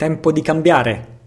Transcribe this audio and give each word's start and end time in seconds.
Tempo 0.00 0.32
di 0.32 0.40
cambiare, 0.40 1.18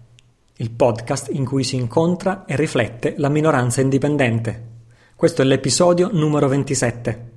il 0.56 0.72
podcast 0.72 1.28
in 1.30 1.44
cui 1.44 1.62
si 1.62 1.76
incontra 1.76 2.44
e 2.44 2.56
riflette 2.56 3.14
la 3.18 3.28
minoranza 3.28 3.80
indipendente. 3.80 4.70
Questo 5.14 5.42
è 5.42 5.44
l'episodio 5.44 6.10
numero 6.12 6.48
27. 6.48 7.33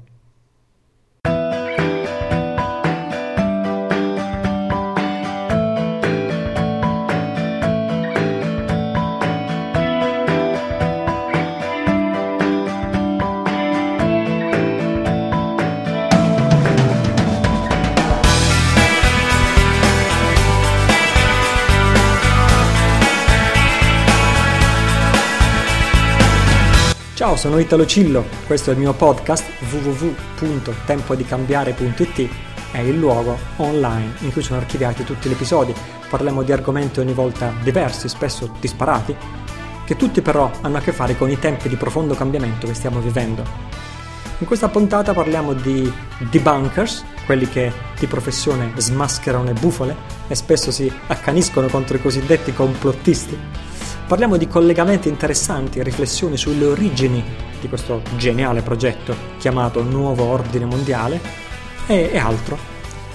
Ciao, 27.38 27.52
sono 27.52 27.62
Italo 27.62 27.86
Cillo, 27.86 28.26
questo 28.48 28.72
è 28.72 28.74
il 28.74 28.80
mio 28.80 28.94
podcast 28.94 29.46
www.tempodicambiare.it 29.70 32.30
è 32.72 32.80
il 32.80 32.98
luogo 32.98 33.38
online 33.58 34.16
in 34.22 34.32
cui 34.32 34.42
sono 34.42 34.60
archiviati 34.60 35.04
tutti 35.04 35.30
gli 35.30 35.34
episodi. 35.34 35.72
Parliamo 36.10 36.42
di 36.42 36.52
argomenti 36.52 37.00
ogni 37.00 37.14
volta 37.14 37.54
diversi, 37.62 38.10
spesso 38.10 38.52
disparati, 38.60 39.16
che 39.86 39.96
tutti 39.96 40.24
però 40.24 40.50
hanno 40.62 40.78
a 40.78 40.82
che 40.82 40.92
fare 40.92 41.16
con 41.16 41.30
i 41.30 41.38
tempi 41.38 41.70
di 41.70 41.76
profondo 41.76 42.16
cambiamento 42.16 42.66
che 42.66 42.74
stiamo 42.74 43.00
vivendo. 43.02 43.44
In 44.40 44.48
questa 44.48 44.70
puntata 44.70 45.14
parliamo 45.14 45.54
di 45.54 45.94
debunkers, 46.32 47.06
quelli 47.28 47.48
che 47.48 47.72
di 48.00 48.08
professione 48.08 48.72
smascherano 48.78 49.44
le 49.44 49.54
bufale 49.54 49.96
e 50.28 50.34
spesso 50.34 50.72
si 50.72 50.92
accaniscono 51.06 51.68
contro 51.68 51.98
i 51.98 52.02
cosiddetti 52.02 52.52
complottisti 52.52 53.67
Parliamo 54.08 54.38
di 54.38 54.48
collegamenti 54.48 55.10
interessanti 55.10 55.84
riflessioni 55.84 56.38
sulle 56.38 56.64
origini 56.64 57.22
di 57.60 57.68
questo 57.68 58.02
geniale 58.16 58.62
progetto 58.62 59.14
chiamato 59.38 59.84
Nuovo 59.84 60.24
Ordine 60.24 60.64
Mondiale 60.64 61.20
e, 61.88 62.12
e 62.14 62.18
altro. 62.18 62.58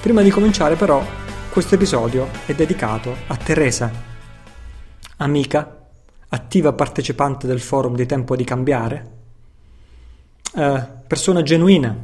Prima 0.03 0.21
di 0.21 0.29
cominciare 0.29 0.75
però, 0.77 1.03
questo 1.51 1.77
episodio 1.77 2.29
è 2.45 2.55
dedicato 2.55 3.17
a 3.29 3.37
Teresa, 3.39 3.91
amica, 5.17 5.87
attiva 6.29 6.75
partecipante 6.75 7.47
del 7.47 7.61
forum 7.61 7.95
di 7.95 8.05
Tempo 8.05 8.37
di 8.37 8.45
Cambiare, 8.45 9.11
eh, 10.55 10.87
persona 11.07 11.43
genuina, 11.43 11.97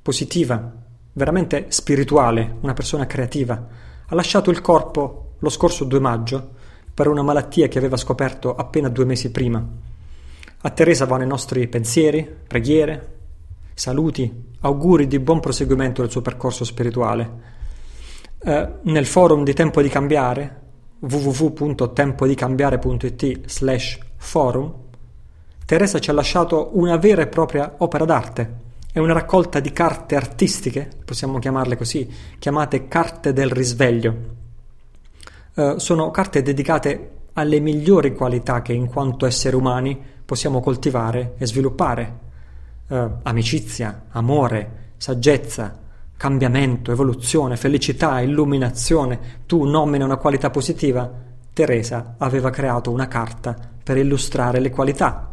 positiva, 0.00 0.72
veramente 1.14 1.66
spirituale, 1.70 2.58
una 2.60 2.74
persona 2.74 3.06
creativa. 3.06 3.66
Ha 4.06 4.14
lasciato 4.14 4.52
il 4.52 4.60
corpo 4.60 5.32
lo 5.40 5.48
scorso 5.48 5.82
2 5.82 5.98
maggio 5.98 6.62
per 6.94 7.08
una 7.08 7.22
malattia 7.22 7.66
che 7.66 7.78
aveva 7.78 7.96
scoperto 7.96 8.54
appena 8.54 8.88
due 8.88 9.04
mesi 9.04 9.32
prima. 9.32 9.66
A 10.66 10.70
Teresa 10.70 11.04
vanno 11.06 11.24
i 11.24 11.26
nostri 11.26 11.66
pensieri, 11.66 12.24
preghiere, 12.46 13.14
saluti, 13.74 14.32
auguri 14.60 15.08
di 15.08 15.18
buon 15.18 15.40
proseguimento 15.40 16.00
del 16.00 16.10
suo 16.10 16.22
percorso 16.22 16.64
spirituale. 16.64 17.30
Eh, 18.38 18.68
nel 18.82 19.06
forum 19.06 19.42
di 19.42 19.52
Tempo 19.52 19.82
di 19.82 19.88
Cambiare, 19.88 20.60
www.tempodicambiare.it 21.00 23.40
slash 23.46 23.98
forum, 24.16 24.72
Teresa 25.66 25.98
ci 25.98 26.10
ha 26.10 26.14
lasciato 26.14 26.70
una 26.74 26.96
vera 26.96 27.22
e 27.22 27.26
propria 27.26 27.74
opera 27.78 28.04
d'arte. 28.04 28.62
È 28.92 29.00
una 29.00 29.14
raccolta 29.14 29.58
di 29.58 29.72
carte 29.72 30.14
artistiche, 30.14 30.88
possiamo 31.04 31.40
chiamarle 31.40 31.76
così, 31.76 32.08
chiamate 32.38 32.86
carte 32.86 33.32
del 33.32 33.50
risveglio 33.50 34.33
eh, 35.54 35.74
sono 35.78 36.10
carte 36.10 36.42
dedicate 36.42 37.10
alle 37.34 37.60
migliori 37.60 38.12
qualità 38.12 38.62
che 38.62 38.72
in 38.72 38.86
quanto 38.86 39.26
esseri 39.26 39.56
umani 39.56 40.00
possiamo 40.24 40.60
coltivare 40.60 41.34
e 41.38 41.46
sviluppare. 41.46 42.18
Eh, 42.88 43.08
amicizia, 43.22 44.06
amore, 44.10 44.92
saggezza, 44.96 45.78
cambiamento, 46.16 46.90
evoluzione, 46.92 47.56
felicità, 47.56 48.20
illuminazione. 48.20 49.42
Tu 49.46 49.64
nomini 49.64 50.02
una 50.02 50.16
qualità 50.16 50.50
positiva. 50.50 51.10
Teresa 51.52 52.16
aveva 52.18 52.50
creato 52.50 52.90
una 52.90 53.06
carta 53.06 53.56
per 53.82 53.96
illustrare 53.96 54.58
le 54.58 54.70
qualità. 54.70 55.32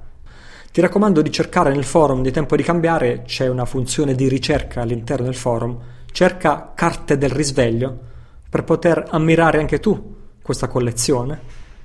Ti 0.71 0.81
raccomando 0.81 1.21
di 1.21 1.31
cercare 1.31 1.73
nel 1.73 1.83
forum 1.83 2.21
di 2.21 2.31
Tempo 2.31 2.55
di 2.55 2.63
Cambiare, 2.63 3.23
c'è 3.25 3.47
una 3.47 3.65
funzione 3.65 4.13
di 4.15 4.29
ricerca 4.29 4.81
all'interno 4.81 5.25
del 5.25 5.35
forum, 5.35 5.77
cerca 6.11 6.71
carte 6.75 7.17
del 7.17 7.31
risveglio 7.31 8.09
per 8.51 8.65
poter 8.65 9.05
ammirare 9.11 9.59
anche 9.59 9.79
tu 9.79 10.15
questa 10.41 10.67
collezione 10.67 11.39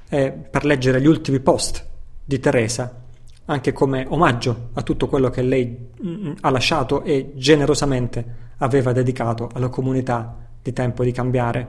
e 0.09 0.33
per 0.33 0.65
leggere 0.65 1.01
gli 1.01 1.07
ultimi 1.07 1.39
post 1.39 1.87
di 2.25 2.41
Teresa, 2.41 3.03
anche 3.45 3.73
come 3.73 4.05
omaggio 4.09 4.71
a 4.73 4.83
tutto 4.83 5.07
quello 5.07 5.31
che 5.31 5.43
lei 5.43 5.91
mm, 6.05 6.33
ha 6.41 6.51
lasciato 6.51 7.05
e 7.05 7.35
generosamente 7.37 8.55
aveva 8.59 8.91
dedicato 8.91 9.49
alla 9.55 9.69
comunità 9.69 10.39
di 10.61 10.73
tempo 10.73 11.05
di 11.05 11.13
cambiare. 11.13 11.69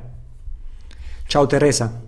Ciao 1.28 1.46
Teresa. 1.46 2.02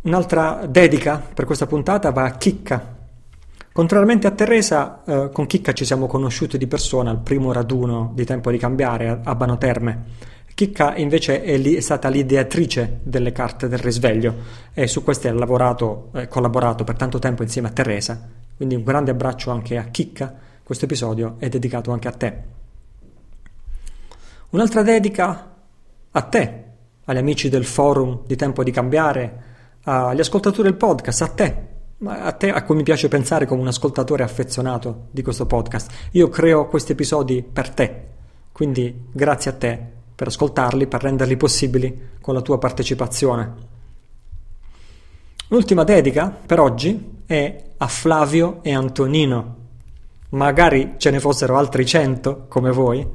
Un'altra 0.00 0.66
dedica 0.68 1.18
per 1.32 1.44
questa 1.44 1.66
puntata 1.66 2.10
va 2.10 2.24
a 2.24 2.36
Chicca. 2.36 2.92
Contrariamente 3.72 4.26
a 4.26 4.32
Teresa, 4.32 5.04
eh, 5.04 5.30
con 5.32 5.46
Chicca 5.46 5.72
ci 5.72 5.84
siamo 5.84 6.08
conosciuti 6.08 6.58
di 6.58 6.66
persona 6.66 7.10
al 7.10 7.20
primo 7.20 7.52
raduno 7.52 8.10
di 8.16 8.24
Tempo 8.24 8.50
di 8.50 8.58
Cambiare 8.58 9.20
a 9.22 9.34
Bano 9.36 9.58
Terme 9.58 10.32
Chicca 10.54 10.94
invece 10.94 11.42
è, 11.42 11.56
li, 11.56 11.74
è, 11.74 11.80
stata 11.80 12.08
l'ideatrice 12.08 13.00
delle 13.02 13.32
carte 13.32 13.66
del 13.66 13.80
risveglio 13.80 14.34
e 14.72 14.86
su 14.86 15.02
queste 15.02 15.28
ha 15.28 15.34
lavorato 15.34 16.10
e 16.14 16.28
collaborato 16.28 16.84
per 16.84 16.94
tanto 16.94 17.18
tempo 17.18 17.42
insieme 17.42 17.68
a 17.68 17.72
Teresa. 17.72 18.28
Quindi 18.56 18.76
un 18.76 18.84
grande 18.84 19.10
abbraccio 19.10 19.50
anche 19.50 19.76
a 19.76 19.84
Chicca. 19.86 20.32
Questo 20.62 20.84
episodio 20.84 21.34
è 21.38 21.48
dedicato 21.48 21.90
anche 21.90 22.06
a 22.06 22.12
te. 22.12 22.42
Un'altra 24.50 24.82
dedica 24.82 25.54
a 26.12 26.22
te, 26.22 26.64
agli 27.04 27.18
amici 27.18 27.48
del 27.48 27.64
forum 27.64 28.20
di 28.24 28.36
Tempo 28.36 28.62
di 28.62 28.70
Cambiare, 28.70 29.42
agli 29.82 30.20
ascoltatori 30.20 30.68
del 30.68 30.76
podcast, 30.76 31.22
a 31.22 31.28
te, 31.28 31.66
a 32.04 32.30
te 32.30 32.52
a 32.52 32.62
cui 32.62 32.76
mi 32.76 32.84
piace 32.84 33.08
pensare 33.08 33.46
come 33.46 33.60
un 33.60 33.66
ascoltatore 33.66 34.22
affezionato 34.22 35.08
di 35.10 35.22
questo 35.22 35.46
podcast. 35.46 35.90
Io 36.12 36.28
creo 36.28 36.68
questi 36.68 36.92
episodi 36.92 37.42
per 37.42 37.70
te, 37.70 38.04
quindi 38.52 39.06
grazie 39.10 39.50
a 39.50 39.54
te 39.54 39.93
per 40.14 40.28
ascoltarli, 40.28 40.86
per 40.86 41.02
renderli 41.02 41.36
possibili 41.36 42.10
con 42.20 42.34
la 42.34 42.40
tua 42.40 42.58
partecipazione. 42.58 43.72
L'ultima 45.48 45.84
dedica 45.84 46.30
per 46.30 46.60
oggi 46.60 47.22
è 47.26 47.64
a 47.76 47.86
Flavio 47.86 48.60
e 48.62 48.74
Antonino. 48.74 49.56
Magari 50.30 50.94
ce 50.96 51.10
ne 51.10 51.20
fossero 51.20 51.56
altri 51.56 51.84
cento 51.84 52.46
come 52.48 52.70
voi. 52.70 53.06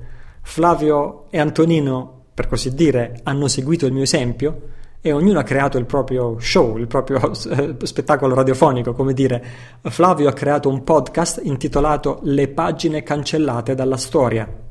Flavio 0.41 1.25
e 1.29 1.39
Antonino, 1.39 2.25
per 2.33 2.47
così 2.47 2.73
dire, 2.73 3.19
hanno 3.23 3.47
seguito 3.47 3.85
il 3.85 3.93
mio 3.93 4.03
esempio 4.03 4.61
e 5.01 5.11
ognuno 5.11 5.39
ha 5.39 5.43
creato 5.43 5.77
il 5.77 5.85
proprio 5.85 6.37
show, 6.39 6.77
il 6.77 6.87
proprio 6.87 7.33
spettacolo 7.33 8.35
radiofonico, 8.35 8.93
come 8.93 9.13
dire. 9.13 9.43
Flavio 9.81 10.29
ha 10.29 10.33
creato 10.33 10.69
un 10.69 10.83
podcast 10.83 11.41
intitolato 11.43 12.19
Le 12.23 12.47
pagine 12.49 13.03
cancellate 13.03 13.75
dalla 13.75 13.97
storia 13.97 14.67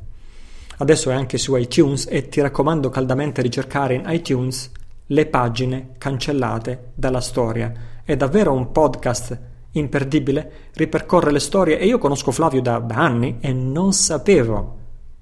adesso 0.79 1.11
è 1.11 1.15
anche 1.15 1.39
su 1.39 1.55
iTunes 1.57 2.07
e 2.11 2.29
ti 2.29 2.41
raccomando 2.41 2.89
caldamente 2.89 3.43
di 3.43 3.51
cercare 3.51 3.95
in 3.95 4.05
iTunes 4.07 4.71
le 5.07 5.27
pagine 5.27 5.91
cancellate 5.99 6.91
dalla 6.95 7.21
storia. 7.21 7.73
È 8.05 8.17
davvero 8.17 8.53
un 8.53 8.73
podcast 8.73 9.39
imperdibile, 9.73 10.51
ripercorre 10.75 11.31
le 11.31 11.41
storie 11.41 11.79
e 11.79 11.87
io 11.87 11.99
conosco 11.99 12.31
Flavio 12.31 12.61
da, 12.61 12.79
da 12.79 12.97
anni 12.97 13.39
e 13.41 13.53
non 13.53 13.93
sapevo, 13.93 14.77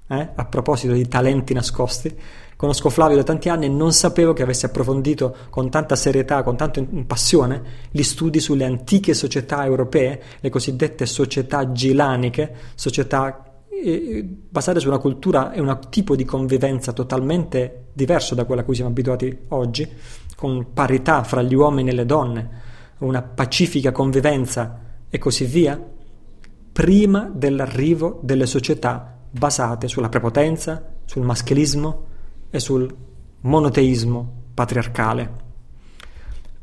eh, 0.07 0.29
a 0.35 0.45
proposito 0.45 0.93
di 0.93 1.07
talenti 1.07 1.53
nascosti, 1.53 2.15
conosco 2.55 2.89
Flavio 2.89 3.17
da 3.17 3.23
tanti 3.23 3.49
anni 3.49 3.65
e 3.65 3.69
non 3.69 3.93
sapevo 3.93 4.33
che 4.33 4.43
avesse 4.43 4.65
approfondito 4.65 5.35
con 5.49 5.69
tanta 5.69 5.95
serietà, 5.95 6.43
con 6.43 6.57
tanta 6.57 6.83
passione, 7.05 7.61
gli 7.91 8.03
studi 8.03 8.39
sulle 8.39 8.65
antiche 8.65 9.13
società 9.13 9.63
europee, 9.65 10.21
le 10.39 10.49
cosiddette 10.49 11.05
società 11.05 11.71
gilaniche, 11.71 12.53
società 12.75 13.46
basate 14.49 14.79
su 14.79 14.87
una 14.87 14.97
cultura 14.97 15.51
e 15.51 15.59
un 15.59 15.79
tipo 15.89 16.15
di 16.15 16.25
convivenza 16.25 16.93
totalmente 16.93 17.87
diverso 17.93 18.35
da 18.35 18.45
quella 18.45 18.61
a 18.61 18.63
cui 18.63 18.75
siamo 18.75 18.89
abituati 18.89 19.37
oggi, 19.49 19.87
con 20.35 20.73
parità 20.73 21.23
fra 21.23 21.41
gli 21.41 21.53
uomini 21.53 21.89
e 21.89 21.93
le 21.93 22.05
donne, 22.05 22.49
una 22.99 23.21
pacifica 23.21 23.91
convivenza 23.91 24.81
e 25.09 25.17
così 25.17 25.45
via, 25.45 25.81
prima 26.71 27.31
dell'arrivo 27.33 28.19
delle 28.21 28.45
società 28.45 29.17
basate 29.29 29.87
sulla 29.87 30.09
prepotenza, 30.09 30.93
sul 31.05 31.23
maschilismo 31.23 32.05
e 32.49 32.59
sul 32.59 32.93
monoteismo 33.41 34.33
patriarcale. 34.53 35.46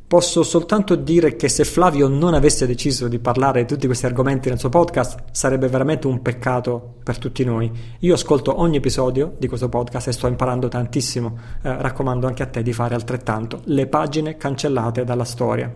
Posso 0.07 0.43
soltanto 0.43 0.97
dire 0.97 1.35
che 1.35 1.49
se 1.49 1.65
Flavio 1.65 2.09
non 2.09 2.35
avesse 2.35 2.67
deciso 2.67 3.09
di 3.09 3.19
parlare 3.19 3.63
di 3.63 3.67
tutti 3.67 3.87
questi 3.87 4.05
argomenti 4.05 4.51
nel 4.51 4.59
suo 4.59 4.69
podcast, 4.69 5.25
sarebbe 5.33 5.67
veramente 5.67 6.07
un 6.07 6.21
peccato 6.21 6.97
per 7.03 7.19
tutti 7.19 7.43
noi. 7.43 7.73
Io 8.01 8.15
ascolto 8.15 8.61
ogni 8.61 8.77
episodio 8.77 9.35
di 9.39 9.49
questo 9.49 9.71
podcast 9.71 10.09
e 10.09 10.13
sto 10.13 10.27
imparando 10.27 10.69
tantissimo. 10.69 11.39
Eh, 11.63 11.81
raccomando 11.81 12.27
anche 12.27 12.43
a 12.43 12.47
te 12.47 12.63
di 12.63 12.75
fare 12.75 12.95
altrettanto. 12.95 13.63
Le 13.65 13.87
pagine 13.87 14.37
cancellate 14.37 15.05
dalla 15.05 15.25
storia. 15.25 15.75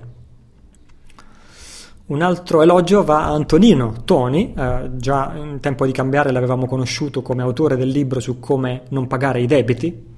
Un 2.07 2.23
altro 2.23 2.63
elogio 2.63 3.05
va 3.05 3.25
a 3.25 3.33
Antonino 3.33 3.95
Toni, 4.05 4.55
eh, 4.55 4.91
già 4.95 5.33
in 5.37 5.59
tempo 5.61 5.87
di 5.87 5.93
cambiare 5.93 6.33
l'avevamo 6.33 6.67
conosciuto 6.67 7.23
come 7.23 7.43
autore 7.43 7.77
del 7.77 7.89
libro 7.89 8.21
su 8.21 8.39
come 8.39 8.83
non 8.91 9.07
pagare 9.07 9.41
i 9.41 9.47
debiti, 9.47 10.17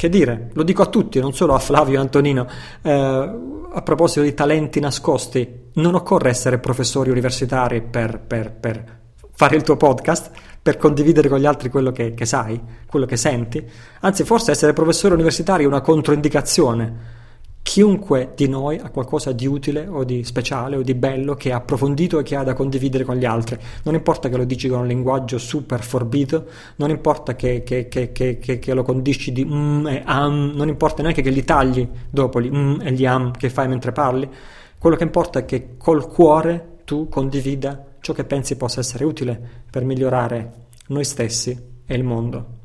che 0.00 0.08
dire, 0.08 0.48
lo 0.54 0.62
dico 0.62 0.80
a 0.80 0.86
tutti, 0.86 1.20
non 1.20 1.34
solo 1.34 1.52
a 1.52 1.58
Flavio 1.58 1.98
e 1.98 2.00
Antonino, 2.00 2.46
eh, 2.80 2.90
a 2.90 3.82
proposito 3.82 4.22
di 4.22 4.32
talenti 4.32 4.80
nascosti, 4.80 5.68
non 5.74 5.94
occorre 5.94 6.30
essere 6.30 6.56
professori 6.56 7.10
universitari 7.10 7.82
per, 7.82 8.18
per, 8.18 8.50
per, 8.50 8.98
fare 9.30 9.56
il 9.56 9.62
tuo 9.62 9.76
podcast, 9.76 10.30
per 10.62 10.78
condividere 10.78 11.28
con 11.28 11.38
gli 11.38 11.44
altri 11.44 11.68
quello 11.68 11.92
che, 11.92 12.14
che 12.14 12.24
sai, 12.24 12.58
quello 12.86 13.04
che 13.04 13.18
senti, 13.18 13.62
anzi 14.00 14.24
forse 14.24 14.52
essere 14.52 14.72
professore 14.72 15.12
universitario 15.12 15.66
è 15.66 15.68
una 15.68 15.82
controindicazione 15.82 17.18
Chiunque 17.62 18.32
di 18.34 18.48
noi 18.48 18.78
ha 18.78 18.90
qualcosa 18.90 19.32
di 19.32 19.46
utile 19.46 19.86
o 19.86 20.02
di 20.02 20.24
speciale 20.24 20.76
o 20.76 20.82
di 20.82 20.94
bello 20.94 21.34
che 21.34 21.52
ha 21.52 21.56
approfondito 21.56 22.18
e 22.18 22.22
che 22.22 22.34
ha 22.34 22.42
da 22.42 22.54
condividere 22.54 23.04
con 23.04 23.16
gli 23.16 23.24
altri. 23.24 23.58
Non 23.84 23.94
importa 23.94 24.28
che 24.28 24.36
lo 24.36 24.44
dici 24.44 24.68
con 24.68 24.80
un 24.80 24.86
linguaggio 24.86 25.38
super 25.38 25.82
forbito, 25.82 26.46
non 26.76 26.90
importa 26.90 27.36
che, 27.36 27.62
che, 27.62 27.88
che, 27.88 28.38
che 28.38 28.74
lo 28.74 28.82
condisci 28.82 29.30
di 29.30 29.44
mm 29.44 29.86
e 29.86 30.02
am, 30.04 30.52
non 30.54 30.68
importa 30.68 31.02
neanche 31.02 31.22
che 31.22 31.30
li 31.30 31.44
tagli 31.44 31.86
dopo 32.08 32.40
gli 32.40 32.50
mm 32.50 32.80
e 32.80 32.92
gli 32.92 33.06
am 33.06 33.30
che 33.32 33.50
fai 33.50 33.68
mentre 33.68 33.92
parli. 33.92 34.28
Quello 34.76 34.96
che 34.96 35.04
importa 35.04 35.40
è 35.40 35.44
che 35.44 35.76
col 35.76 36.08
cuore 36.08 36.78
tu 36.84 37.08
condivida 37.08 37.84
ciò 38.00 38.12
che 38.14 38.24
pensi 38.24 38.56
possa 38.56 38.80
essere 38.80 39.04
utile 39.04 39.40
per 39.70 39.84
migliorare 39.84 40.52
noi 40.88 41.04
stessi 41.04 41.56
e 41.86 41.94
il 41.94 42.02
mondo. 42.02 42.59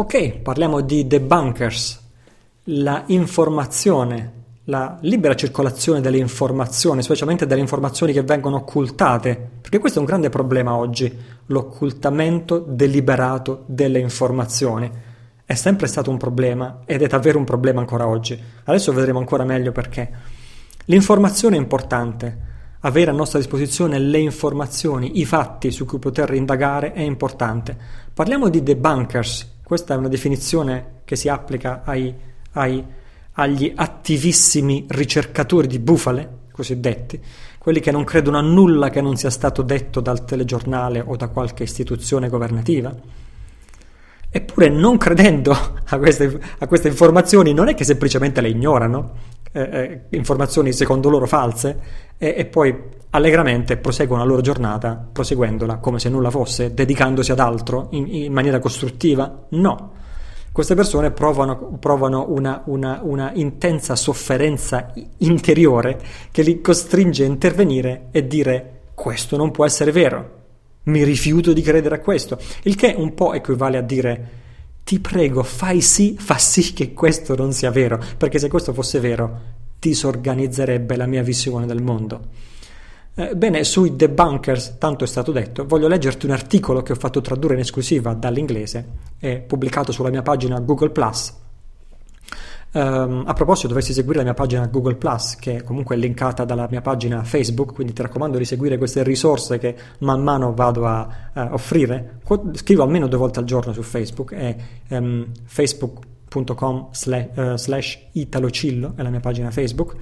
Ok, 0.00 0.38
parliamo 0.38 0.80
di 0.80 1.06
debunkers, 1.06 2.00
la 2.64 3.02
informazione, 3.08 4.32
la 4.64 4.96
libera 5.02 5.34
circolazione 5.34 6.00
delle 6.00 6.16
informazioni, 6.16 7.02
specialmente 7.02 7.44
delle 7.44 7.60
informazioni 7.60 8.14
che 8.14 8.22
vengono 8.22 8.56
occultate, 8.56 9.50
perché 9.60 9.78
questo 9.78 9.98
è 9.98 10.00
un 10.00 10.08
grande 10.08 10.30
problema 10.30 10.74
oggi, 10.74 11.14
l'occultamento 11.44 12.64
deliberato 12.66 13.64
delle 13.66 13.98
informazioni. 13.98 14.90
È 15.44 15.54
sempre 15.54 15.86
stato 15.86 16.08
un 16.08 16.16
problema 16.16 16.78
ed 16.86 17.02
è 17.02 17.06
davvero 17.06 17.36
un 17.36 17.44
problema 17.44 17.80
ancora 17.80 18.08
oggi. 18.08 18.42
Adesso 18.64 18.94
vedremo 18.94 19.18
ancora 19.18 19.44
meglio 19.44 19.70
perché. 19.70 20.10
L'informazione 20.86 21.56
è 21.56 21.60
importante, 21.60 22.38
avere 22.80 23.10
a 23.10 23.14
nostra 23.14 23.38
disposizione 23.38 23.98
le 23.98 24.18
informazioni, 24.18 25.20
i 25.20 25.26
fatti 25.26 25.70
su 25.70 25.84
cui 25.84 25.98
poter 25.98 26.32
indagare 26.32 26.94
è 26.94 27.02
importante. 27.02 27.76
Parliamo 28.14 28.48
di 28.48 28.62
debunkers, 28.62 29.58
questa 29.70 29.94
è 29.94 29.96
una 29.96 30.08
definizione 30.08 31.02
che 31.04 31.14
si 31.14 31.28
applica 31.28 31.82
ai, 31.84 32.12
ai, 32.54 32.84
agli 33.34 33.72
attivissimi 33.72 34.84
ricercatori 34.88 35.68
di 35.68 35.78
bufale, 35.78 36.38
cosiddetti, 36.50 37.20
quelli 37.56 37.78
che 37.78 37.92
non 37.92 38.02
credono 38.02 38.36
a 38.36 38.40
nulla 38.40 38.90
che 38.90 39.00
non 39.00 39.14
sia 39.14 39.30
stato 39.30 39.62
detto 39.62 40.00
dal 40.00 40.24
telegiornale 40.24 41.00
o 41.06 41.14
da 41.14 41.28
qualche 41.28 41.62
istituzione 41.62 42.28
governativa. 42.28 42.92
Eppure 44.28 44.68
non 44.70 44.98
credendo 44.98 45.52
a 45.84 45.98
queste, 45.98 46.40
a 46.58 46.66
queste 46.66 46.88
informazioni 46.88 47.54
non 47.54 47.68
è 47.68 47.74
che 47.74 47.84
semplicemente 47.84 48.40
le 48.40 48.48
ignorano, 48.48 49.12
eh, 49.52 49.60
eh, 49.60 50.00
informazioni 50.10 50.72
secondo 50.72 51.08
loro 51.08 51.26
false, 51.26 51.78
e, 52.18 52.34
e 52.36 52.46
poi 52.46 52.74
allegramente 53.10 53.76
proseguono 53.76 54.22
la 54.22 54.28
loro 54.28 54.42
giornata 54.42 55.08
proseguendola 55.10 55.78
come 55.78 55.98
se 55.98 56.08
nulla 56.08 56.30
fosse, 56.30 56.72
dedicandosi 56.72 57.32
ad 57.32 57.40
altro 57.40 57.88
in, 57.90 58.06
in 58.06 58.32
maniera 58.32 58.58
costruttiva? 58.58 59.46
No. 59.50 59.92
Queste 60.52 60.74
persone 60.74 61.12
provano, 61.12 61.78
provano 61.78 62.26
una, 62.28 62.62
una, 62.66 63.00
una, 63.02 63.32
intensa 63.34 63.94
sofferenza 63.94 64.92
interiore 65.18 65.98
che 66.30 66.42
li 66.42 66.60
costringe 66.60 67.22
a 67.22 67.26
intervenire 67.26 68.08
e 68.10 68.26
dire 68.26 68.80
questo 68.94 69.36
non 69.36 69.52
può 69.52 69.64
essere 69.64 69.92
vero, 69.92 70.38
mi 70.84 71.04
rifiuto 71.04 71.52
di 71.52 71.62
credere 71.62 71.96
a 71.96 72.00
questo, 72.00 72.38
il 72.62 72.74
che 72.74 72.94
un 72.96 73.14
po' 73.14 73.32
equivale 73.32 73.78
a 73.78 73.82
dire 73.82 74.39
ti 74.84 74.98
prego 75.00 75.42
fai 75.42 75.80
sì, 75.80 76.16
fa 76.18 76.38
sì 76.38 76.72
che 76.72 76.92
questo 76.92 77.36
non 77.36 77.52
sia 77.52 77.70
vero, 77.70 78.02
perché 78.16 78.38
se 78.38 78.48
questo 78.48 78.72
fosse 78.72 79.00
vero 79.00 79.58
disorganizzerebbe 79.78 80.96
la 80.96 81.06
mia 81.06 81.22
visione 81.22 81.66
del 81.66 81.82
mondo. 81.82 82.48
Eh, 83.14 83.34
bene, 83.34 83.64
sui 83.64 83.96
debunkers, 83.96 84.78
tanto 84.78 85.04
è 85.04 85.06
stato 85.06 85.32
detto, 85.32 85.66
voglio 85.66 85.88
leggerti 85.88 86.26
un 86.26 86.32
articolo 86.32 86.82
che 86.82 86.92
ho 86.92 86.96
fatto 86.96 87.20
tradurre 87.20 87.54
in 87.54 87.60
esclusiva 87.60 88.14
dall'inglese 88.14 88.86
e 89.18 89.38
pubblicato 89.38 89.90
sulla 89.92 90.10
mia 90.10 90.22
pagina 90.22 90.60
Google 90.60 90.90
Um, 92.72 93.24
a 93.26 93.32
proposito, 93.32 93.66
dovresti 93.66 93.92
seguire 93.92 94.18
la 94.18 94.24
mia 94.24 94.34
pagina 94.34 94.64
Google 94.66 94.96
che 95.40 95.64
comunque 95.64 95.96
è 95.96 95.98
linkata 95.98 96.44
dalla 96.44 96.68
mia 96.70 96.80
pagina 96.80 97.24
Facebook, 97.24 97.74
quindi 97.74 97.92
ti 97.92 98.00
raccomando 98.00 98.38
di 98.38 98.44
seguire 98.44 98.78
queste 98.78 99.02
risorse 99.02 99.58
che 99.58 99.74
man 100.00 100.22
mano 100.22 100.54
vado 100.54 100.86
a 100.86 101.08
uh, 101.34 101.40
offrire. 101.50 102.20
Scrivo 102.52 102.84
almeno 102.84 103.08
due 103.08 103.18
volte 103.18 103.40
al 103.40 103.44
giorno 103.44 103.72
su 103.72 103.82
Facebook, 103.82 104.34
è 104.34 104.56
um, 104.90 105.26
facebook.com 105.42 106.76
uh, 106.76 107.56
slash 107.56 107.98
italocillo, 108.12 108.92
è 108.94 109.02
la 109.02 109.10
mia 109.10 109.20
pagina 109.20 109.50
Facebook. 109.50 109.96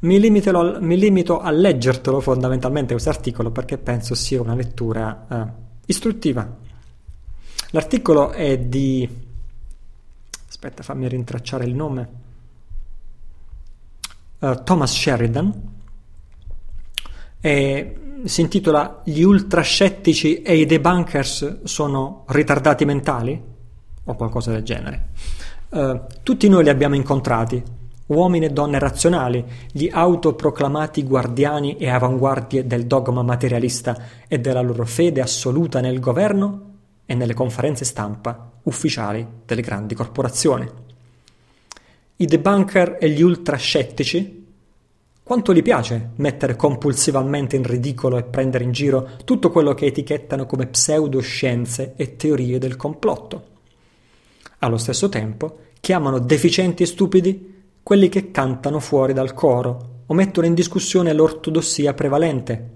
Mi, 0.00 0.20
limito, 0.20 0.78
mi 0.80 0.98
limito 0.98 1.40
a 1.40 1.50
leggertelo 1.50 2.20
fondamentalmente 2.20 2.92
questo 2.92 3.08
articolo 3.08 3.50
perché 3.50 3.78
penso 3.78 4.14
sia 4.14 4.42
una 4.42 4.54
lettura 4.54 5.24
uh, 5.26 5.62
istruttiva. 5.86 6.54
L'articolo 7.70 8.30
è 8.32 8.58
di... 8.58 9.23
aspetta, 10.64 10.82
fammi 10.82 11.06
rintracciare 11.08 11.64
il 11.64 11.74
nome. 11.74 12.08
Uh, 14.38 14.62
Thomas 14.62 14.92
Sheridan 14.92 15.52
e 17.38 17.96
si 18.24 18.40
intitola 18.40 19.02
Gli 19.04 19.22
ultrascettici 19.22 20.40
e 20.40 20.56
i 20.56 20.64
debunkers 20.64 21.64
sono 21.64 22.24
ritardati 22.28 22.86
mentali? 22.86 23.42
O 24.04 24.14
qualcosa 24.14 24.52
del 24.52 24.62
genere. 24.62 25.08
Uh, 25.68 26.00
tutti 26.22 26.48
noi 26.48 26.64
li 26.64 26.70
abbiamo 26.70 26.94
incontrati, 26.94 27.62
uomini 28.06 28.46
e 28.46 28.50
donne 28.50 28.78
razionali, 28.78 29.44
gli 29.70 29.90
autoproclamati 29.92 31.04
guardiani 31.04 31.76
e 31.76 31.90
avanguardie 31.90 32.66
del 32.66 32.86
dogma 32.86 33.22
materialista 33.22 33.96
e 34.26 34.38
della 34.40 34.62
loro 34.62 34.86
fede 34.86 35.20
assoluta 35.20 35.80
nel 35.80 36.00
governo 36.00 36.72
e 37.04 37.14
nelle 37.14 37.34
conferenze 37.34 37.84
stampa 37.84 38.52
ufficiali 38.64 39.26
delle 39.46 39.62
grandi 39.62 39.94
corporazioni. 39.94 40.68
I 42.16 42.26
debunker 42.26 42.98
e 43.00 43.08
gli 43.10 43.22
ultrascettici 43.22 44.42
quanto 45.24 45.54
gli 45.54 45.62
piace 45.62 46.10
mettere 46.16 46.54
compulsivamente 46.54 47.56
in 47.56 47.62
ridicolo 47.62 48.18
e 48.18 48.24
prendere 48.24 48.64
in 48.64 48.72
giro 48.72 49.12
tutto 49.24 49.50
quello 49.50 49.72
che 49.72 49.86
etichettano 49.86 50.44
come 50.44 50.66
pseudoscienze 50.66 51.94
e 51.96 52.16
teorie 52.16 52.58
del 52.58 52.76
complotto. 52.76 53.52
Allo 54.58 54.76
stesso 54.76 55.08
tempo 55.08 55.60
chiamano 55.80 56.18
deficienti 56.18 56.82
e 56.82 56.86
stupidi 56.86 57.62
quelli 57.82 58.10
che 58.10 58.30
cantano 58.30 58.80
fuori 58.80 59.14
dal 59.14 59.32
coro 59.32 60.02
o 60.06 60.14
mettono 60.14 60.46
in 60.46 60.54
discussione 60.54 61.14
l'ortodossia 61.14 61.94
prevalente, 61.94 62.70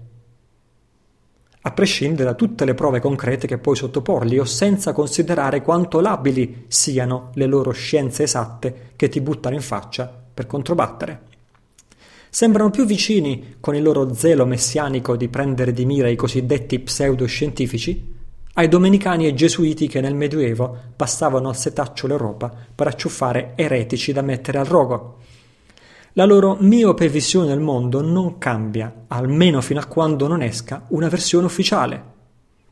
a 1.61 1.71
prescindere 1.71 2.23
da 2.23 2.33
tutte 2.35 2.63
le 2.63 2.73
prove 2.73 3.01
concrete 3.01 3.45
che 3.45 3.57
puoi 3.57 3.75
sottoporgli 3.75 4.37
o 4.37 4.45
senza 4.45 4.93
considerare 4.93 5.61
quanto 5.61 5.99
labili 5.99 6.65
siano 6.67 7.31
le 7.33 7.45
loro 7.45 7.71
scienze 7.71 8.23
esatte 8.23 8.91
che 8.95 9.09
ti 9.09 9.19
buttano 9.19 9.55
in 9.55 9.61
faccia 9.61 10.11
per 10.33 10.47
controbattere. 10.47 11.27
sembrano 12.29 12.69
più 12.69 12.85
vicini, 12.85 13.55
con 13.59 13.75
il 13.75 13.83
loro 13.83 14.13
zelo 14.13 14.45
messianico 14.45 15.17
di 15.17 15.27
prendere 15.27 15.73
di 15.73 15.83
mira 15.85 16.07
i 16.07 16.15
cosiddetti 16.15 16.79
pseudoscientifici, 16.79 18.17
ai 18.53 18.67
domenicani 18.67 19.27
e 19.27 19.33
gesuiti 19.33 19.87
che 19.87 20.01
nel 20.01 20.15
Medioevo 20.15 20.77
passavano 20.95 21.49
al 21.49 21.57
setaccio 21.57 22.07
l'Europa 22.07 22.53
per 22.73 22.87
acciuffare 22.87 23.53
eretici 23.55 24.11
da 24.11 24.21
mettere 24.21 24.59
al 24.59 24.65
rogo. 24.65 25.17
La 26.13 26.25
loro 26.25 26.57
miope 26.59 27.07
visione 27.07 27.49
del 27.49 27.59
mondo 27.59 28.01
non 28.01 28.39
cambia, 28.39 29.05
almeno 29.07 29.61
fino 29.61 29.79
a 29.79 29.85
quando 29.85 30.27
non 30.27 30.41
esca 30.41 30.85
una 30.87 31.07
versione 31.07 31.45
ufficiale, 31.45 32.03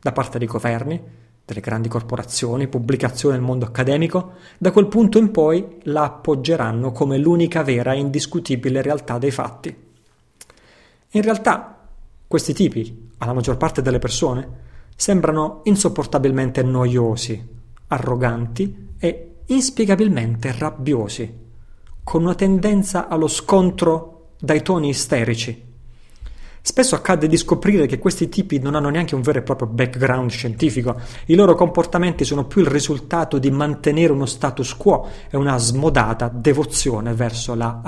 da 0.00 0.10
parte 0.10 0.38
dei 0.38 0.48
governi, 0.48 1.00
delle 1.44 1.60
grandi 1.60 1.88
corporazioni, 1.88 2.66
pubblicazioni 2.66 3.36
del 3.36 3.44
mondo 3.44 3.64
accademico, 3.64 4.32
da 4.58 4.72
quel 4.72 4.88
punto 4.88 5.18
in 5.18 5.30
poi 5.30 5.78
la 5.84 6.02
appoggeranno 6.02 6.90
come 6.90 7.16
l'unica 7.16 7.62
vera 7.62 7.92
e 7.92 7.98
indiscutibile 7.98 8.82
realtà 8.82 9.18
dei 9.18 9.30
fatti. 9.30 9.74
In 11.12 11.22
realtà, 11.22 11.88
questi 12.26 12.52
tipi, 12.52 13.12
alla 13.18 13.32
maggior 13.32 13.56
parte 13.56 13.82
delle 13.82 14.00
persone, 14.00 14.66
sembrano 14.96 15.60
insopportabilmente 15.64 16.62
noiosi, 16.64 17.46
arroganti 17.86 18.94
e 18.98 19.36
inspiegabilmente 19.46 20.52
rabbiosi, 20.58 21.46
con 22.08 22.22
una 22.22 22.34
tendenza 22.34 23.06
allo 23.06 23.28
scontro 23.28 24.30
dai 24.40 24.62
toni 24.62 24.88
isterici. 24.88 25.62
Spesso 26.62 26.94
accade 26.94 27.26
di 27.26 27.36
scoprire 27.36 27.84
che 27.84 27.98
questi 27.98 28.30
tipi 28.30 28.58
non 28.60 28.74
hanno 28.74 28.88
neanche 28.88 29.14
un 29.14 29.20
vero 29.20 29.40
e 29.40 29.42
proprio 29.42 29.68
background 29.68 30.30
scientifico, 30.30 30.98
i 31.26 31.34
loro 31.34 31.54
comportamenti 31.54 32.24
sono 32.24 32.46
più 32.46 32.62
il 32.62 32.68
risultato 32.68 33.36
di 33.36 33.50
mantenere 33.50 34.10
uno 34.10 34.24
status 34.24 34.74
quo 34.74 35.06
e 35.28 35.36
una 35.36 35.58
smodata 35.58 36.30
devozione 36.32 37.12
verso 37.12 37.54
la. 37.54 37.82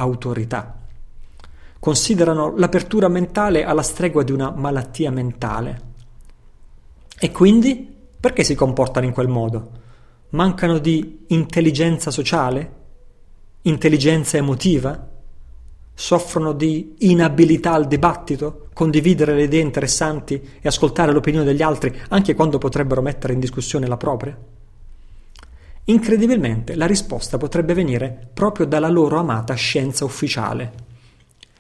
Considerano 1.79 2.55
l'apertura 2.59 3.09
mentale 3.09 3.65
alla 3.65 3.81
stregua 3.81 4.23
di 4.23 4.33
una 4.33 4.51
malattia 4.51 5.11
mentale 5.11 5.81
e 7.19 7.31
quindi 7.31 7.91
perché 8.21 8.45
si 8.45 8.55
comportano 8.55 9.07
in 9.07 9.13
quel 9.13 9.29
modo? 9.29 9.71
Mancano 10.29 10.77
di 10.77 11.25
intelligenza 11.29 12.11
sociale? 12.11 12.80
Intelligenza 13.63 14.39
emotiva? 14.39 15.09
Soffrono 15.93 16.53
di 16.53 16.95
inabilità 17.01 17.75
al 17.75 17.87
dibattito? 17.87 18.69
Condividere 18.73 19.35
le 19.35 19.43
idee 19.43 19.61
interessanti 19.61 20.41
e 20.63 20.67
ascoltare 20.67 21.13
l'opinione 21.13 21.45
degli 21.45 21.61
altri 21.61 21.95
anche 22.09 22.35
quando 22.35 22.57
potrebbero 22.57 23.03
mettere 23.03 23.35
in 23.35 23.39
discussione 23.39 23.87
la 23.87 23.99
propria? 23.99 24.35
Incredibilmente 25.85 26.75
la 26.75 26.87
risposta 26.87 27.37
potrebbe 27.37 27.75
venire 27.75 28.31
proprio 28.33 28.65
dalla 28.65 28.89
loro 28.89 29.19
amata 29.19 29.53
scienza 29.53 30.07
ufficiale. 30.07 30.73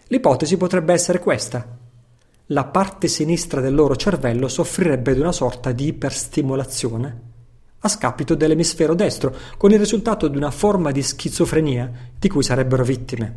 L'ipotesi 0.06 0.56
potrebbe 0.56 0.94
essere 0.94 1.18
questa 1.18 1.76
la 2.46 2.64
parte 2.64 3.08
sinistra 3.08 3.60
del 3.60 3.74
loro 3.74 3.94
cervello 3.94 4.48
soffrirebbe 4.48 5.12
di 5.12 5.20
una 5.20 5.32
sorta 5.32 5.70
di 5.70 5.88
iperstimolazione 5.88 7.29
a 7.80 7.88
scapito 7.88 8.34
dell'emisfero 8.34 8.94
destro, 8.94 9.34
con 9.56 9.72
il 9.72 9.78
risultato 9.78 10.28
di 10.28 10.36
una 10.36 10.50
forma 10.50 10.90
di 10.90 11.02
schizofrenia 11.02 11.90
di 12.18 12.28
cui 12.28 12.42
sarebbero 12.42 12.84
vittime. 12.84 13.36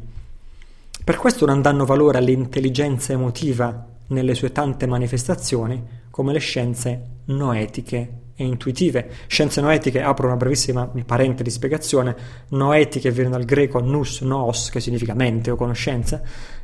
Per 1.04 1.18
questo 1.18 1.46
non 1.46 1.62
danno 1.62 1.86
valore 1.86 2.18
all'intelligenza 2.18 3.14
emotiva 3.14 3.88
nelle 4.08 4.36
sue 4.36 4.52
tante 4.52 4.86
manifestazioni, 4.86 6.02
come 6.10 6.34
le 6.34 6.40
scienze 6.40 7.02
noetiche 7.26 8.14
e 8.36 8.44
intuitive. 8.46 9.10
Scienze 9.28 9.62
noetiche, 9.62 10.02
apro 10.02 10.28
una 10.28 10.36
brevissima 10.36 10.90
parente 11.06 11.44
di 11.44 11.50
spiegazione, 11.50 12.16
noetiche 12.50 13.12
viene 13.12 13.30
dal 13.30 13.46
greco 13.46 13.80
nous, 13.80 14.22
noos, 14.22 14.70
che 14.70 14.80
significa 14.80 15.14
mente 15.14 15.52
o 15.52 15.56
conoscenza, 15.56 16.22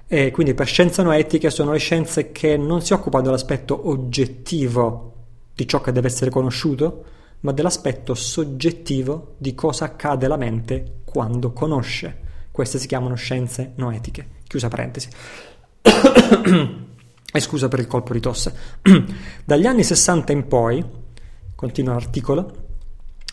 e 0.07 0.31
quindi 0.31 0.53
per 0.53 0.67
scienze 0.67 1.03
noetiche 1.03 1.49
sono 1.49 1.71
le 1.71 1.79
scienze 1.79 2.31
che 2.31 2.57
non 2.57 2.81
si 2.81 2.93
occupano 2.93 3.25
dell'aspetto 3.25 3.89
oggettivo 3.89 5.13
di 5.53 5.67
ciò 5.67 5.81
che 5.81 5.91
deve 5.91 6.07
essere 6.07 6.31
conosciuto, 6.31 7.03
ma 7.41 7.51
dell'aspetto 7.51 8.13
soggettivo 8.13 9.35
di 9.37 9.55
cosa 9.55 9.85
accade 9.85 10.25
alla 10.25 10.37
mente 10.37 11.01
quando 11.05 11.53
conosce. 11.53 12.27
Queste 12.51 12.79
si 12.79 12.87
chiamano 12.87 13.15
scienze 13.15 13.71
noetiche. 13.75 14.27
Chiusa 14.47 14.67
parentesi. 14.67 15.09
e 17.31 17.39
scusa 17.39 17.67
per 17.67 17.79
il 17.79 17.87
colpo 17.87 18.13
di 18.13 18.19
tosse. 18.19 18.53
Dagli 19.45 19.65
anni 19.65 19.83
60 19.83 20.31
in 20.31 20.47
poi, 20.47 20.83
continua 21.55 21.93
l'articolo, 21.93 22.67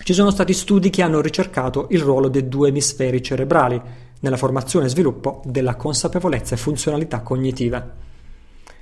ci 0.04 0.12
sono 0.12 0.30
stati 0.30 0.52
studi 0.52 0.90
che 0.90 1.02
hanno 1.02 1.20
ricercato 1.20 1.88
il 1.90 2.00
ruolo 2.00 2.28
dei 2.28 2.48
due 2.48 2.68
emisferi 2.68 3.22
cerebrali 3.22 3.80
nella 4.20 4.36
formazione 4.36 4.86
e 4.86 4.90
sviluppo 4.90 5.42
della 5.44 5.74
consapevolezza 5.74 6.54
e 6.54 6.58
funzionalità 6.58 7.20
cognitiva. 7.22 8.04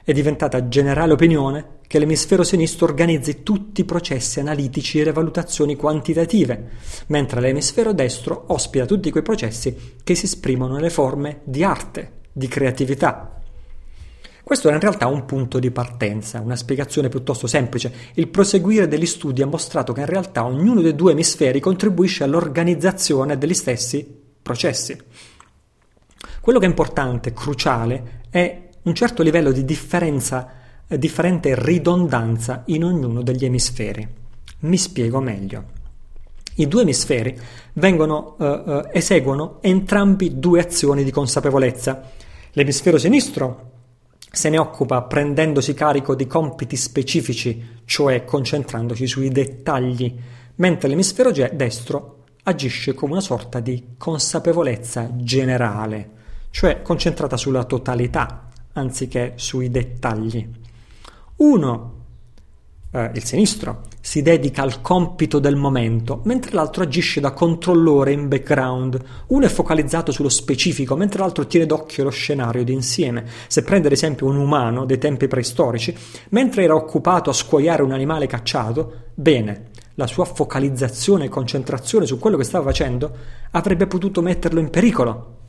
È 0.06 0.12
diventata 0.12 0.68
generale 0.68 1.14
opinione 1.14 1.78
che 1.86 1.98
l'emisfero 1.98 2.42
sinistro 2.42 2.84
organizzi 2.84 3.42
tutti 3.42 3.80
i 3.80 3.84
processi 3.86 4.38
analitici 4.38 5.00
e 5.00 5.04
le 5.04 5.12
valutazioni 5.12 5.76
quantitative, 5.76 6.72
mentre 7.06 7.40
l'emisfero 7.40 7.94
destro 7.94 8.44
ospita 8.48 8.84
tutti 8.84 9.10
quei 9.10 9.22
processi 9.22 9.96
che 10.04 10.14
si 10.14 10.26
esprimono 10.26 10.74
nelle 10.74 10.90
forme 10.90 11.40
di 11.44 11.64
arte, 11.64 12.20
di 12.30 12.46
creatività. 12.48 13.40
Questo 14.42 14.68
è 14.68 14.74
in 14.74 14.80
realtà 14.80 15.06
un 15.06 15.24
punto 15.24 15.58
di 15.58 15.70
partenza, 15.70 16.42
una 16.42 16.54
spiegazione 16.54 17.08
piuttosto 17.08 17.46
semplice. 17.46 17.90
Il 18.12 18.28
proseguire 18.28 18.86
degli 18.86 19.06
studi 19.06 19.40
ha 19.40 19.46
mostrato 19.46 19.94
che 19.94 20.00
in 20.00 20.06
realtà 20.06 20.44
ognuno 20.44 20.82
dei 20.82 20.94
due 20.94 21.12
emisferi 21.12 21.60
contribuisce 21.60 22.24
all'organizzazione 22.24 23.38
degli 23.38 23.54
stessi 23.54 24.06
processi. 24.42 25.00
Quello 26.42 26.58
che 26.58 26.66
è 26.66 26.68
importante, 26.68 27.32
cruciale, 27.32 28.20
è 28.28 28.63
un 28.84 28.94
certo 28.94 29.22
livello 29.22 29.50
di 29.50 29.64
differenza, 29.64 30.50
eh, 30.86 30.98
differente 30.98 31.54
ridondanza 31.56 32.62
in 32.66 32.84
ognuno 32.84 33.22
degli 33.22 33.44
emisferi. 33.44 34.06
Mi 34.60 34.76
spiego 34.76 35.20
meglio. 35.20 35.72
I 36.56 36.68
due 36.68 36.82
emisferi 36.82 37.36
vengono, 37.74 38.36
eh, 38.38 38.62
eh, 38.66 38.88
eseguono 38.92 39.58
entrambi 39.62 40.38
due 40.38 40.60
azioni 40.60 41.02
di 41.02 41.10
consapevolezza. 41.10 42.10
L'emisfero 42.52 42.98
sinistro 42.98 43.72
se 44.30 44.50
ne 44.50 44.58
occupa 44.58 45.02
prendendosi 45.02 45.74
carico 45.74 46.14
di 46.14 46.26
compiti 46.26 46.76
specifici, 46.76 47.80
cioè 47.84 48.24
concentrandosi 48.24 49.06
sui 49.06 49.30
dettagli, 49.30 50.14
mentre 50.56 50.88
l'emisfero 50.88 51.30
destro 51.30 52.24
agisce 52.42 52.94
come 52.94 53.12
una 53.12 53.20
sorta 53.20 53.60
di 53.60 53.94
consapevolezza 53.96 55.08
generale, 55.14 56.10
cioè 56.50 56.82
concentrata 56.82 57.36
sulla 57.36 57.64
totalità 57.64 58.50
anziché 58.74 59.32
sui 59.36 59.70
dettagli. 59.70 60.48
Uno, 61.36 61.92
eh, 62.92 63.10
il 63.14 63.24
sinistro, 63.24 63.82
si 64.00 64.22
dedica 64.22 64.62
al 64.62 64.80
compito 64.80 65.38
del 65.38 65.56
momento, 65.56 66.20
mentre 66.24 66.52
l'altro 66.52 66.82
agisce 66.82 67.20
da 67.20 67.32
controllore 67.32 68.12
in 68.12 68.28
background. 68.28 69.02
Uno 69.28 69.46
è 69.46 69.48
focalizzato 69.48 70.12
sullo 70.12 70.28
specifico, 70.28 70.94
mentre 70.94 71.20
l'altro 71.20 71.46
tiene 71.46 71.66
d'occhio 71.66 72.04
lo 72.04 72.10
scenario 72.10 72.62
d'insieme. 72.62 73.24
Se 73.48 73.62
prende 73.62 73.86
ad 73.86 73.94
esempio 73.94 74.26
un 74.26 74.36
umano 74.36 74.84
dei 74.84 74.98
tempi 74.98 75.26
preistorici, 75.26 75.96
mentre 76.30 76.64
era 76.64 76.74
occupato 76.76 77.30
a 77.30 77.32
scuoiare 77.32 77.82
un 77.82 77.92
animale 77.92 78.26
cacciato, 78.26 78.92
bene, 79.14 79.70
la 79.94 80.06
sua 80.06 80.24
focalizzazione 80.24 81.24
e 81.24 81.28
concentrazione 81.28 82.06
su 82.06 82.18
quello 82.18 82.36
che 82.36 82.44
stava 82.44 82.64
facendo 82.64 83.16
avrebbe 83.52 83.86
potuto 83.86 84.22
metterlo 84.22 84.60
in 84.60 84.70
pericolo. 84.70 85.43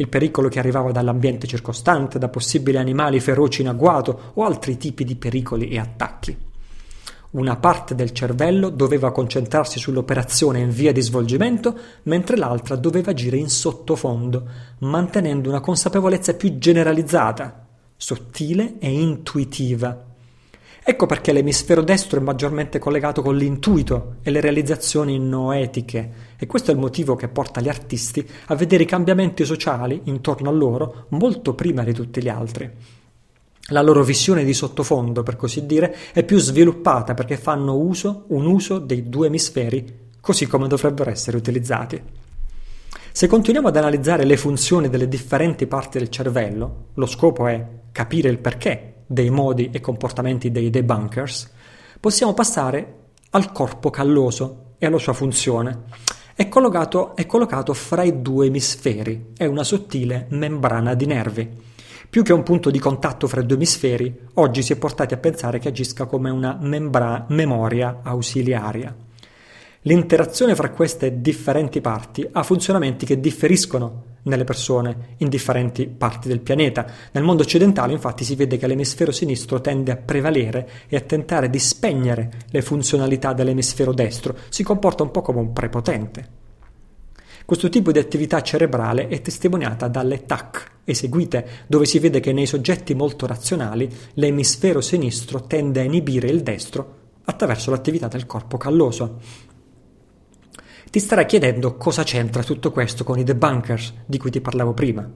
Il 0.00 0.08
pericolo 0.08 0.48
che 0.48 0.60
arrivava 0.60 0.92
dall'ambiente 0.92 1.48
circostante, 1.48 2.20
da 2.20 2.28
possibili 2.28 2.76
animali 2.76 3.18
feroci 3.18 3.62
in 3.62 3.68
agguato 3.68 4.30
o 4.34 4.44
altri 4.44 4.76
tipi 4.76 5.02
di 5.02 5.16
pericoli 5.16 5.70
e 5.70 5.78
attacchi. 5.80 6.36
Una 7.30 7.56
parte 7.56 7.96
del 7.96 8.12
cervello 8.12 8.68
doveva 8.68 9.10
concentrarsi 9.10 9.80
sull'operazione 9.80 10.60
in 10.60 10.70
via 10.70 10.92
di 10.92 11.00
svolgimento, 11.00 11.76
mentre 12.04 12.36
l'altra 12.36 12.76
doveva 12.76 13.10
agire 13.10 13.38
in 13.38 13.48
sottofondo, 13.48 14.48
mantenendo 14.78 15.48
una 15.48 15.60
consapevolezza 15.60 16.34
più 16.34 16.58
generalizzata, 16.58 17.66
sottile 17.96 18.78
e 18.78 18.88
intuitiva 18.92 20.07
Ecco 20.90 21.04
perché 21.04 21.32
l'emisfero 21.32 21.82
destro 21.82 22.18
è 22.18 22.22
maggiormente 22.22 22.78
collegato 22.78 23.20
con 23.20 23.36
l'intuito 23.36 24.14
e 24.22 24.30
le 24.30 24.40
realizzazioni 24.40 25.18
noetiche 25.18 26.12
e 26.38 26.46
questo 26.46 26.70
è 26.70 26.74
il 26.74 26.80
motivo 26.80 27.14
che 27.14 27.28
porta 27.28 27.60
gli 27.60 27.68
artisti 27.68 28.26
a 28.46 28.54
vedere 28.54 28.84
i 28.84 28.86
cambiamenti 28.86 29.44
sociali 29.44 30.00
intorno 30.04 30.48
a 30.48 30.52
loro 30.52 31.04
molto 31.10 31.52
prima 31.52 31.84
di 31.84 31.92
tutti 31.92 32.22
gli 32.22 32.30
altri. 32.30 32.70
La 33.64 33.82
loro 33.82 34.02
visione 34.02 34.44
di 34.44 34.54
sottofondo, 34.54 35.22
per 35.22 35.36
così 35.36 35.66
dire, 35.66 35.94
è 36.14 36.24
più 36.24 36.38
sviluppata 36.38 37.12
perché 37.12 37.36
fanno 37.36 37.76
uso, 37.76 38.24
un 38.28 38.46
uso 38.46 38.78
dei 38.78 39.10
due 39.10 39.26
emisferi 39.26 40.08
così 40.22 40.46
come 40.46 40.68
dovrebbero 40.68 41.10
essere 41.10 41.36
utilizzati. 41.36 42.02
Se 43.12 43.26
continuiamo 43.26 43.68
ad 43.68 43.76
analizzare 43.76 44.24
le 44.24 44.38
funzioni 44.38 44.88
delle 44.88 45.06
differenti 45.06 45.66
parti 45.66 45.98
del 45.98 46.08
cervello, 46.08 46.86
lo 46.94 47.04
scopo 47.04 47.46
è 47.46 47.62
capire 47.92 48.30
il 48.30 48.38
perché 48.38 48.94
dei 49.08 49.30
modi 49.30 49.70
e 49.72 49.80
comportamenti 49.80 50.50
dei 50.50 50.68
debunkers, 50.68 51.50
possiamo 51.98 52.34
passare 52.34 52.94
al 53.30 53.50
corpo 53.52 53.90
calloso 53.90 54.74
e 54.78 54.86
alla 54.86 54.98
sua 54.98 55.14
funzione. 55.14 55.84
è 56.34 56.46
collocato, 56.48 57.16
è 57.16 57.26
collocato 57.26 57.74
fra 57.74 58.04
i 58.04 58.22
due 58.22 58.46
emisferi, 58.46 59.32
è 59.36 59.44
una 59.46 59.64
sottile 59.64 60.26
membrana 60.30 60.94
di 60.94 61.06
nervi. 61.06 61.50
Più 62.08 62.22
che 62.22 62.32
un 62.32 62.44
punto 62.44 62.70
di 62.70 62.78
contatto 62.78 63.26
fra 63.26 63.40
i 63.40 63.46
due 63.46 63.56
emisferi, 63.56 64.16
oggi 64.34 64.62
si 64.62 64.72
è 64.72 64.76
portati 64.76 65.14
a 65.14 65.18
pensare 65.18 65.58
che 65.58 65.68
agisca 65.68 66.06
come 66.06 66.30
una 66.30 66.56
membra- 66.60 67.26
memoria 67.30 68.00
ausiliaria. 68.02 68.94
L'interazione 69.88 70.54
fra 70.54 70.68
queste 70.68 71.22
differenti 71.22 71.80
parti 71.80 72.28
ha 72.32 72.42
funzionamenti 72.42 73.06
che 73.06 73.20
differiscono 73.20 74.16
nelle 74.24 74.44
persone 74.44 75.14
in 75.18 75.30
differenti 75.30 75.86
parti 75.86 76.28
del 76.28 76.40
pianeta. 76.40 76.84
Nel 77.12 77.24
mondo 77.24 77.42
occidentale 77.42 77.94
infatti 77.94 78.22
si 78.22 78.34
vede 78.34 78.58
che 78.58 78.66
l'emisfero 78.66 79.12
sinistro 79.12 79.62
tende 79.62 79.90
a 79.90 79.96
prevalere 79.96 80.68
e 80.88 80.96
a 80.96 81.00
tentare 81.00 81.48
di 81.48 81.58
spegnere 81.58 82.30
le 82.50 82.60
funzionalità 82.60 83.32
dell'emisfero 83.32 83.94
destro, 83.94 84.36
si 84.50 84.62
comporta 84.62 85.04
un 85.04 85.10
po' 85.10 85.22
come 85.22 85.40
un 85.40 85.54
prepotente. 85.54 86.28
Questo 87.46 87.70
tipo 87.70 87.90
di 87.90 87.98
attività 87.98 88.42
cerebrale 88.42 89.08
è 89.08 89.22
testimoniata 89.22 89.88
dalle 89.88 90.26
TAC 90.26 90.70
eseguite, 90.84 91.64
dove 91.66 91.86
si 91.86 91.98
vede 91.98 92.20
che 92.20 92.34
nei 92.34 92.44
soggetti 92.44 92.92
molto 92.92 93.26
razionali 93.26 93.88
l'emisfero 94.14 94.82
sinistro 94.82 95.46
tende 95.46 95.80
a 95.80 95.84
inibire 95.84 96.28
il 96.28 96.42
destro 96.42 96.96
attraverso 97.24 97.70
l'attività 97.70 98.08
del 98.08 98.26
corpo 98.26 98.56
calloso. 98.56 99.46
Ti 100.90 101.00
starai 101.00 101.26
chiedendo 101.26 101.76
cosa 101.76 102.02
c'entra 102.02 102.42
tutto 102.42 102.72
questo 102.72 103.04
con 103.04 103.18
i 103.18 103.22
debunkers 103.22 103.92
di 104.06 104.16
cui 104.16 104.30
ti 104.30 104.40
parlavo 104.40 104.72
prima. 104.72 105.06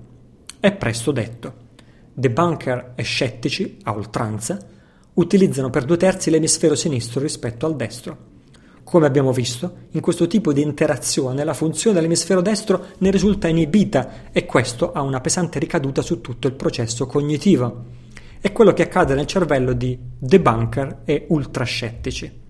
È 0.61 0.71
presto 0.73 1.13
detto. 1.13 1.55
Debunker 2.13 2.93
e 2.95 3.03
scettici, 3.03 3.79
a 3.85 3.95
oltranza, 3.95 4.59
utilizzano 5.15 5.71
per 5.71 5.85
due 5.85 5.97
terzi 5.97 6.29
l'emisfero 6.29 6.75
sinistro 6.75 7.21
rispetto 7.21 7.65
al 7.65 7.77
destro. 7.77 8.19
Come 8.85 9.07
abbiamo 9.07 9.33
visto, 9.33 9.77
in 9.93 10.03
questo 10.03 10.27
tipo 10.27 10.53
di 10.53 10.61
interazione 10.61 11.43
la 11.43 11.55
funzione 11.55 11.97
dell'emisfero 11.97 12.43
destro 12.43 12.89
ne 12.99 13.11
risulta 13.11 13.49
inibita 13.49 14.31
e 14.31 14.45
questo 14.45 14.93
ha 14.93 15.01
una 15.01 15.23
pesante 15.23 15.59
ricaduta 15.59 16.03
su 16.03 16.21
tutto 16.21 16.49
il 16.49 16.55
processo 16.55 17.07
cognitivo. 17.07 17.85
È 18.39 18.53
quello 18.53 18.75
che 18.75 18.83
accade 18.83 19.15
nel 19.15 19.25
cervello 19.25 19.73
di 19.73 19.99
debunker 20.19 21.01
e 21.07 21.25
ultrascettici. 21.31 22.42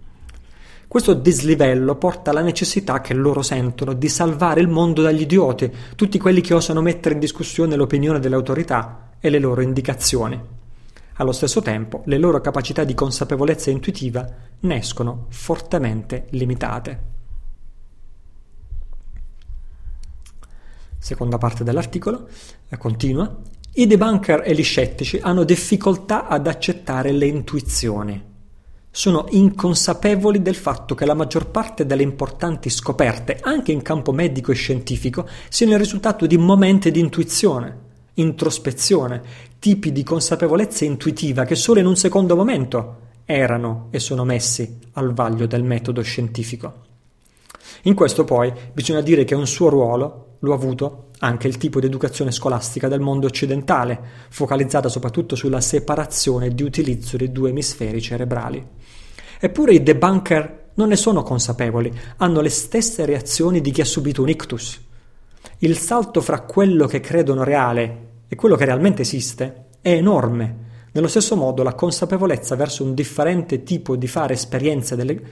Questo 0.93 1.15
dislivello 1.15 1.95
porta 1.95 2.33
alla 2.33 2.43
necessità 2.43 3.01
che 3.01 3.15
loro 3.15 3.41
sentono 3.41 3.95
di 3.95 4.11
salvare 4.11 4.61
il 4.61 4.69
mondo 4.69 5.01
dagli 5.01 5.23
idioti, 5.23 5.73
tutti 5.97 6.19
quelli 6.19 6.43
che 6.43 6.53
osano 6.53 6.83
mettere 6.83 7.15
in 7.15 7.21
discussione 7.21 7.77
l'opinione 7.77 8.21
delle 8.21 8.35
autorità 8.35 9.13
e 9.19 9.31
le 9.31 9.39
loro 9.39 9.63
indicazioni. 9.63 10.39
Allo 11.15 11.33
stesso 11.33 11.63
tempo, 11.63 12.03
le 12.05 12.19
loro 12.19 12.43
capacità 12.43 12.85
di 12.85 12.93
consapevolezza 12.93 13.71
intuitiva 13.71 14.29
ne 14.61 14.77
escono 14.77 15.29
fortemente 15.31 16.27
limitate. 16.33 17.01
Seconda 20.99 21.39
parte 21.39 21.65
dell'articolo, 21.65 22.29
eh, 22.69 22.77
continua. 22.77 23.35
I 23.73 23.87
debunker 23.87 24.43
e 24.45 24.53
gli 24.53 24.63
scettici 24.63 25.19
hanno 25.23 25.45
difficoltà 25.45 26.29
ad 26.29 26.47
accettare 26.47 27.13
le 27.13 27.25
intuizioni 27.25 28.31
sono 28.95 29.25
inconsapevoli 29.31 30.43
del 30.43 30.55
fatto 30.55 30.95
che 30.95 31.07
la 31.07 31.15
maggior 31.15 31.49
parte 31.49 31.87
delle 31.87 32.03
importanti 32.03 32.69
scoperte, 32.69 33.39
anche 33.41 33.73
in 33.73 33.81
campo 33.81 34.13
medico 34.13 34.53
e 34.53 34.55
scientifico, 34.55 35.27
siano 35.49 35.73
il 35.73 35.79
risultato 35.79 36.27
di 36.27 36.37
momenti 36.37 36.91
di 36.91 37.01
intuizione, 37.01 37.79
introspezione, 38.15 39.23
tipi 39.59 39.93
di 39.93 40.03
consapevolezza 40.03 40.85
intuitiva 40.85 41.45
che 41.45 41.55
solo 41.55 41.81
in 41.81 41.87
un 41.87 41.97
secondo 41.97 42.37
momento 42.37 42.99
erano 43.25 43.89
e 43.91 43.99
sono 43.99 44.25
messi 44.25 44.79
al 44.93 45.15
vaglio 45.15 45.47
del 45.47 45.63
metodo 45.63 46.03
scientifico. 46.03 46.91
In 47.85 47.95
questo 47.95 48.25
poi 48.25 48.53
bisogna 48.75 49.01
dire 49.01 49.25
che 49.25 49.35
un 49.35 49.47
suo 49.47 49.71
ruolo 49.71 50.37
lo 50.41 50.53
ha 50.53 50.57
avuto 50.57 51.07
anche 51.25 51.47
il 51.47 51.57
tipo 51.57 51.79
di 51.79 51.87
educazione 51.87 52.33
scolastica 52.33 52.88
del 52.88 53.00
mondo 53.00 53.26
occidentale, 53.29 53.99
focalizzata 54.29 54.88
soprattutto 54.88 55.37
sulla 55.37 55.61
separazione 55.61 56.50
di 56.50 56.64
utilizzo 56.64 57.17
dei 57.17 57.31
due 57.31 57.50
emisferi 57.50 58.02
cerebrali. 58.02 58.67
Eppure 59.38 59.75
i 59.75 59.83
debunker 59.83 60.71
non 60.75 60.88
ne 60.88 60.97
sono 60.97 61.23
consapevoli, 61.23 61.93
hanno 62.17 62.41
le 62.41 62.49
stesse 62.49 63.05
reazioni 63.05 63.61
di 63.61 63.71
chi 63.71 63.81
ha 63.81 63.85
subito 63.85 64.23
un 64.23 64.31
ictus. 64.31 64.81
Il 65.59 65.79
salto 65.79 66.21
fra 66.21 66.41
quello 66.41 66.87
che 66.87 66.99
credono 66.99 67.45
reale 67.45 68.09
e 68.26 68.35
quello 68.35 68.57
che 68.57 68.64
realmente 68.64 69.02
esiste 69.02 69.67
è 69.81 69.93
enorme. 69.93 70.71
Nello 70.91 71.09
stesso 71.09 71.37
modo 71.37 71.62
la 71.62 71.75
consapevolezza 71.75 72.57
verso 72.57 72.83
un 72.83 72.94
differente 72.94 73.62
tipo 73.62 73.94
di 73.94 74.09
fare 74.09 74.35
esperienze 74.35 74.97
delle... 74.97 75.23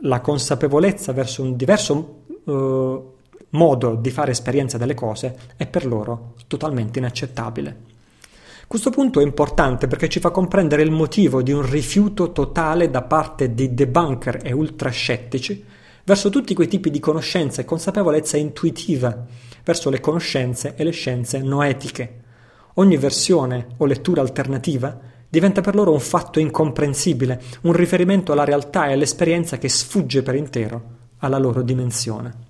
la 0.00 0.20
consapevolezza 0.20 1.12
verso 1.12 1.42
un 1.42 1.56
diverso 1.56 2.22
uh, 2.44 3.13
modo 3.54 3.94
di 3.94 4.10
fare 4.10 4.30
esperienza 4.30 4.78
delle 4.78 4.94
cose 4.94 5.36
è 5.56 5.66
per 5.66 5.86
loro 5.86 6.34
totalmente 6.46 6.98
inaccettabile. 6.98 7.92
Questo 8.66 8.90
punto 8.90 9.20
è 9.20 9.22
importante 9.22 9.86
perché 9.86 10.08
ci 10.08 10.20
fa 10.20 10.30
comprendere 10.30 10.82
il 10.82 10.90
motivo 10.90 11.42
di 11.42 11.52
un 11.52 11.68
rifiuto 11.68 12.32
totale 12.32 12.90
da 12.90 13.02
parte 13.02 13.54
di 13.54 13.74
debunker 13.74 14.40
e 14.42 14.52
ultrascettici 14.52 15.64
verso 16.04 16.30
tutti 16.30 16.54
quei 16.54 16.68
tipi 16.68 16.90
di 16.90 16.98
conoscenza 16.98 17.60
e 17.60 17.64
consapevolezza 17.64 18.36
intuitiva, 18.36 19.24
verso 19.62 19.90
le 19.90 20.00
conoscenze 20.00 20.74
e 20.76 20.84
le 20.84 20.90
scienze 20.90 21.38
noetiche. 21.38 22.22
Ogni 22.74 22.96
versione 22.96 23.68
o 23.78 23.86
lettura 23.86 24.20
alternativa 24.20 24.98
diventa 25.28 25.60
per 25.60 25.74
loro 25.74 25.92
un 25.92 26.00
fatto 26.00 26.40
incomprensibile, 26.40 27.40
un 27.62 27.72
riferimento 27.72 28.32
alla 28.32 28.44
realtà 28.44 28.86
e 28.86 28.92
all'esperienza 28.92 29.58
che 29.58 29.68
sfugge 29.68 30.22
per 30.22 30.34
intero 30.34 30.82
alla 31.18 31.38
loro 31.38 31.62
dimensione. 31.62 32.43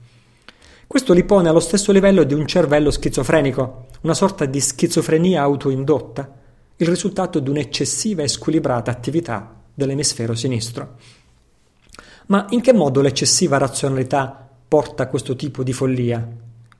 Questo 0.86 1.12
li 1.12 1.24
pone 1.24 1.48
allo 1.48 1.60
stesso 1.60 1.92
livello 1.92 2.24
di 2.24 2.34
un 2.34 2.46
cervello 2.46 2.90
schizofrenico, 2.90 3.86
una 4.02 4.14
sorta 4.14 4.44
di 4.44 4.60
schizofrenia 4.60 5.42
autoindotta, 5.42 6.30
il 6.76 6.86
risultato 6.86 7.38
di 7.38 7.50
un'eccessiva 7.50 8.22
e 8.22 8.28
squilibrata 8.28 8.90
attività 8.90 9.54
dell'emisfero 9.72 10.34
sinistro. 10.34 10.96
Ma 12.26 12.46
in 12.50 12.60
che 12.60 12.72
modo 12.72 13.00
l'eccessiva 13.00 13.58
razionalità 13.58 14.48
porta 14.66 15.04
a 15.04 15.06
questo 15.08 15.36
tipo 15.36 15.62
di 15.62 15.72
follia? 15.72 16.26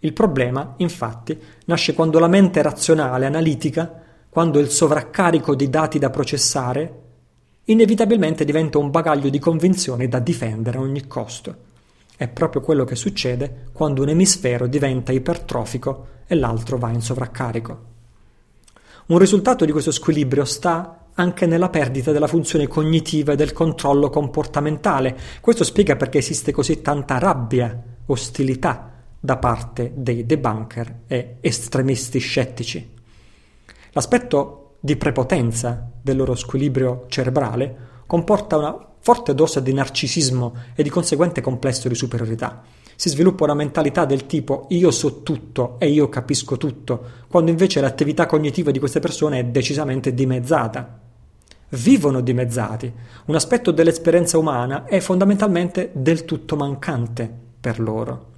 Il 0.00 0.12
problema, 0.12 0.74
infatti, 0.78 1.38
nasce 1.66 1.94
quando 1.94 2.18
la 2.18 2.28
mente 2.28 2.60
razionale, 2.60 3.26
analitica, 3.26 4.02
quando 4.28 4.58
il 4.58 4.68
sovraccarico 4.68 5.54
di 5.54 5.70
dati 5.70 5.98
da 5.98 6.10
processare, 6.10 7.00
inevitabilmente 7.64 8.44
diventa 8.44 8.78
un 8.78 8.90
bagaglio 8.90 9.30
di 9.30 9.38
convinzioni 9.38 10.08
da 10.08 10.18
difendere 10.18 10.78
a 10.78 10.82
ogni 10.82 11.06
costo. 11.06 11.72
È 12.16 12.28
proprio 12.28 12.60
quello 12.62 12.84
che 12.84 12.94
succede 12.94 13.66
quando 13.72 14.02
un 14.02 14.08
emisfero 14.08 14.68
diventa 14.68 15.10
ipertrofico 15.10 16.06
e 16.26 16.36
l'altro 16.36 16.78
va 16.78 16.90
in 16.90 17.00
sovraccarico. 17.00 17.92
Un 19.06 19.18
risultato 19.18 19.64
di 19.64 19.72
questo 19.72 19.90
squilibrio 19.90 20.44
sta 20.44 21.08
anche 21.14 21.46
nella 21.46 21.68
perdita 21.68 22.12
della 22.12 22.26
funzione 22.26 22.68
cognitiva 22.68 23.32
e 23.32 23.36
del 23.36 23.52
controllo 23.52 24.10
comportamentale. 24.10 25.16
Questo 25.40 25.64
spiega 25.64 25.96
perché 25.96 26.18
esiste 26.18 26.52
così 26.52 26.80
tanta 26.80 27.18
rabbia, 27.18 27.82
ostilità 28.06 28.92
da 29.18 29.36
parte 29.36 29.92
dei 29.94 30.24
debunker 30.24 31.00
e 31.06 31.36
estremisti 31.40 32.18
scettici. 32.18 32.92
L'aspetto 33.90 34.76
di 34.80 34.96
prepotenza 34.96 35.90
del 36.00 36.16
loro 36.16 36.34
squilibrio 36.34 37.06
cerebrale 37.08 37.76
comporta 38.06 38.58
una 38.58 38.86
forte 39.04 39.34
dose 39.34 39.62
di 39.62 39.74
narcisismo 39.74 40.54
e 40.74 40.82
di 40.82 40.88
conseguente 40.88 41.42
complesso 41.42 41.88
di 41.88 41.94
superiorità. 41.94 42.62
Si 42.96 43.10
sviluppa 43.10 43.44
una 43.44 43.52
mentalità 43.52 44.06
del 44.06 44.24
tipo 44.24 44.64
io 44.70 44.90
so 44.90 45.20
tutto 45.22 45.76
e 45.78 45.90
io 45.90 46.08
capisco 46.08 46.56
tutto, 46.56 47.04
quando 47.28 47.50
invece 47.50 47.82
l'attività 47.82 48.24
cognitiva 48.24 48.70
di 48.70 48.78
queste 48.78 49.00
persone 49.00 49.40
è 49.40 49.44
decisamente 49.44 50.14
dimezzata. 50.14 51.00
Vivono 51.68 52.22
dimezzati. 52.22 52.90
Un 53.26 53.34
aspetto 53.34 53.72
dell'esperienza 53.72 54.38
umana 54.38 54.86
è 54.86 55.00
fondamentalmente 55.00 55.90
del 55.92 56.24
tutto 56.24 56.56
mancante 56.56 57.30
per 57.60 57.80
loro. 57.80 58.32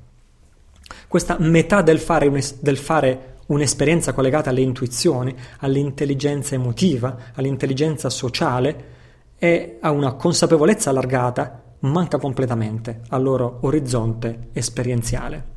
Questa 1.07 1.37
metà 1.39 1.81
del 1.81 2.01
fare, 2.01 2.27
un, 2.27 2.43
del 2.59 2.77
fare 2.77 3.35
un'esperienza 3.47 4.13
collegata 4.13 4.51
alle 4.51 4.63
intuizioni, 4.63 5.33
all'intelligenza 5.59 6.57
emotiva, 6.57 7.17
all'intelligenza 7.35 8.11
sociale, 8.11 8.95
e 9.39 9.79
a 9.81 9.91
una 9.91 10.15
consapevolezza 10.15 10.91
allargata 10.91 11.63
manca 11.81 12.19
completamente 12.19 13.03
al 13.09 13.23
loro 13.23 13.59
orizzonte 13.63 14.49
esperienziale. 14.53 15.55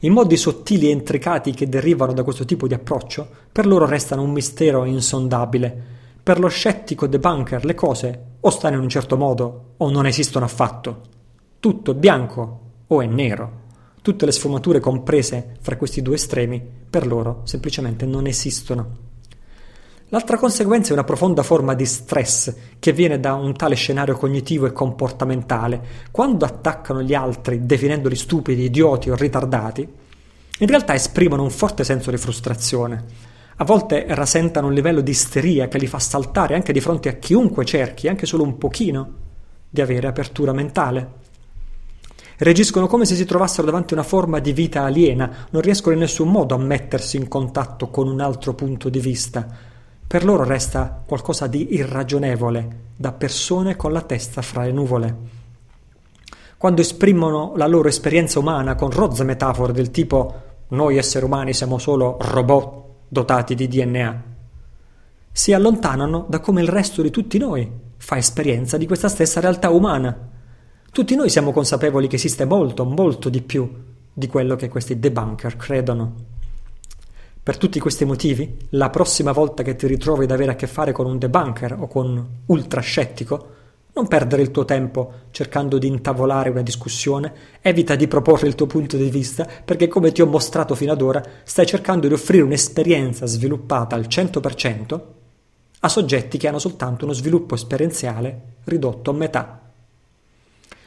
I 0.00 0.10
modi 0.10 0.36
sottili 0.36 0.88
e 0.88 0.92
intricati 0.92 1.52
che 1.52 1.68
derivano 1.68 2.12
da 2.12 2.22
questo 2.22 2.44
tipo 2.44 2.66
di 2.66 2.74
approccio 2.74 3.28
per 3.52 3.66
loro 3.66 3.84
restano 3.86 4.22
un 4.22 4.30
mistero 4.30 4.84
insondabile. 4.84 5.98
Per 6.22 6.38
lo 6.38 6.48
scettico 6.48 7.06
debunker 7.06 7.64
le 7.64 7.74
cose 7.74 8.24
o 8.40 8.50
stanno 8.50 8.76
in 8.76 8.82
un 8.82 8.88
certo 8.88 9.16
modo 9.16 9.74
o 9.76 9.90
non 9.90 10.06
esistono 10.06 10.46
affatto. 10.46 11.00
Tutto 11.60 11.90
è 11.90 11.94
bianco 11.94 12.60
o 12.86 13.02
è 13.02 13.06
nero. 13.06 13.58
Tutte 14.00 14.24
le 14.24 14.32
sfumature 14.32 14.80
comprese 14.80 15.56
fra 15.60 15.76
questi 15.76 16.00
due 16.00 16.14
estremi 16.14 16.62
per 16.88 17.06
loro 17.06 17.42
semplicemente 17.44 18.06
non 18.06 18.26
esistono. 18.26 19.09
L'altra 20.12 20.38
conseguenza 20.38 20.90
è 20.90 20.94
una 20.94 21.04
profonda 21.04 21.44
forma 21.44 21.74
di 21.74 21.86
stress 21.86 22.52
che 22.80 22.92
viene 22.92 23.20
da 23.20 23.34
un 23.34 23.54
tale 23.54 23.76
scenario 23.76 24.16
cognitivo 24.16 24.66
e 24.66 24.72
comportamentale. 24.72 25.80
Quando 26.10 26.44
attaccano 26.44 27.00
gli 27.00 27.14
altri 27.14 27.64
definendoli 27.64 28.16
stupidi, 28.16 28.64
idioti 28.64 29.08
o 29.08 29.14
ritardati, 29.14 29.88
in 30.58 30.66
realtà 30.66 30.94
esprimono 30.94 31.44
un 31.44 31.50
forte 31.50 31.84
senso 31.84 32.10
di 32.10 32.16
frustrazione. 32.16 33.04
A 33.54 33.64
volte 33.64 34.04
rasentano 34.08 34.66
un 34.66 34.72
livello 34.72 35.00
di 35.00 35.12
isteria 35.12 35.68
che 35.68 35.78
li 35.78 35.86
fa 35.86 36.00
saltare 36.00 36.56
anche 36.56 36.72
di 36.72 36.80
fronte 36.80 37.08
a 37.08 37.12
chiunque 37.12 37.64
cerchi, 37.64 38.08
anche 38.08 38.26
solo 38.26 38.42
un 38.42 38.58
pochino, 38.58 39.12
di 39.70 39.80
avere 39.80 40.08
apertura 40.08 40.52
mentale. 40.52 41.18
Reagiscono 42.38 42.88
come 42.88 43.04
se 43.04 43.14
si 43.14 43.24
trovassero 43.24 43.66
davanti 43.66 43.94
a 43.94 43.98
una 43.98 44.06
forma 44.06 44.40
di 44.40 44.52
vita 44.52 44.82
aliena, 44.82 45.46
non 45.50 45.62
riescono 45.62 45.94
in 45.94 46.00
nessun 46.00 46.32
modo 46.32 46.56
a 46.56 46.58
mettersi 46.58 47.16
in 47.16 47.28
contatto 47.28 47.90
con 47.90 48.08
un 48.08 48.20
altro 48.20 48.54
punto 48.54 48.88
di 48.88 48.98
vista 48.98 49.68
per 50.10 50.24
loro 50.24 50.42
resta 50.42 51.04
qualcosa 51.06 51.46
di 51.46 51.76
irragionevole, 51.76 52.78
da 52.96 53.12
persone 53.12 53.76
con 53.76 53.92
la 53.92 54.00
testa 54.00 54.42
fra 54.42 54.64
le 54.64 54.72
nuvole. 54.72 55.16
Quando 56.56 56.80
esprimono 56.80 57.52
la 57.54 57.68
loro 57.68 57.86
esperienza 57.86 58.40
umana 58.40 58.74
con 58.74 58.90
rozze 58.90 59.22
metafore 59.22 59.72
del 59.72 59.92
tipo 59.92 60.64
noi 60.70 60.96
esseri 60.96 61.24
umani 61.24 61.52
siamo 61.54 61.78
solo 61.78 62.16
robot 62.22 62.84
dotati 63.06 63.54
di 63.54 63.68
DNA, 63.68 64.22
si 65.30 65.52
allontanano 65.52 66.26
da 66.28 66.40
come 66.40 66.62
il 66.62 66.68
resto 66.68 67.02
di 67.02 67.10
tutti 67.10 67.38
noi 67.38 67.70
fa 67.96 68.16
esperienza 68.16 68.76
di 68.76 68.88
questa 68.88 69.08
stessa 69.08 69.38
realtà 69.38 69.70
umana. 69.70 70.28
Tutti 70.90 71.14
noi 71.14 71.30
siamo 71.30 71.52
consapevoli 71.52 72.08
che 72.08 72.16
esiste 72.16 72.44
molto, 72.44 72.84
molto 72.84 73.28
di 73.28 73.42
più 73.42 73.72
di 74.12 74.26
quello 74.26 74.56
che 74.56 74.68
questi 74.68 74.98
debunker 74.98 75.56
credono. 75.56 76.39
Per 77.42 77.56
tutti 77.56 77.80
questi 77.80 78.04
motivi, 78.04 78.54
la 78.70 78.90
prossima 78.90 79.32
volta 79.32 79.62
che 79.62 79.74
ti 79.74 79.86
ritrovi 79.86 80.24
ad 80.24 80.30
avere 80.30 80.52
a 80.52 80.56
che 80.56 80.66
fare 80.66 80.92
con 80.92 81.06
un 81.06 81.18
debunker 81.18 81.72
o 81.80 81.86
con 81.86 82.06
un 82.06 82.26
ultrascettico, 82.46 83.48
non 83.94 84.08
perdere 84.08 84.42
il 84.42 84.50
tuo 84.50 84.66
tempo 84.66 85.12
cercando 85.30 85.78
di 85.78 85.86
intavolare 85.86 86.50
una 86.50 86.60
discussione, 86.60 87.32
evita 87.62 87.96
di 87.96 88.06
proporre 88.08 88.46
il 88.46 88.54
tuo 88.54 88.66
punto 88.66 88.98
di 88.98 89.08
vista 89.08 89.48
perché 89.64 89.88
come 89.88 90.12
ti 90.12 90.20
ho 90.20 90.26
mostrato 90.26 90.74
fino 90.74 90.92
ad 90.92 91.00
ora 91.00 91.22
stai 91.42 91.64
cercando 91.64 92.06
di 92.06 92.12
offrire 92.12 92.44
un'esperienza 92.44 93.24
sviluppata 93.24 93.96
al 93.96 94.02
100% 94.02 95.00
a 95.80 95.88
soggetti 95.88 96.36
che 96.36 96.46
hanno 96.46 96.58
soltanto 96.58 97.06
uno 97.06 97.14
sviluppo 97.14 97.54
esperienziale 97.54 98.56
ridotto 98.64 99.10
a 99.10 99.14
metà. 99.14 99.60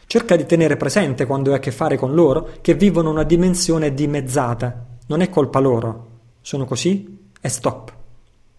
Cerca 0.06 0.36
di 0.36 0.46
tenere 0.46 0.78
presente 0.78 1.26
quando 1.26 1.50
hai 1.50 1.56
a 1.56 1.60
che 1.60 1.72
fare 1.72 1.98
con 1.98 2.14
loro 2.14 2.50
che 2.62 2.76
vivono 2.76 3.10
una 3.10 3.24
dimensione 3.24 3.94
dimezzata, 3.96 4.86
non 5.08 5.22
è 5.22 5.30
colpa 5.30 5.58
loro, 5.58 6.12
sono 6.44 6.66
così 6.66 7.32
e 7.40 7.48
stop. 7.48 7.94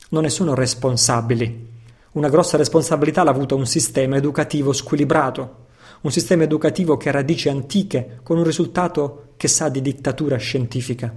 Non 0.08 0.22
ne 0.22 0.30
sono 0.30 0.54
responsabili. 0.54 1.72
Una 2.12 2.30
grossa 2.30 2.56
responsabilità 2.56 3.22
l'ha 3.22 3.30
avuta 3.30 3.54
un 3.54 3.66
sistema 3.66 4.16
educativo 4.16 4.72
squilibrato, 4.72 5.66
un 6.00 6.10
sistema 6.10 6.44
educativo 6.44 6.96
che 6.96 7.10
ha 7.10 7.12
radici 7.12 7.50
antiche, 7.50 8.20
con 8.22 8.38
un 8.38 8.44
risultato 8.44 9.34
che 9.36 9.48
sa 9.48 9.68
di 9.68 9.82
dittatura 9.82 10.38
scientifica. 10.38 11.12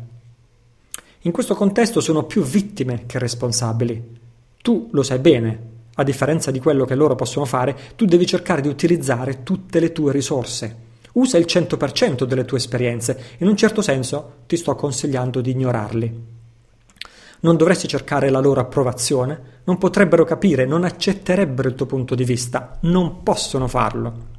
In 1.21 1.31
questo 1.31 1.55
contesto 1.55 2.01
sono 2.01 2.25
più 2.25 2.43
vittime 2.43 3.05
che 3.05 3.17
responsabili. 3.17 4.17
Tu 4.61 4.89
lo 4.91 5.03
sai 5.03 5.19
bene, 5.19 5.59
a 5.95 6.03
differenza 6.03 6.51
di 6.51 6.59
quello 6.59 6.83
che 6.83 6.95
loro 6.95 7.15
possono 7.15 7.45
fare, 7.45 7.77
tu 7.95 8.03
devi 8.03 8.25
cercare 8.25 8.61
di 8.61 8.67
utilizzare 8.67 9.43
tutte 9.43 9.79
le 9.79 9.93
tue 9.93 10.11
risorse. 10.11 10.85
Usa 11.13 11.37
il 11.37 11.45
100% 11.47 12.25
delle 12.25 12.43
tue 12.43 12.57
esperienze. 12.57 13.35
In 13.37 13.47
un 13.47 13.55
certo 13.55 13.81
senso 13.81 14.33
ti 14.47 14.57
sto 14.57 14.75
consigliando 14.75 15.39
di 15.39 15.51
ignorarli 15.51 16.35
non 17.41 17.55
dovresti 17.57 17.87
cercare 17.87 18.29
la 18.29 18.39
loro 18.39 18.61
approvazione, 18.61 19.61
non 19.65 19.77
potrebbero 19.77 20.23
capire, 20.23 20.65
non 20.65 20.83
accetterebbero 20.83 21.67
il 21.67 21.75
tuo 21.75 21.85
punto 21.85 22.15
di 22.15 22.23
vista, 22.23 22.77
non 22.81 23.21
possono 23.23 23.67
farlo. 23.67 24.35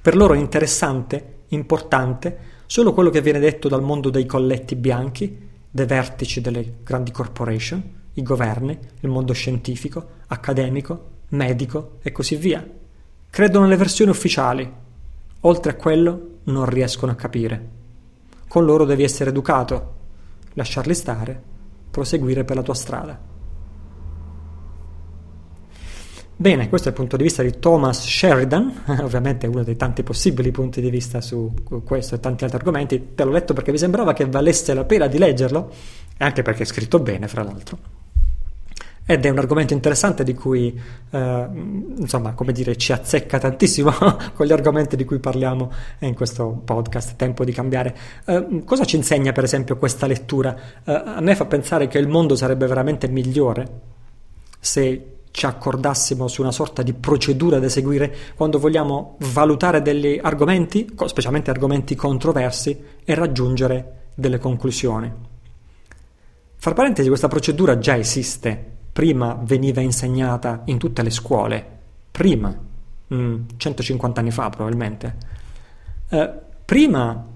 Per 0.00 0.16
loro 0.16 0.34
è 0.34 0.38
interessante, 0.38 1.40
importante, 1.48 2.38
solo 2.66 2.92
quello 2.92 3.10
che 3.10 3.20
viene 3.20 3.38
detto 3.38 3.68
dal 3.68 3.82
mondo 3.82 4.10
dei 4.10 4.26
colletti 4.26 4.76
bianchi, 4.76 5.48
dei 5.70 5.86
vertici 5.86 6.40
delle 6.40 6.74
grandi 6.82 7.10
corporation, 7.10 7.82
i 8.14 8.22
governi, 8.22 8.78
il 9.00 9.08
mondo 9.08 9.32
scientifico, 9.32 10.06
accademico, 10.26 11.10
medico 11.28 11.98
e 12.02 12.12
così 12.12 12.36
via. 12.36 12.66
Credono 13.30 13.64
alle 13.64 13.76
versioni 13.76 14.10
ufficiali. 14.10 14.70
Oltre 15.40 15.70
a 15.72 15.76
quello 15.76 16.28
non 16.44 16.66
riescono 16.66 17.12
a 17.12 17.16
capire. 17.16 17.68
Con 18.46 18.64
loro 18.64 18.84
devi 18.84 19.02
essere 19.02 19.30
educato, 19.30 19.94
lasciarli 20.52 20.94
stare 20.94 21.42
proseguire 21.92 22.42
per 22.42 22.56
la 22.56 22.62
tua 22.62 22.74
strada. 22.74 23.30
Bene, 26.34 26.68
questo 26.68 26.88
è 26.88 26.90
il 26.90 26.96
punto 26.96 27.16
di 27.16 27.22
vista 27.22 27.44
di 27.44 27.60
Thomas 27.60 28.04
Sheridan, 28.04 28.82
ovviamente 29.02 29.46
uno 29.46 29.62
dei 29.62 29.76
tanti 29.76 30.02
possibili 30.02 30.50
punti 30.50 30.80
di 30.80 30.90
vista 30.90 31.20
su 31.20 31.54
questo 31.84 32.16
e 32.16 32.20
tanti 32.20 32.42
altri 32.42 32.58
argomenti. 32.58 33.10
Te 33.14 33.22
l'ho 33.22 33.30
letto 33.30 33.52
perché 33.52 33.70
mi 33.70 33.78
sembrava 33.78 34.12
che 34.12 34.24
valesse 34.24 34.74
la 34.74 34.84
pena 34.84 35.06
di 35.06 35.18
leggerlo, 35.18 35.70
anche 36.16 36.42
perché 36.42 36.64
è 36.64 36.66
scritto 36.66 36.98
bene, 36.98 37.28
fra 37.28 37.44
l'altro. 37.44 38.01
Ed 39.04 39.26
è 39.26 39.28
un 39.28 39.38
argomento 39.38 39.72
interessante 39.72 40.22
di 40.22 40.32
cui, 40.32 40.80
eh, 41.10 41.48
insomma, 41.98 42.34
come 42.34 42.52
dire, 42.52 42.76
ci 42.76 42.92
azzecca 42.92 43.38
tantissimo 43.38 43.90
con 44.32 44.46
gli 44.46 44.52
argomenti 44.52 44.94
di 44.94 45.04
cui 45.04 45.18
parliamo 45.18 45.72
in 46.00 46.14
questo 46.14 46.62
podcast, 46.64 47.16
Tempo 47.16 47.44
di 47.44 47.52
cambiare. 47.52 47.96
Eh, 48.24 48.62
cosa 48.64 48.84
ci 48.84 48.96
insegna, 48.96 49.32
per 49.32 49.44
esempio, 49.44 49.76
questa 49.76 50.06
lettura? 50.06 50.56
Eh, 50.84 50.92
a 50.92 51.20
me 51.20 51.34
fa 51.34 51.46
pensare 51.46 51.88
che 51.88 51.98
il 51.98 52.06
mondo 52.06 52.36
sarebbe 52.36 52.66
veramente 52.66 53.08
migliore 53.08 53.80
se 54.60 55.06
ci 55.32 55.46
accordassimo 55.46 56.28
su 56.28 56.42
una 56.42 56.52
sorta 56.52 56.82
di 56.82 56.92
procedura 56.92 57.58
da 57.58 57.68
seguire 57.68 58.14
quando 58.36 58.58
vogliamo 58.58 59.16
valutare 59.32 59.82
degli 59.82 60.20
argomenti, 60.22 60.94
specialmente 61.06 61.50
argomenti 61.50 61.96
controversi, 61.96 62.84
e 63.04 63.14
raggiungere 63.14 64.10
delle 64.14 64.38
conclusioni. 64.38 65.12
Fra 66.56 66.74
parentesi, 66.74 67.08
questa 67.08 67.26
procedura 67.26 67.78
già 67.78 67.96
esiste 67.96 68.71
prima 68.92 69.38
veniva 69.42 69.80
insegnata 69.80 70.62
in 70.66 70.78
tutte 70.78 71.02
le 71.02 71.10
scuole, 71.10 71.66
prima, 72.10 72.54
mm, 73.14 73.42
150 73.56 74.20
anni 74.20 74.30
fa 74.30 74.50
probabilmente. 74.50 75.16
Eh, 76.08 76.30
prima, 76.64 77.26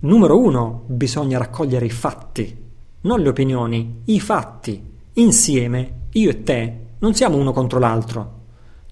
numero 0.00 0.38
uno, 0.38 0.84
bisogna 0.86 1.38
raccogliere 1.38 1.84
i 1.84 1.90
fatti, 1.90 2.60
non 3.02 3.20
le 3.20 3.28
opinioni, 3.28 4.02
i 4.06 4.20
fatti. 4.20 4.90
Insieme, 5.14 5.92
io 6.12 6.30
e 6.30 6.42
te, 6.42 6.76
non 6.98 7.14
siamo 7.14 7.36
uno 7.36 7.52
contro 7.52 7.78
l'altro. 7.78 8.40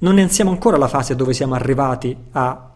Non 0.00 0.14
ne 0.14 0.28
siamo 0.28 0.50
ancora 0.50 0.76
alla 0.76 0.88
fase 0.88 1.14
dove 1.14 1.32
siamo 1.32 1.54
arrivati 1.54 2.16
a 2.32 2.70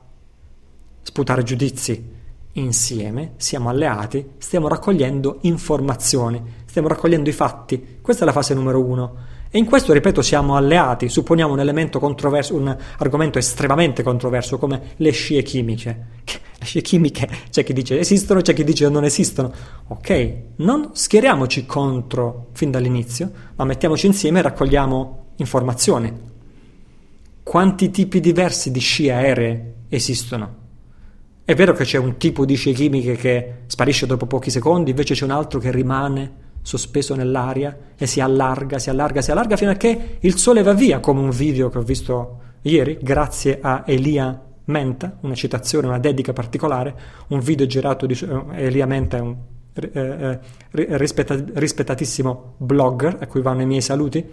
sputare 1.03 1.43
giudizi. 1.43 2.13
Insieme 2.53 3.33
siamo 3.37 3.69
alleati, 3.69 4.33
stiamo 4.39 4.69
raccogliendo 4.69 5.39
informazioni, 5.43 6.41
stiamo 6.67 6.89
raccogliendo 6.89 7.29
i 7.29 7.33
fatti. 7.33 7.99
Questa 8.01 8.23
è 8.23 8.27
la 8.27 8.33
fase 8.33 8.55
numero 8.55 8.81
uno. 8.81 9.17
E 9.55 9.59
in 9.59 9.67
questo, 9.67 9.93
ripeto, 9.93 10.21
siamo 10.21 10.57
alleati. 10.57 11.09
Supponiamo 11.09 11.53
un 11.53 11.61
elemento 11.61 12.01
controverso, 12.01 12.57
un 12.57 12.77
argomento 12.99 13.39
estremamente 13.39 14.03
controverso 14.03 14.59
come 14.59 14.95
le 14.97 15.13
scie 15.13 15.43
chimiche. 15.43 16.07
Le 16.59 16.65
scie 16.65 16.81
chimiche 16.81 17.29
c'è 17.51 17.63
chi 17.63 17.73
dice 17.73 18.01
esistono, 18.01 18.41
c'è 18.41 18.53
chi 18.53 18.65
dice 18.65 18.89
non 18.89 19.05
esistono. 19.05 19.53
Ok, 19.87 20.35
non 20.57 20.91
schieriamoci 20.95 21.67
contro 21.67 22.49
fin 22.51 22.73
dall'inizio, 22.73 23.31
ma 23.55 23.65
mettiamoci 23.65 24.07
insieme 24.07 24.41
e 24.41 24.43
raccogliamo 24.43 25.27
informazioni. 25.37 26.13
Quanti 27.45 27.91
tipi 27.91 28.19
diversi 28.19 28.73
di 28.73 28.81
scie 28.81 29.13
aeree 29.13 29.75
esistono? 29.89 30.55
È 31.45 31.55
vero 31.55 31.75
che 31.75 31.85
c'è 31.85 31.99
un 31.99 32.17
tipo 32.17 32.45
di 32.45 32.57
scie 32.57 32.73
chimiche 32.73 33.15
che 33.15 33.55
sparisce 33.67 34.07
dopo 34.07 34.27
pochi 34.27 34.51
secondi, 34.51 34.91
invece 34.91 35.15
c'è 35.15 35.23
un 35.23 35.31
altro 35.31 35.61
che 35.61 35.71
rimane 35.71 36.43
sospeso 36.65 37.15
nell'aria 37.15 37.77
e 37.95 38.07
si 38.07 38.21
allarga, 38.21 38.79
si 38.79 38.89
allarga, 38.89 39.21
si 39.21 39.31
allarga 39.31 39.57
fino 39.57 39.71
a 39.71 39.75
che 39.75 40.17
il 40.19 40.39
sole 40.39 40.63
va 40.63 40.73
via, 40.73 40.99
come 40.99 41.21
un 41.21 41.29
video 41.29 41.69
che 41.69 41.77
ho 41.77 41.83
visto 41.83 42.41
ieri, 42.63 42.99
grazie 43.03 43.59
a 43.61 43.85
Elia 43.87 44.43
Menta, 44.67 45.19
una 45.21 45.35
citazione, 45.35 45.87
una 45.87 45.99
dedica 45.99 46.33
particolare, 46.33 46.95
un 47.29 47.41
video 47.41 47.67
girato 47.67 48.07
di 48.07 48.19
eh, 48.19 48.65
Elia 48.65 48.87
Menta 48.87 49.19
è 49.19 49.21
un 49.21 49.37
eh, 49.75 49.91
eh, 49.93 50.39
rispetta, 50.71 51.37
rispettatissimo 51.53 52.55
blogger 52.57 53.19
a 53.21 53.27
cui 53.27 53.43
vanno 53.43 53.61
i 53.61 53.67
miei 53.67 53.83
saluti. 53.83 54.25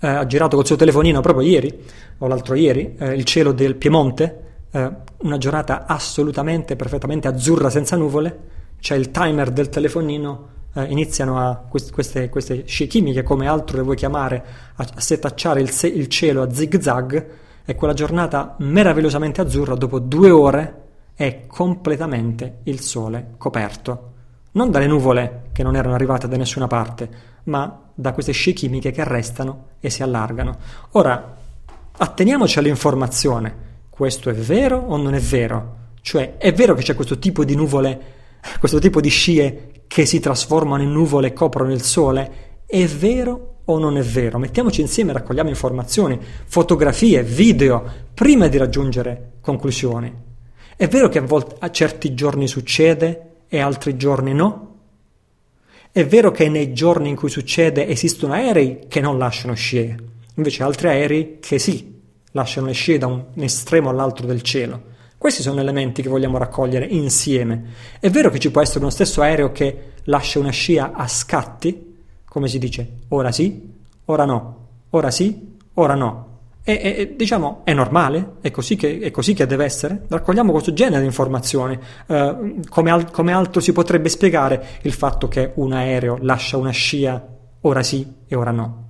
Eh, 0.00 0.06
ha 0.06 0.26
girato 0.26 0.56
col 0.56 0.66
suo 0.66 0.76
telefonino 0.76 1.22
proprio 1.22 1.48
ieri 1.48 1.84
o 2.18 2.26
l'altro 2.26 2.54
ieri 2.54 2.96
eh, 2.98 3.14
il 3.14 3.24
cielo 3.24 3.52
del 3.52 3.76
Piemonte, 3.76 4.42
eh, 4.70 4.90
una 5.22 5.38
giornata 5.38 5.86
assolutamente 5.86 6.76
perfettamente 6.76 7.28
azzurra 7.28 7.70
senza 7.70 7.96
nuvole. 7.96 8.56
C'è 8.78 8.94
il 8.94 9.10
timer 9.10 9.50
del 9.50 9.70
telefonino 9.70 10.56
eh, 10.78 10.84
iniziano 10.84 11.38
a 11.38 11.56
quest- 11.56 11.92
queste, 11.92 12.28
queste, 12.28 12.64
scie 12.66 12.86
chimiche, 12.86 13.24
come 13.24 13.48
altro 13.48 13.78
le 13.78 13.82
vuoi 13.82 13.96
chiamare, 13.96 14.44
a, 14.76 14.86
a 14.94 15.00
setacciare 15.00 15.60
il, 15.60 15.70
se- 15.70 15.88
il 15.88 16.06
cielo 16.06 16.42
a 16.42 16.52
zig 16.52 16.80
zag 16.80 17.26
e 17.64 17.74
quella 17.74 17.94
giornata 17.94 18.54
meravigliosamente 18.60 19.40
azzurra 19.40 19.74
dopo 19.74 19.98
due 19.98 20.30
ore 20.30 20.82
è 21.14 21.46
completamente 21.48 22.60
il 22.64 22.80
sole 22.80 23.34
coperto. 23.36 24.12
Non 24.52 24.70
dalle 24.70 24.86
nuvole 24.86 25.48
che 25.52 25.64
non 25.64 25.74
erano 25.74 25.94
arrivate 25.94 26.28
da 26.28 26.36
nessuna 26.36 26.68
parte, 26.68 27.10
ma 27.44 27.90
da 27.92 28.12
queste 28.12 28.32
scie 28.32 28.52
chimiche 28.52 28.92
che 28.92 29.02
restano 29.02 29.70
e 29.80 29.90
si 29.90 30.02
allargano. 30.04 30.56
Ora, 30.92 31.36
atteniamoci 31.96 32.58
all'informazione. 32.58 33.66
Questo 33.90 34.30
è 34.30 34.34
vero 34.34 34.76
o 34.78 34.96
non 34.96 35.14
è 35.14 35.20
vero? 35.20 35.76
Cioè, 36.00 36.36
è 36.36 36.52
vero 36.52 36.74
che 36.74 36.82
c'è 36.82 36.94
questo 36.94 37.18
tipo 37.18 37.44
di 37.44 37.56
nuvole, 37.56 38.00
questo 38.60 38.78
tipo 38.78 39.00
di 39.00 39.08
scie 39.08 39.77
che 39.88 40.06
si 40.06 40.20
trasformano 40.20 40.82
in 40.82 40.92
nuvole 40.92 41.28
e 41.28 41.32
coprono 41.32 41.72
il 41.72 41.82
Sole? 41.82 42.30
È 42.64 42.86
vero 42.86 43.54
o 43.64 43.78
non 43.78 43.96
è 43.96 44.02
vero? 44.02 44.38
Mettiamoci 44.38 44.80
insieme, 44.82 45.12
raccogliamo 45.12 45.48
informazioni, 45.48 46.20
fotografie, 46.44 47.24
video, 47.24 47.84
prima 48.14 48.46
di 48.46 48.58
raggiungere 48.58 49.32
conclusioni. 49.40 50.14
È 50.76 50.86
vero 50.86 51.08
che 51.08 51.18
a, 51.18 51.22
volte, 51.22 51.56
a 51.58 51.70
certi 51.70 52.14
giorni 52.14 52.46
succede 52.46 53.30
e 53.48 53.58
altri 53.58 53.96
giorni 53.96 54.32
no? 54.32 54.66
È 55.90 56.06
vero 56.06 56.30
che 56.30 56.48
nei 56.48 56.72
giorni 56.72 57.08
in 57.08 57.16
cui 57.16 57.30
succede 57.30 57.88
esistono 57.88 58.34
aerei 58.34 58.84
che 58.86 59.00
non 59.00 59.18
lasciano 59.18 59.54
scie, 59.54 59.96
invece 60.34 60.62
altri 60.62 60.88
aerei 60.88 61.38
che 61.40 61.58
sì, 61.58 62.00
lasciano 62.32 62.66
le 62.66 62.74
scie 62.74 62.98
da 62.98 63.06
un 63.06 63.24
estremo 63.36 63.88
all'altro 63.88 64.26
del 64.26 64.42
cielo. 64.42 64.96
Questi 65.18 65.42
sono 65.42 65.58
elementi 65.60 66.00
che 66.00 66.08
vogliamo 66.08 66.38
raccogliere 66.38 66.86
insieme. 66.86 67.64
È 67.98 68.08
vero 68.08 68.30
che 68.30 68.38
ci 68.38 68.52
può 68.52 68.60
essere 68.60 68.78
uno 68.78 68.90
stesso 68.90 69.20
aereo 69.20 69.50
che 69.50 69.94
lascia 70.04 70.38
una 70.38 70.50
scia 70.50 70.92
a 70.94 71.08
scatti, 71.08 71.96
come 72.24 72.46
si 72.46 72.60
dice, 72.60 72.98
ora 73.08 73.32
sì, 73.32 73.74
ora 74.04 74.24
no, 74.24 74.66
ora 74.90 75.10
sì, 75.10 75.56
ora 75.74 75.96
no. 75.96 76.26
E, 76.62 76.72
e, 76.72 77.14
diciamo, 77.16 77.62
è 77.64 77.72
normale, 77.72 78.34
è 78.42 78.52
così, 78.52 78.76
che, 78.76 79.00
è 79.00 79.10
così, 79.10 79.34
che, 79.34 79.46
deve 79.46 79.64
essere. 79.64 80.04
Raccogliamo 80.06 80.52
questo 80.52 80.72
genere 80.72 81.00
di 81.00 81.06
informazioni. 81.06 81.76
Uh, 82.06 82.60
come, 82.68 82.90
al, 82.92 83.10
come 83.10 83.32
altro 83.32 83.60
si 83.60 83.72
potrebbe 83.72 84.08
spiegare 84.08 84.78
il 84.82 84.92
fatto 84.92 85.26
che 85.26 85.50
un 85.56 85.72
aereo 85.72 86.18
lascia 86.20 86.58
una 86.58 86.70
scia 86.70 87.26
ora 87.62 87.82
sì 87.82 88.06
e 88.26 88.36
ora 88.36 88.52
no? 88.52 88.84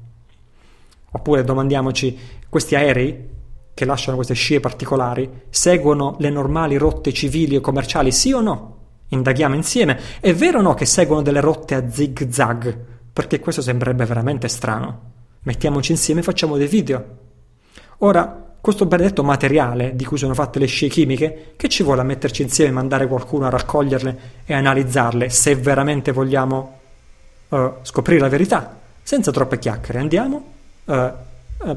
Oppure 1.10 1.42
domandiamoci, 1.42 2.18
questi 2.50 2.74
aerei 2.74 3.36
che 3.78 3.84
lasciano 3.84 4.16
queste 4.16 4.34
scie 4.34 4.58
particolari 4.58 5.42
seguono 5.50 6.16
le 6.18 6.30
normali 6.30 6.76
rotte 6.76 7.12
civili 7.12 7.54
e 7.54 7.60
commerciali, 7.60 8.10
sì 8.10 8.32
o 8.32 8.40
no? 8.40 8.76
Indaghiamo 9.10 9.54
insieme. 9.54 10.00
È 10.18 10.34
vero 10.34 10.58
o 10.58 10.62
no 10.62 10.74
che 10.74 10.84
seguono 10.84 11.22
delle 11.22 11.38
rotte 11.38 11.76
a 11.76 11.88
zig 11.88 12.28
zag? 12.28 12.76
Perché 13.12 13.38
questo 13.38 13.62
sembrerebbe 13.62 14.04
veramente 14.04 14.48
strano. 14.48 15.00
Mettiamoci 15.42 15.92
insieme 15.92 16.18
e 16.18 16.22
facciamo 16.24 16.56
dei 16.56 16.66
video. 16.66 17.04
Ora, 17.98 18.52
questo 18.60 18.84
benedetto 18.84 19.22
materiale 19.22 19.94
di 19.94 20.04
cui 20.04 20.18
sono 20.18 20.34
fatte 20.34 20.58
le 20.58 20.66
scie 20.66 20.88
chimiche, 20.88 21.52
che 21.56 21.68
ci 21.68 21.84
vuole 21.84 22.00
a 22.00 22.04
metterci 22.04 22.42
insieme 22.42 22.70
e 22.70 22.74
mandare 22.74 23.06
qualcuno 23.06 23.46
a 23.46 23.50
raccoglierle 23.50 24.18
e 24.44 24.54
analizzarle 24.54 25.28
se 25.28 25.54
veramente 25.54 26.10
vogliamo 26.10 26.78
uh, 27.50 27.74
scoprire 27.82 28.22
la 28.22 28.28
verità? 28.28 28.76
Senza 29.04 29.30
troppe 29.30 29.60
chiacchiere, 29.60 30.00
andiamo, 30.00 30.44
uh, 30.86 31.26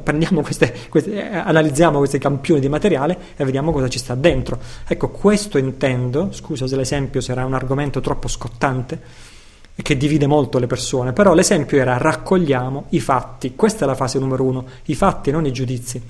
prendiamo 0.04 0.42
queste, 0.44 0.74
queste, 0.90 1.30
analizziamo 1.30 1.98
questi 1.98 2.20
campioni 2.20 2.60
di 2.60 2.70
materiale 2.70 3.18
e 3.36 3.44
vediamo 3.44 3.72
cosa 3.72 3.88
ci 3.88 4.00
sta 4.00 4.16
dentro. 4.16 4.60
Ecco, 4.88 5.10
questo 5.10 5.58
intendo, 5.58 6.32
scusa 6.32 6.68
se 6.68 6.76
l'esempio 6.76 7.22
sarà 7.22 7.46
un 7.46 7.54
argomento 7.54 8.00
troppo 8.00 8.28
scottante, 8.28 9.30
che 9.76 9.98
divide 9.98 10.28
molto 10.28 10.60
le 10.60 10.68
persone, 10.68 11.14
però 11.14 11.34
l'esempio 11.34 11.80
era 11.80 11.98
raccogliamo 11.98 12.86
i 12.90 13.00
fatti, 13.00 13.56
questa 13.56 13.86
è 13.86 13.88
la 13.88 13.96
fase 13.96 14.20
numero 14.20 14.44
uno, 14.44 14.66
i 14.86 14.96
fatti, 14.96 15.32
non 15.32 15.46
i 15.46 15.52
giudizi. 15.52 16.02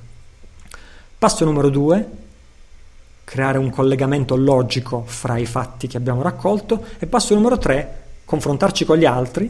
Passo 1.17 1.45
numero 1.45 1.69
due, 1.69 2.09
creare 3.23 3.57
un 3.57 3.69
collegamento 3.69 4.35
logico 4.35 5.03
fra 5.05 5.37
i 5.37 5.45
fatti 5.45 5.87
che 5.87 5.95
abbiamo 5.95 6.21
raccolto 6.21 6.83
e 6.99 7.05
passo 7.05 7.33
numero 7.33 7.57
tre, 7.57 7.99
confrontarci 8.25 8.83
con 8.83 8.97
gli 8.97 9.05
altri, 9.05 9.49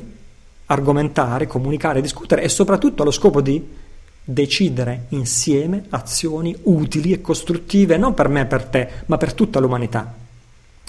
argomentare, 0.65 1.47
comunicare, 1.47 2.01
discutere 2.01 2.43
e 2.43 2.49
soprattutto 2.49 3.01
allo 3.01 3.11
scopo 3.11 3.41
di 3.41 3.79
decidere 4.23 5.05
insieme 5.09 5.85
azioni 5.89 6.55
utili 6.63 7.11
e 7.11 7.21
costruttive 7.21 7.97
non 7.97 8.13
per 8.13 8.27
me 8.27 8.41
e 8.41 8.45
per 8.45 8.65
te, 8.65 8.89
ma 9.07 9.17
per 9.17 9.33
tutta 9.33 9.59
l'umanità. 9.59 10.19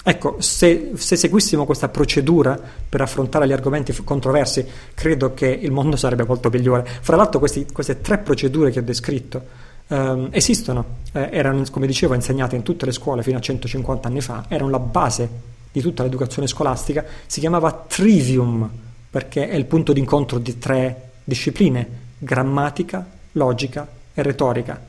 Ecco, 0.05 0.35
se, 0.39 0.91
se, 0.95 1.15
seguissimo 1.15 1.65
questa 1.65 1.87
procedura 1.87 2.59
per 2.89 2.99
affrontare 2.99 3.47
gli 3.47 3.53
argomenti 3.53 3.93
controversi, 4.03 4.65
credo 4.93 5.33
che 5.33 5.47
il 5.47 5.71
mondo 5.71 5.95
sarebbe 5.95 6.25
molto 6.25 6.49
migliore. 6.49 6.85
Fra 7.01 7.15
l'altro, 7.15 7.39
questi, 7.39 7.65
queste 7.71 8.01
tre 8.01 8.17
procedure 8.17 8.69
che 8.69 8.79
ho 8.79 8.83
descritto 8.83 9.41
ehm, 9.87 10.27
esistono, 10.31 10.97
eh, 11.13 11.29
erano, 11.31 11.63
come 11.71 11.87
dicevo, 11.87 12.15
insegnate 12.15 12.57
in 12.57 12.63
tutte 12.63 12.85
le 12.85 12.91
scuole 12.91 13.23
fino 13.23 13.37
a 13.37 13.41
150 13.41 14.07
anni 14.09 14.19
fa, 14.19 14.45
erano 14.49 14.69
la 14.69 14.79
base 14.79 15.29
di 15.71 15.79
tutta 15.79 16.03
l'educazione 16.03 16.47
scolastica, 16.47 17.05
si 17.25 17.39
chiamava 17.39 17.71
trivium, 17.87 18.69
perché 19.09 19.47
è 19.47 19.55
il 19.55 19.65
punto 19.65 19.93
d'incontro 19.93 20.37
di 20.37 20.57
tre 20.59 21.11
discipline, 21.23 22.01
grammatica, 22.17 23.05
logica 23.33 23.87
e 24.13 24.21
retorica. 24.21 24.81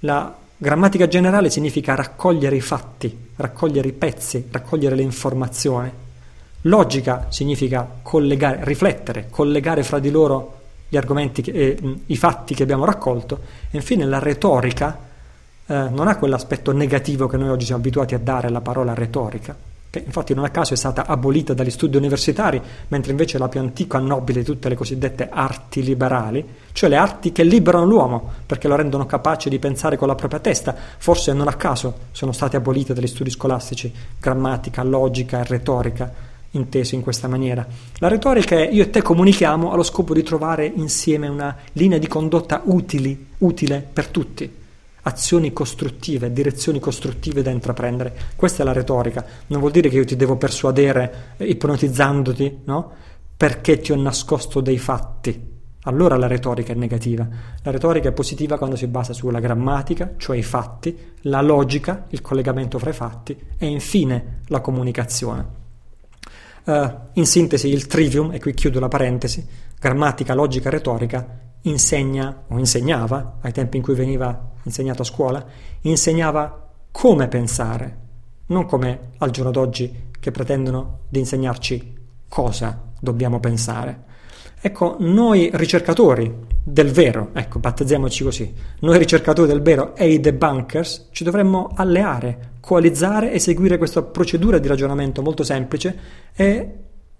La 0.00 0.36
Grammatica 0.60 1.06
generale 1.06 1.50
significa 1.50 1.94
raccogliere 1.94 2.56
i 2.56 2.60
fatti, 2.60 3.30
raccogliere 3.36 3.86
i 3.86 3.92
pezzi, 3.92 4.48
raccogliere 4.50 4.96
le 4.96 5.02
informazioni. 5.02 5.88
Logica 6.62 7.26
significa 7.28 7.88
collegare, 8.02 8.64
riflettere, 8.64 9.28
collegare 9.30 9.84
fra 9.84 10.00
di 10.00 10.10
loro 10.10 10.56
gli 10.88 10.96
argomenti, 10.96 11.42
che, 11.42 11.52
eh, 11.52 11.96
i 12.06 12.16
fatti 12.16 12.54
che 12.54 12.64
abbiamo 12.64 12.84
raccolto. 12.84 13.40
E 13.70 13.76
infine 13.76 14.04
la 14.04 14.18
retorica 14.18 14.98
eh, 15.64 15.74
non 15.90 16.08
ha 16.08 16.16
quell'aspetto 16.16 16.72
negativo 16.72 17.28
che 17.28 17.36
noi 17.36 17.50
oggi 17.50 17.66
siamo 17.66 17.80
abituati 17.80 18.16
a 18.16 18.18
dare 18.18 18.48
alla 18.48 18.60
parola 18.60 18.94
retorica 18.94 19.56
che 19.90 20.02
infatti 20.04 20.34
non 20.34 20.44
a 20.44 20.50
caso 20.50 20.74
è 20.74 20.76
stata 20.76 21.06
abolita 21.06 21.54
dagli 21.54 21.70
studi 21.70 21.96
universitari, 21.96 22.60
mentre 22.88 23.10
invece 23.10 23.38
la 23.38 23.48
più 23.48 23.60
antica 23.60 23.98
nobile 23.98 24.40
di 24.40 24.44
tutte 24.44 24.68
le 24.68 24.74
cosiddette 24.74 25.28
arti 25.30 25.82
liberali, 25.82 26.44
cioè 26.72 26.90
le 26.90 26.96
arti 26.96 27.32
che 27.32 27.42
liberano 27.42 27.86
l'uomo 27.86 28.30
perché 28.44 28.68
lo 28.68 28.76
rendono 28.76 29.06
capace 29.06 29.48
di 29.48 29.58
pensare 29.58 29.96
con 29.96 30.08
la 30.08 30.14
propria 30.14 30.40
testa, 30.40 30.74
forse 30.98 31.32
non 31.32 31.48
a 31.48 31.54
caso 31.54 31.94
sono 32.12 32.32
state 32.32 32.56
abolite 32.56 32.92
dagli 32.92 33.06
studi 33.06 33.30
scolastici, 33.30 33.92
grammatica, 34.20 34.82
logica 34.82 35.40
e 35.40 35.44
retorica, 35.44 36.12
intese 36.50 36.94
in 36.94 37.02
questa 37.02 37.28
maniera. 37.28 37.66
La 37.98 38.08
retorica 38.08 38.56
è 38.56 38.68
io 38.68 38.82
e 38.82 38.90
te 38.90 39.00
comunichiamo 39.00 39.72
allo 39.72 39.82
scopo 39.82 40.12
di 40.12 40.22
trovare 40.22 40.66
insieme 40.66 41.28
una 41.28 41.56
linea 41.72 41.98
di 41.98 42.06
condotta 42.08 42.60
utili, 42.64 43.28
utile 43.38 43.86
per 43.90 44.08
tutti 44.08 44.66
azioni 45.02 45.52
costruttive, 45.52 46.32
direzioni 46.32 46.80
costruttive 46.80 47.42
da 47.42 47.50
intraprendere. 47.50 48.14
Questa 48.36 48.62
è 48.62 48.64
la 48.64 48.72
retorica. 48.72 49.24
Non 49.46 49.60
vuol 49.60 49.72
dire 49.72 49.88
che 49.88 49.96
io 49.96 50.04
ti 50.04 50.16
devo 50.16 50.36
persuadere 50.36 51.34
eh, 51.36 51.46
ipnotizzandoti, 51.46 52.60
no? 52.64 52.92
Perché 53.36 53.78
ti 53.78 53.92
ho 53.92 53.96
nascosto 53.96 54.60
dei 54.60 54.78
fatti. 54.78 55.56
Allora 55.82 56.16
la 56.16 56.26
retorica 56.26 56.72
è 56.72 56.76
negativa. 56.76 57.26
La 57.62 57.70
retorica 57.70 58.08
è 58.08 58.12
positiva 58.12 58.58
quando 58.58 58.76
si 58.76 58.86
basa 58.88 59.12
sulla 59.12 59.40
grammatica, 59.40 60.14
cioè 60.16 60.36
i 60.36 60.42
fatti, 60.42 61.14
la 61.22 61.40
logica, 61.40 62.06
il 62.08 62.20
collegamento 62.20 62.78
fra 62.78 62.90
i 62.90 62.94
fatti 62.94 63.38
e 63.56 63.66
infine 63.66 64.40
la 64.46 64.60
comunicazione. 64.60 65.56
Uh, 66.64 66.90
in 67.14 67.24
sintesi, 67.24 67.68
il 67.68 67.86
trivium, 67.86 68.32
e 68.32 68.40
qui 68.40 68.52
chiudo 68.52 68.78
la 68.78 68.88
parentesi, 68.88 69.46
grammatica, 69.80 70.34
logica, 70.34 70.68
retorica, 70.68 71.47
insegna 71.62 72.44
o 72.48 72.58
insegnava, 72.58 73.38
ai 73.40 73.52
tempi 73.52 73.76
in 73.76 73.82
cui 73.82 73.94
veniva 73.94 74.52
insegnato 74.62 75.02
a 75.02 75.06
scuola, 75.06 75.44
insegnava 75.82 76.70
come 76.90 77.28
pensare, 77.28 77.98
non 78.46 78.66
come 78.66 79.10
al 79.18 79.30
giorno 79.30 79.50
d'oggi 79.50 80.06
che 80.18 80.30
pretendono 80.30 81.00
di 81.08 81.18
insegnarci 81.18 81.94
cosa 82.28 82.90
dobbiamo 83.00 83.40
pensare. 83.40 84.04
Ecco, 84.60 84.96
noi 84.98 85.50
ricercatori 85.52 86.46
del 86.64 86.90
vero, 86.90 87.30
ecco, 87.32 87.60
battezziamoci 87.60 88.24
così, 88.24 88.52
noi 88.80 88.98
ricercatori 88.98 89.48
del 89.48 89.62
vero 89.62 89.94
e 89.94 90.10
i 90.10 90.20
debunkers 90.20 91.08
ci 91.12 91.22
dovremmo 91.24 91.70
alleare, 91.74 92.54
coalizzare 92.60 93.32
e 93.32 93.38
seguire 93.38 93.78
questa 93.78 94.02
procedura 94.02 94.58
di 94.58 94.66
ragionamento 94.66 95.22
molto 95.22 95.44
semplice 95.44 95.98
e 96.34 96.74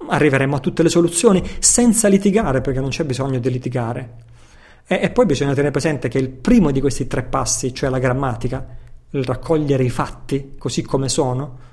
arriveremo 0.07 0.57
a 0.57 0.61
tutte 0.61 0.83
le 0.83 0.89
soluzioni 0.89 1.43
senza 1.59 2.09
litigare, 2.09 2.61
perché 2.61 2.81
non 2.81 2.91
c'è 2.91 3.05
bisogno 3.05 3.39
di 3.39 3.51
litigare. 3.51 4.15
E, 4.87 5.01
e 5.03 5.11
poi 5.11 5.27
bisogna 5.27 5.51
tenere 5.53 5.71
presente 5.71 6.09
che 6.09 6.19
il 6.19 6.31
primo 6.31 6.71
di 6.71 6.81
questi 6.81 7.07
tre 7.07 7.23
passi, 7.23 7.75
cioè 7.75 7.91
la 7.91 7.99
grammatica, 7.99 8.67
il 9.11 9.25
raccogliere 9.25 9.85
i 9.85 9.91
fatti 9.91 10.55
così 10.59 10.83
come 10.83 11.09
sono, 11.09 11.67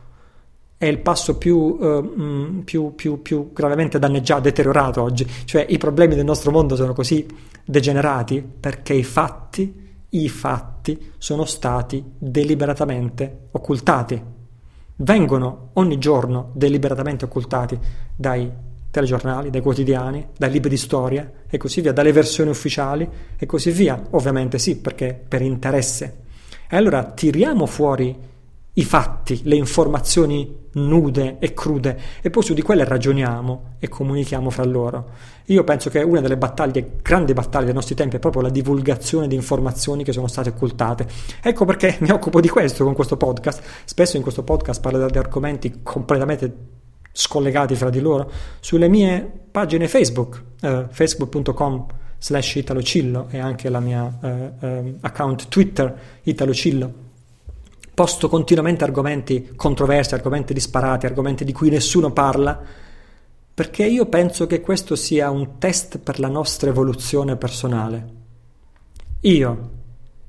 è 0.78 0.86
il 0.86 1.00
passo 1.00 1.38
più, 1.38 1.58
uh, 1.58 2.62
più, 2.64 2.94
più, 2.96 3.22
più, 3.22 3.52
gravemente 3.54 4.00
danneggiato, 4.00 4.42
deteriorato 4.42 5.02
oggi. 5.02 5.26
Cioè 5.46 5.66
i 5.70 5.78
problemi 5.78 6.16
del 6.16 6.26
nostro 6.26 6.52
mondo 6.52 6.76
sono 6.76 6.94
così 6.94 7.26
degenerati 7.64 8.42
perché 8.42 8.94
i 8.94 9.04
fatti, 9.04 9.84
i 10.10 10.30
fatti 10.30 11.14
sono 11.18 11.46
stati 11.46 12.04
deliberatamente 12.18 13.48
occultati. 13.52 14.22
Vengono 14.98 15.70
ogni 15.74 15.98
giorno 15.98 16.52
deliberatamente 16.54 17.26
occultati 17.26 17.78
dai 18.16 18.52
telegiornali, 18.90 19.50
dai 19.50 19.62
quotidiani, 19.62 20.28
dai 20.38 20.52
libri 20.52 20.70
di 20.70 20.78
storia 20.78 21.30
e 21.50 21.58
così 21.58 21.82
via, 21.82 21.92
dalle 21.92 22.14
versioni 22.14 22.50
ufficiali 22.50 23.08
e 23.38 23.46
così 23.46 23.72
via. 23.72 24.02
Ovviamente 24.12 24.58
sì, 24.58 24.78
perché 24.78 25.20
per 25.28 25.42
interesse. 25.42 26.24
E 26.70 26.78
allora 26.78 27.04
tiriamo 27.04 27.66
fuori 27.66 28.34
i 28.78 28.84
fatti, 28.84 29.42
le 29.44 29.56
informazioni 29.56 30.64
nude 30.74 31.38
e 31.40 31.54
crude 31.54 31.98
e 32.22 32.30
poi 32.30 32.44
su 32.44 32.54
di 32.54 32.62
quelle 32.62 32.84
ragioniamo 32.84 33.76
e 33.80 33.88
comunichiamo 33.88 34.50
fra 34.50 34.66
loro. 34.66 35.10
Io 35.46 35.64
penso 35.64 35.90
che 35.90 36.02
una 36.02 36.20
delle 36.20 36.38
battaglie, 36.38 36.98
grandi 37.02 37.34
battaglie 37.34 37.66
dei 37.66 37.74
nostri 37.74 37.96
tempi 37.96 38.18
è 38.18 38.20
proprio 38.20 38.42
la 38.42 38.50
divulgazione 38.50 39.28
di 39.28 39.36
informazioni 39.36 40.04
che 40.04 40.12
sono 40.12 40.28
state 40.28 40.50
occultate. 40.50 41.08
Ecco 41.42 41.66
perché 41.66 41.98
mi 42.02 42.10
occupo 42.10 42.42
di 42.42 42.50
questo 42.50 42.84
con 42.84 42.94
questo 42.94 43.16
podcast. 43.16 43.62
Spesso 43.86 44.18
in 44.18 44.24
questo 44.24 44.44
podcast 44.44 44.82
parlo 44.82 45.10
di 45.10 45.18
argomenti 45.18 45.80
completamente 45.82 46.84
scollegati 47.18 47.76
fra 47.76 47.90
di 47.90 48.02
loro. 48.02 48.30
Sulle 48.60 48.90
mie 48.90 49.32
pagine 49.50 49.88
Facebook, 49.88 50.44
eh, 50.62 50.86
facebook.com 50.90 51.86
slash 52.18 52.56
italocillo 52.56 53.28
e 53.30 53.40
anche 53.40 53.70
la 53.70 53.80
mia 53.80 54.20
eh, 54.22 54.52
eh, 54.60 54.96
account 55.02 55.48
Twitter 55.48 55.98
italocillo 56.24 57.04
posto 57.96 58.28
continuamente 58.28 58.84
argomenti 58.84 59.54
controversi, 59.56 60.14
argomenti 60.14 60.54
disparati, 60.54 61.06
argomenti 61.06 61.46
di 61.46 61.54
cui 61.54 61.70
nessuno 61.70 62.12
parla, 62.12 62.62
perché 63.54 63.86
io 63.86 64.06
penso 64.08 64.46
che 64.48 64.60
questo 64.60 64.98
sia 64.98 65.30
un 65.30 65.58
test 65.58 66.00
per 66.00 66.20
la 66.20 66.28
nostra 66.28 66.70
evoluzione 66.70 67.38
personale. 67.38 68.14
Io, 69.22 69.70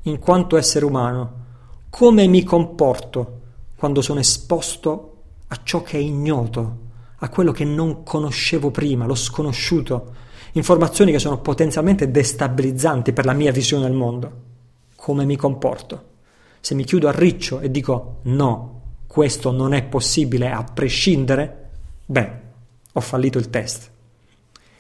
in 0.03 0.21
quanto 0.21 0.57
essere 0.57 0.85
umano, 0.85 1.45
come 1.91 2.29
mi 2.29 2.45
comporto 2.45 3.41
quando 3.75 4.01
sono 4.01 4.21
esposto 4.21 5.16
a 5.49 5.61
ciò 5.63 5.83
che 5.83 5.97
è 5.97 6.01
ignoto, 6.01 6.79
a 7.19 7.29
quello 7.29 7.53
che 7.53 7.65
non 7.65 8.03
conoscevo 8.03 8.71
prima, 8.71 9.07
lo 9.07 9.15
sconosciuto, 9.15 10.15
informazioni 10.53 11.13
che 11.13 11.19
sono 11.19 11.41
potenzialmente 11.41 12.11
destabilizzanti 12.11 13.13
per 13.13 13.25
la 13.25 13.33
mia 13.33 13.53
visione 13.53 13.85
del 13.85 13.97
mondo. 13.97 14.33
Come 14.97 15.25
mi 15.25 15.37
comporto? 15.37 16.15
Se 16.61 16.75
mi 16.75 16.85
chiudo 16.85 17.09
a 17.09 17.13
riccio 17.13 17.61
e 17.61 17.71
dico 17.71 18.21
no, 18.23 18.81
questo 19.07 19.51
non 19.53 19.73
è 19.73 19.83
possibile 19.85 20.51
a 20.51 20.65
prescindere, 20.65 21.71
beh, 22.05 22.31
ho 22.93 23.01
fallito 23.01 23.39
il 23.39 23.51
test. 23.51 23.91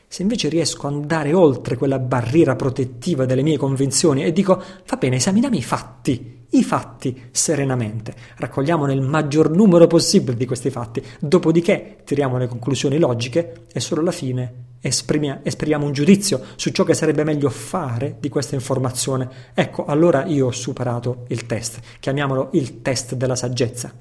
Se 0.09 0.23
invece 0.23 0.49
riesco 0.49 0.87
ad 0.87 0.95
andare 0.95 1.33
oltre 1.33 1.77
quella 1.77 1.99
barriera 1.99 2.57
protettiva 2.57 3.27
delle 3.27 3.43
mie 3.43 3.59
convinzioni 3.59 4.25
e 4.25 4.33
dico 4.33 4.63
va 4.87 4.97
bene, 4.97 5.17
esaminiamo 5.17 5.57
i 5.57 5.63
fatti, 5.63 6.45
i 6.51 6.63
fatti 6.63 7.29
serenamente, 7.33 8.15
raccogliamo 8.37 8.91
il 8.93 9.03
maggior 9.03 9.51
numero 9.51 9.87
possibile 9.87 10.37
di 10.37 10.47
questi 10.47 10.71
fatti, 10.71 11.03
dopodiché 11.19 11.99
tiriamo 12.05 12.39
le 12.39 12.47
conclusioni 12.47 12.99
logiche 12.99 13.67
e 13.73 13.81
solo 13.81 14.01
alla 14.01 14.13
fine 14.13 14.65
esprimiamo, 14.81 15.41
esprimiamo 15.43 15.85
un 15.85 15.93
giudizio 15.93 16.41
su 16.55 16.71
ciò 16.71 16.85
che 16.85 16.95
sarebbe 16.95 17.25
meglio 17.25 17.51
fare 17.51 18.17
di 18.21 18.29
questa 18.29 18.55
informazione, 18.55 19.29
ecco, 19.55 19.85
allora 19.87 20.25
io 20.25 20.47
ho 20.47 20.53
superato 20.53 21.25
il 21.29 21.47
test. 21.47 21.81
Chiamiamolo 21.99 22.51
il 22.53 22.81
test 22.83 23.15
della 23.15 23.37
saggezza. 23.37 23.93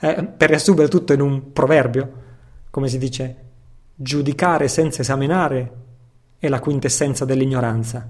Eh, 0.00 0.24
per 0.24 0.48
riassumere 0.48 0.88
tutto 0.88 1.12
in 1.12 1.20
un 1.20 1.52
proverbio, 1.52 2.12
come 2.70 2.88
si 2.88 2.98
dice, 2.98 3.36
giudicare 3.94 4.68
senza 4.68 5.02
esaminare 5.02 5.72
è 6.38 6.48
la 6.48 6.60
quintessenza 6.60 7.24
dell'ignoranza. 7.24 8.08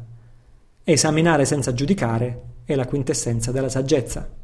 Esaminare 0.84 1.44
senza 1.44 1.74
giudicare 1.74 2.42
è 2.64 2.74
la 2.74 2.86
quintessenza 2.86 3.52
della 3.52 3.68
saggezza. 3.68 4.40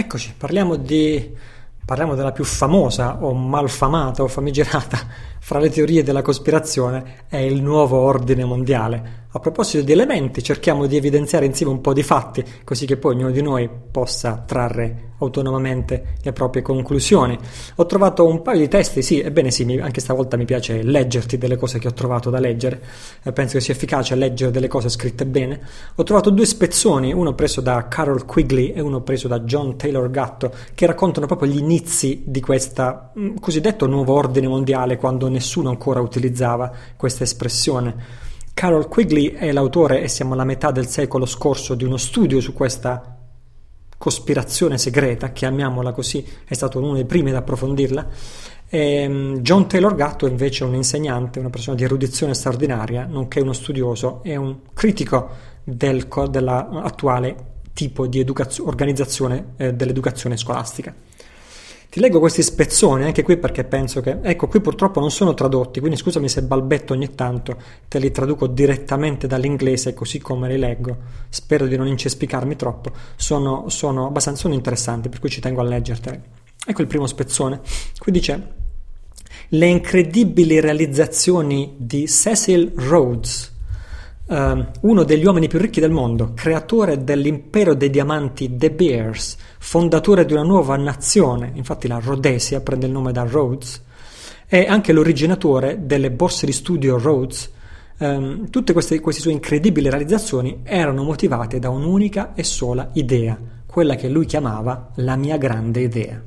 Eccoci, 0.00 0.32
parliamo, 0.38 0.76
di, 0.76 1.36
parliamo 1.88 2.14
della 2.14 2.32
più 2.32 2.44
famosa 2.44 3.16
o 3.24 3.32
malfamata 3.32 4.22
o 4.22 4.28
famigerata 4.28 4.98
fra 5.48 5.60
le 5.60 5.70
teorie 5.70 6.02
della 6.02 6.20
cospirazione, 6.20 7.24
è 7.26 7.38
il 7.38 7.62
nuovo 7.62 7.96
ordine 7.96 8.44
mondiale. 8.44 9.28
A 9.30 9.38
proposito 9.38 9.82
di 9.82 9.92
elementi, 9.92 10.42
cerchiamo 10.42 10.84
di 10.84 10.96
evidenziare 10.96 11.46
insieme 11.46 11.72
un 11.72 11.80
po' 11.80 11.94
di 11.94 12.02
fatti, 12.02 12.44
così 12.64 12.84
che 12.84 12.98
poi 12.98 13.14
ognuno 13.14 13.30
di 13.30 13.40
noi 13.40 13.66
possa 13.90 14.42
trarre 14.46 15.08
autonomamente 15.18 16.16
le 16.22 16.32
proprie 16.32 16.62
conclusioni. 16.62 17.36
Ho 17.76 17.86
trovato 17.86 18.26
un 18.26 18.42
paio 18.42 18.60
di 18.60 18.68
testi, 18.68 19.02
sì, 19.02 19.20
ebbene 19.20 19.50
sì, 19.50 19.64
anche 19.82 20.00
stavolta 20.00 20.36
mi 20.36 20.44
piace 20.44 20.82
leggerti 20.82 21.38
delle 21.38 21.56
cose 21.56 21.78
che 21.78 21.88
ho 21.88 21.92
trovato 21.92 22.30
da 22.30 22.38
leggere, 22.38 22.80
eh, 23.22 23.32
penso 23.32 23.58
che 23.58 23.60
sia 23.60 23.74
efficace 23.74 24.14
leggere 24.14 24.50
delle 24.50 24.68
cose 24.68 24.88
scritte 24.88 25.26
bene. 25.26 25.60
Ho 25.96 26.02
trovato 26.02 26.30
due 26.30 26.46
spezzoni, 26.46 27.12
uno 27.12 27.34
preso 27.34 27.60
da 27.60 27.88
Carol 27.88 28.24
Quigley 28.24 28.72
e 28.72 28.80
uno 28.80 29.02
preso 29.02 29.28
da 29.28 29.40
John 29.40 29.76
Taylor 29.76 30.10
Gatto, 30.10 30.52
che 30.74 30.86
raccontano 30.86 31.26
proprio 31.26 31.50
gli 31.50 31.58
inizi 31.58 32.22
di 32.26 32.40
questo 32.40 33.10
mm, 33.18 33.36
cosiddetto 33.36 33.86
nuovo 33.86 34.14
ordine 34.14 34.48
mondiale, 34.48 34.96
quando 34.96 35.28
nessuno 35.38 35.70
ancora 35.70 36.00
utilizzava 36.00 36.70
questa 36.96 37.22
espressione. 37.22 38.26
Carol 38.52 38.88
Quigley 38.88 39.32
è 39.32 39.52
l'autore, 39.52 40.02
e 40.02 40.08
siamo 40.08 40.34
alla 40.34 40.44
metà 40.44 40.72
del 40.72 40.88
secolo 40.88 41.26
scorso, 41.26 41.74
di 41.74 41.84
uno 41.84 41.96
studio 41.96 42.40
su 42.40 42.52
questa 42.52 43.16
cospirazione 43.96 44.78
segreta, 44.78 45.30
chiamiamola 45.30 45.92
così, 45.92 46.24
è 46.44 46.54
stato 46.54 46.78
uno 46.78 46.94
dei 46.94 47.04
primi 47.04 47.30
ad 47.30 47.36
approfondirla. 47.36 48.06
E 48.68 49.02
ehm, 49.02 49.38
John 49.38 49.68
Taylor 49.68 49.94
Gatto 49.94 50.26
invece 50.26 50.64
è 50.64 50.66
un 50.66 50.74
insegnante, 50.74 51.38
una 51.38 51.50
persona 51.50 51.76
di 51.76 51.84
erudizione 51.84 52.34
straordinaria, 52.34 53.06
nonché 53.06 53.40
uno 53.40 53.52
studioso 53.52 54.20
e 54.24 54.36
un 54.36 54.58
critico 54.74 55.30
del, 55.62 56.06
dell'attuale 56.28 57.46
tipo 57.72 58.08
di 58.08 58.18
educazio- 58.18 58.66
organizzazione 58.66 59.54
eh, 59.56 59.72
dell'educazione 59.72 60.36
scolastica. 60.36 60.92
Ti 61.90 62.00
leggo 62.00 62.18
questi 62.18 62.42
spezzoni 62.42 63.04
anche 63.04 63.22
qui 63.22 63.38
perché 63.38 63.64
penso 63.64 64.02
che, 64.02 64.18
ecco, 64.20 64.46
qui 64.46 64.60
purtroppo 64.60 65.00
non 65.00 65.10
sono 65.10 65.32
tradotti, 65.32 65.80
quindi 65.80 65.96
scusami 65.96 66.28
se 66.28 66.42
balbetto 66.42 66.92
ogni 66.92 67.14
tanto, 67.14 67.56
te 67.88 67.98
li 67.98 68.10
traduco 68.10 68.46
direttamente 68.46 69.26
dall'inglese 69.26 69.94
così 69.94 70.18
come 70.18 70.48
li 70.48 70.58
leggo. 70.58 70.96
Spero 71.30 71.66
di 71.66 71.76
non 71.78 71.86
incespicarmi 71.86 72.56
troppo. 72.56 72.92
Sono, 73.16 73.70
sono 73.70 74.06
abbastanza 74.06 74.42
sono 74.42 74.52
interessanti, 74.52 75.08
per 75.08 75.18
cui 75.18 75.30
ci 75.30 75.40
tengo 75.40 75.62
a 75.62 75.64
leggerteli. 75.64 76.20
Ecco 76.66 76.82
il 76.82 76.86
primo 76.88 77.06
spezzone. 77.06 77.60
Qui 77.98 78.12
dice: 78.12 78.52
Le 79.48 79.66
incredibili 79.66 80.60
realizzazioni 80.60 81.74
di 81.78 82.06
Cecil 82.06 82.72
Rhodes 82.76 83.56
Uh, 84.28 84.62
uno 84.82 85.04
degli 85.04 85.24
uomini 85.24 85.48
più 85.48 85.58
ricchi 85.58 85.80
del 85.80 85.90
mondo, 85.90 86.32
creatore 86.34 87.02
dell'impero 87.02 87.72
dei 87.72 87.88
diamanti 87.88 88.56
De 88.56 88.70
Beers, 88.70 89.38
fondatore 89.58 90.26
di 90.26 90.34
una 90.34 90.42
nuova 90.42 90.76
nazione, 90.76 91.50
infatti 91.54 91.88
la 91.88 91.98
Rhodesia 91.98 92.60
prende 92.60 92.84
il 92.84 92.92
nome 92.92 93.10
da 93.10 93.22
Rhodes, 93.22 93.82
è 94.46 94.66
anche 94.66 94.92
l'originatore 94.92 95.86
delle 95.86 96.10
borse 96.10 96.44
di 96.44 96.52
studio 96.52 96.98
Rhodes. 96.98 97.50
Um, 98.00 98.50
tutte 98.50 98.74
queste, 98.74 99.00
queste 99.00 99.22
sue 99.22 99.32
incredibili 99.32 99.88
realizzazioni 99.88 100.60
erano 100.62 101.04
motivate 101.04 101.58
da 101.58 101.70
un'unica 101.70 102.34
e 102.34 102.44
sola 102.44 102.90
idea, 102.92 103.38
quella 103.64 103.94
che 103.94 104.10
lui 104.10 104.26
chiamava 104.26 104.90
la 104.96 105.16
mia 105.16 105.38
grande 105.38 105.80
idea. 105.80 106.22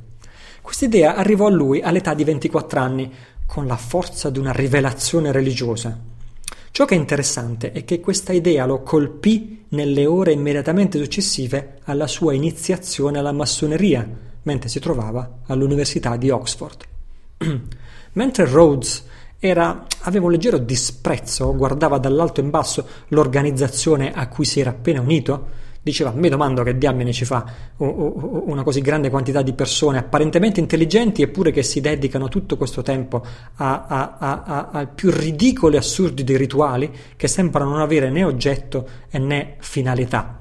Questa 0.60 0.86
idea 0.86 1.16
arrivò 1.16 1.46
a 1.46 1.52
lui 1.52 1.82
all'età 1.82 2.16
di 2.16 2.24
24 2.24 2.80
anni, 2.80 3.14
con 3.46 3.68
la 3.68 3.78
forza 3.78 4.32
di 4.32 4.40
una 4.40 4.52
rivelazione 4.52 5.32
religiosa. 5.32 6.11
Ciò 6.74 6.86
che 6.86 6.96
è 6.96 6.98
interessante 6.98 7.74
è 7.74 7.84
che 7.84 8.00
questa 8.00 8.32
idea 8.32 8.66
lo 8.66 8.82
colpì 8.82 9.66
nelle 9.70 10.06
ore 10.06 10.32
immediatamente 10.32 10.98
successive 10.98 11.80
alla 11.84 12.08
sua 12.08 12.34
iniziazione 12.34 13.20
alla 13.20 13.34
massoneria, 13.34 14.08
mentre 14.44 14.70
si 14.70 14.80
trovava 14.80 15.40
all'Università 15.48 16.16
di 16.16 16.30
Oxford. 16.30 16.84
mentre 18.14 18.46
Rhodes 18.46 19.04
era, 19.38 19.86
aveva 20.04 20.26
un 20.26 20.32
leggero 20.32 20.58
disprezzo, 20.60 21.54
guardava 21.54 21.98
dall'alto 21.98 22.40
in 22.40 22.50
basso 22.50 22.88
l'organizzazione 23.10 24.14
a 24.14 24.30
cui 24.30 24.46
si 24.46 24.62
era 24.62 24.70
appena 24.70 25.02
unito, 25.02 25.48
diceva 25.82 26.12
mi 26.12 26.30
domando 26.30 26.62
che 26.63 26.78
diamine 26.78 27.12
ci 27.12 27.26
fa 27.26 27.44
una 27.78 28.62
così 28.63 28.82
grande 28.82 29.10
quantità 29.10 29.41
di 29.41 29.54
persone 29.54 29.98
apparentemente 29.98 30.60
intelligenti 30.60 31.24
eppure 31.24 31.52
che 31.52 31.63
si 31.63 31.82
dedicano 31.82 32.28
tutto 32.28 32.56
questo 32.56 32.84
tempo 32.84 33.26
a, 33.56 33.86
a, 33.88 34.17
a, 34.20 34.70
a 34.72 34.86
più 34.86 35.10
ridicoli 35.10 35.76
e 35.76 35.80
assurdi 35.80 36.24
dei 36.24 36.38
rituali 36.38 36.91
che 37.15 37.28
sembrano 37.28 37.72
non 37.72 37.82
avere 37.82 38.10
né 38.10 38.24
oggetto 38.24 38.88
né 39.12 39.56
finalità. 39.60 40.39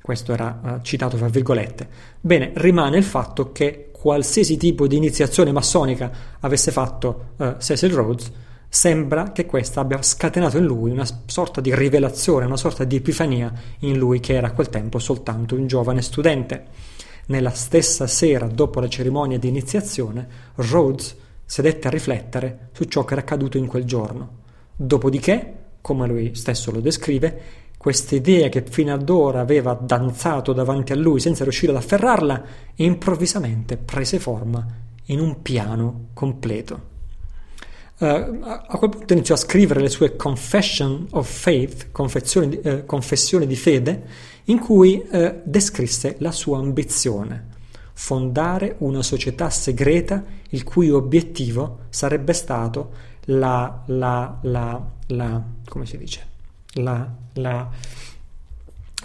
Questo 0.00 0.32
era 0.32 0.60
uh, 0.62 0.82
citato 0.82 1.16
fra 1.18 1.28
virgolette. 1.28 1.86
Bene, 2.20 2.52
rimane 2.54 2.96
il 2.96 3.04
fatto 3.04 3.52
che 3.52 3.90
qualsiasi 3.92 4.56
tipo 4.56 4.86
di 4.86 4.96
iniziazione 4.96 5.52
massonica 5.52 6.10
avesse 6.40 6.70
fatto 6.72 7.32
uh, 7.36 7.56
Cecil 7.58 7.92
Rhodes, 7.92 8.32
Sembra 8.70 9.32
che 9.32 9.46
questa 9.46 9.80
abbia 9.80 10.02
scatenato 10.02 10.58
in 10.58 10.66
lui 10.66 10.90
una 10.90 11.06
sorta 11.24 11.62
di 11.62 11.74
rivelazione, 11.74 12.44
una 12.44 12.58
sorta 12.58 12.84
di 12.84 12.96
epifania 12.96 13.50
in 13.80 13.96
lui 13.96 14.20
che 14.20 14.34
era 14.34 14.48
a 14.48 14.52
quel 14.52 14.68
tempo 14.68 14.98
soltanto 14.98 15.54
un 15.54 15.66
giovane 15.66 16.02
studente. 16.02 16.66
Nella 17.26 17.50
stessa 17.50 18.06
sera 18.06 18.46
dopo 18.46 18.80
la 18.80 18.88
cerimonia 18.88 19.38
di 19.38 19.48
iniziazione, 19.48 20.28
Rhodes 20.56 21.16
sedette 21.46 21.88
a 21.88 21.90
riflettere 21.90 22.68
su 22.72 22.84
ciò 22.84 23.04
che 23.04 23.14
era 23.14 23.22
accaduto 23.22 23.56
in 23.56 23.66
quel 23.66 23.84
giorno. 23.84 24.36
Dopodiché, 24.76 25.54
come 25.80 26.06
lui 26.06 26.34
stesso 26.34 26.70
lo 26.70 26.80
descrive, 26.80 27.40
questa 27.78 28.16
idea 28.16 28.50
che 28.50 28.64
fino 28.68 28.92
ad 28.92 29.08
ora 29.08 29.40
aveva 29.40 29.72
danzato 29.72 30.52
davanti 30.52 30.92
a 30.92 30.96
lui 30.96 31.20
senza 31.20 31.42
riuscire 31.42 31.72
ad 31.72 31.78
afferrarla, 31.78 32.44
improvvisamente 32.74 33.78
prese 33.78 34.18
forma 34.18 34.66
in 35.06 35.20
un 35.20 35.40
piano 35.40 36.08
completo. 36.12 36.96
Uh, 37.98 38.06
a 38.06 38.78
quel 38.78 38.90
punto 38.90 39.12
iniziò 39.12 39.34
a 39.34 39.38
scrivere 39.38 39.80
le 39.80 39.88
sue 39.88 40.14
Confession 40.14 41.08
of 41.10 41.28
Faith, 41.28 41.90
confessioni, 41.90 42.60
uh, 42.62 42.86
confessioni 42.86 43.44
di 43.44 43.56
fede, 43.56 44.04
in 44.44 44.60
cui 44.60 45.04
uh, 45.10 45.40
descrisse 45.42 46.14
la 46.20 46.30
sua 46.30 46.58
ambizione, 46.58 47.46
fondare 47.92 48.76
una 48.78 49.02
società 49.02 49.50
segreta 49.50 50.24
il 50.50 50.62
cui 50.62 50.90
obiettivo 50.90 51.86
sarebbe 51.88 52.32
stato 52.34 52.92
la, 53.24 53.82
la, 53.86 54.38
la, 54.42 54.90
la 55.08 55.42
come 55.68 55.84
si 55.84 55.98
dice? 55.98 56.26
La, 56.74 57.12
la, 57.34 57.68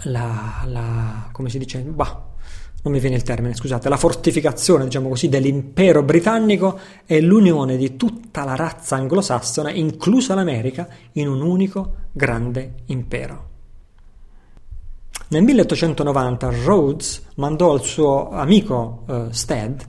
la, 0.02 0.62
la 0.66 1.28
come 1.32 1.50
si 1.50 1.58
dice? 1.58 1.80
Bah, 1.80 2.33
non 2.84 2.92
mi 2.92 3.00
viene 3.00 3.16
il 3.16 3.22
termine, 3.22 3.54
scusate, 3.54 3.88
la 3.88 3.96
fortificazione, 3.96 4.84
diciamo 4.84 5.08
così, 5.08 5.30
dell'impero 5.30 6.02
britannico 6.02 6.78
e 7.06 7.22
l'unione 7.22 7.78
di 7.78 7.96
tutta 7.96 8.44
la 8.44 8.56
razza 8.56 8.96
anglosassone, 8.96 9.72
inclusa 9.72 10.34
l'America, 10.34 10.86
in 11.12 11.28
un 11.28 11.40
unico 11.40 11.94
grande 12.12 12.74
impero. 12.86 13.52
Nel 15.28 15.42
1890 15.42 16.50
Rhodes 16.62 17.22
mandò 17.36 17.72
al 17.72 17.82
suo 17.82 18.30
amico 18.30 19.04
uh, 19.06 19.30
Stead, 19.30 19.86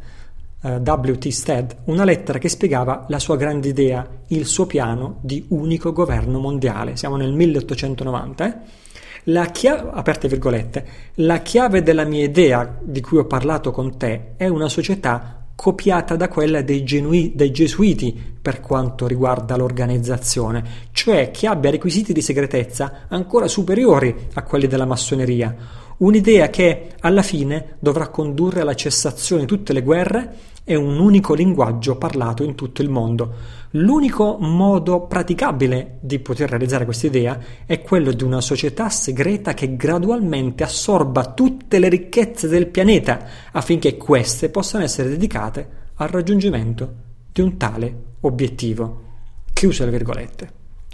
eh, 0.61 0.77
W.T. 0.77 1.27
Stead, 1.27 1.75
una 1.85 2.05
lettera 2.05 2.39
che 2.39 2.47
spiegava 2.47 3.05
la 3.09 3.19
sua 3.19 3.35
grande 3.35 3.67
idea, 3.67 4.07
il 4.27 4.45
suo 4.45 4.65
piano 4.65 5.17
di 5.19 5.45
unico 5.49 5.91
governo 5.91 6.39
mondiale. 6.39 6.95
Siamo 6.95 7.17
nel 7.17 7.33
1890, 7.33 8.47
eh? 8.47 8.83
La 9.29 9.45
chiave, 9.47 9.89
aperte 9.91 10.27
virgolette, 10.27 10.85
la 11.15 11.39
chiave 11.39 11.81
della 11.81 12.03
mia 12.03 12.23
idea 12.23 12.77
di 12.79 13.01
cui 13.01 13.17
ho 13.17 13.25
parlato 13.25 13.71
con 13.71 13.97
te 13.97 14.33
è 14.37 14.47
una 14.47 14.69
società 14.69 15.45
copiata 15.55 16.15
da 16.15 16.27
quella 16.27 16.61
dei, 16.61 16.83
genui, 16.83 17.31
dei 17.33 17.51
gesuiti 17.51 18.15
per 18.39 18.59
quanto 18.59 19.07
riguarda 19.07 19.55
l'organizzazione, 19.55 20.63
cioè 20.91 21.31
che 21.31 21.47
abbia 21.47 21.71
requisiti 21.71 22.13
di 22.13 22.21
segretezza 22.21 23.05
ancora 23.07 23.47
superiori 23.47 24.13
a 24.33 24.43
quelli 24.43 24.67
della 24.67 24.85
massoneria. 24.85 25.55
Un'idea 25.97 26.49
che 26.49 26.93
alla 26.99 27.21
fine 27.21 27.75
dovrà 27.79 28.09
condurre 28.09 28.61
alla 28.61 28.75
cessazione 28.75 29.41
di 29.41 29.47
tutte 29.47 29.71
le 29.71 29.81
guerre 29.81 30.35
e 30.65 30.75
un 30.75 30.99
unico 30.99 31.33
linguaggio 31.33 31.95
parlato 31.95 32.43
in 32.43 32.55
tutto 32.55 32.81
il 32.81 32.89
mondo. 32.89 33.33
L'unico 33.71 34.37
modo 34.39 35.01
praticabile 35.01 35.99
di 36.01 36.19
poter 36.19 36.49
realizzare 36.49 36.85
questa 36.85 37.07
idea 37.07 37.39
è 37.65 37.81
quello 37.81 38.11
di 38.11 38.23
una 38.23 38.41
società 38.41 38.89
segreta 38.89 39.53
che 39.53 39.75
gradualmente 39.75 40.63
assorba 40.63 41.33
tutte 41.33 41.79
le 41.79 41.87
ricchezze 41.87 42.47
del 42.47 42.67
pianeta 42.67 43.25
affinché 43.51 43.95
queste 43.95 44.49
possano 44.49 44.83
essere 44.83 45.09
dedicate 45.09 45.83
al 45.95 46.09
raggiungimento 46.09 46.93
di 47.31 47.41
un 47.41 47.55
tale 47.57 47.95
obiettivo. 48.21 49.03
Chiuse 49.53 49.85
le 49.85 49.91
virgolette. 49.91 50.49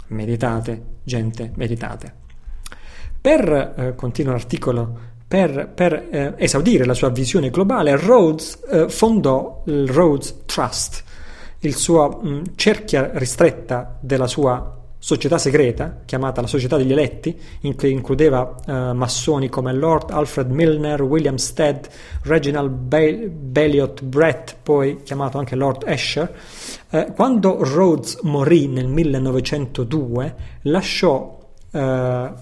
Meditate, 0.08 0.82
gente, 1.02 1.50
meditate. 1.56 2.21
Per, 3.22 3.74
eh, 3.76 3.94
continua 3.94 4.32
l'articolo, 4.32 4.98
per, 5.28 5.70
per 5.74 6.08
eh, 6.10 6.34
esaudire 6.36 6.84
la 6.84 6.92
sua 6.92 7.08
visione 7.08 7.50
globale, 7.50 7.96
Rhodes 7.96 8.58
eh, 8.68 8.88
fondò 8.88 9.62
il 9.66 9.88
Rhodes 9.88 10.42
Trust, 10.44 11.04
il 11.60 11.74
suo 11.74 12.08
mh, 12.20 12.42
cerchia 12.56 13.12
ristretta 13.14 13.96
della 14.00 14.26
sua 14.26 14.76
società 14.98 15.36
segreta, 15.36 16.02
chiamata 16.04 16.40
la 16.40 16.46
Società 16.46 16.76
degli 16.76 16.92
Eletti, 16.92 17.36
in 17.62 17.74
cui 17.74 17.90
includeva 17.90 18.54
eh, 18.64 18.92
massoni 18.92 19.48
come 19.48 19.72
Lord 19.72 20.10
Alfred 20.10 20.48
Milner, 20.50 21.02
William 21.02 21.34
Stead, 21.36 21.88
Reginald 22.22 22.70
Be- 22.70 23.28
Belliot 23.28 24.04
Brett, 24.04 24.56
poi 24.62 25.02
chiamato 25.02 25.38
anche 25.38 25.56
Lord 25.56 25.82
Esher. 25.86 26.32
Eh, 26.90 27.12
quando 27.16 27.64
Rhodes 27.64 28.20
morì 28.22 28.68
nel 28.68 28.86
1902, 28.86 30.34
lasciò, 30.62 31.36
eh, 31.72 32.32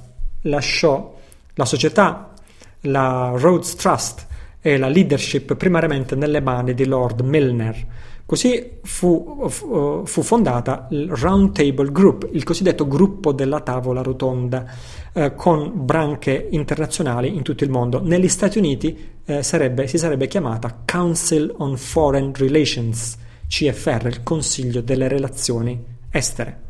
lasciò 0.43 1.17
la 1.55 1.65
società, 1.65 2.33
la 2.83 3.33
Rhodes 3.35 3.75
Trust 3.77 4.27
e 4.61 4.77
la 4.77 4.89
leadership 4.89 5.55
primariamente 5.57 6.15
nelle 6.15 6.41
mani 6.41 6.75
di 6.75 6.87
Lord 6.87 7.21
Milner 7.21 7.87
Così 8.31 8.79
fu, 8.83 9.47
fu, 9.49 10.03
fu, 10.05 10.23
fondata 10.23 10.87
il 10.93 11.11
Round 11.13 11.51
Table 11.51 11.91
Group, 11.91 12.29
il 12.31 12.45
cosiddetto 12.45 12.87
gruppo 12.87 13.33
della 13.33 13.59
tavola 13.59 14.03
rotonda, 14.03 14.67
eh, 15.13 15.35
con 15.35 15.73
branche 15.85 16.47
internazionali 16.53 17.35
in 17.35 17.43
tutto 17.43 17.65
il 17.65 17.71
mondo. 17.71 18.01
Negli 18.01 18.29
Stati 18.29 18.59
Uniti 18.59 18.97
eh, 19.25 19.43
sarebbe, 19.43 19.89
si 19.89 19.99
sarebbe 19.99 20.29
chiamata 20.29 20.83
Council 20.87 21.53
on 21.59 21.77
Foreign 21.77 22.31
Relations, 22.33 23.19
CFR, 23.49 24.07
il 24.07 24.23
Consiglio 24.23 24.81
delle 24.81 25.09
Relazioni 25.09 25.85
Estere. 26.09 26.70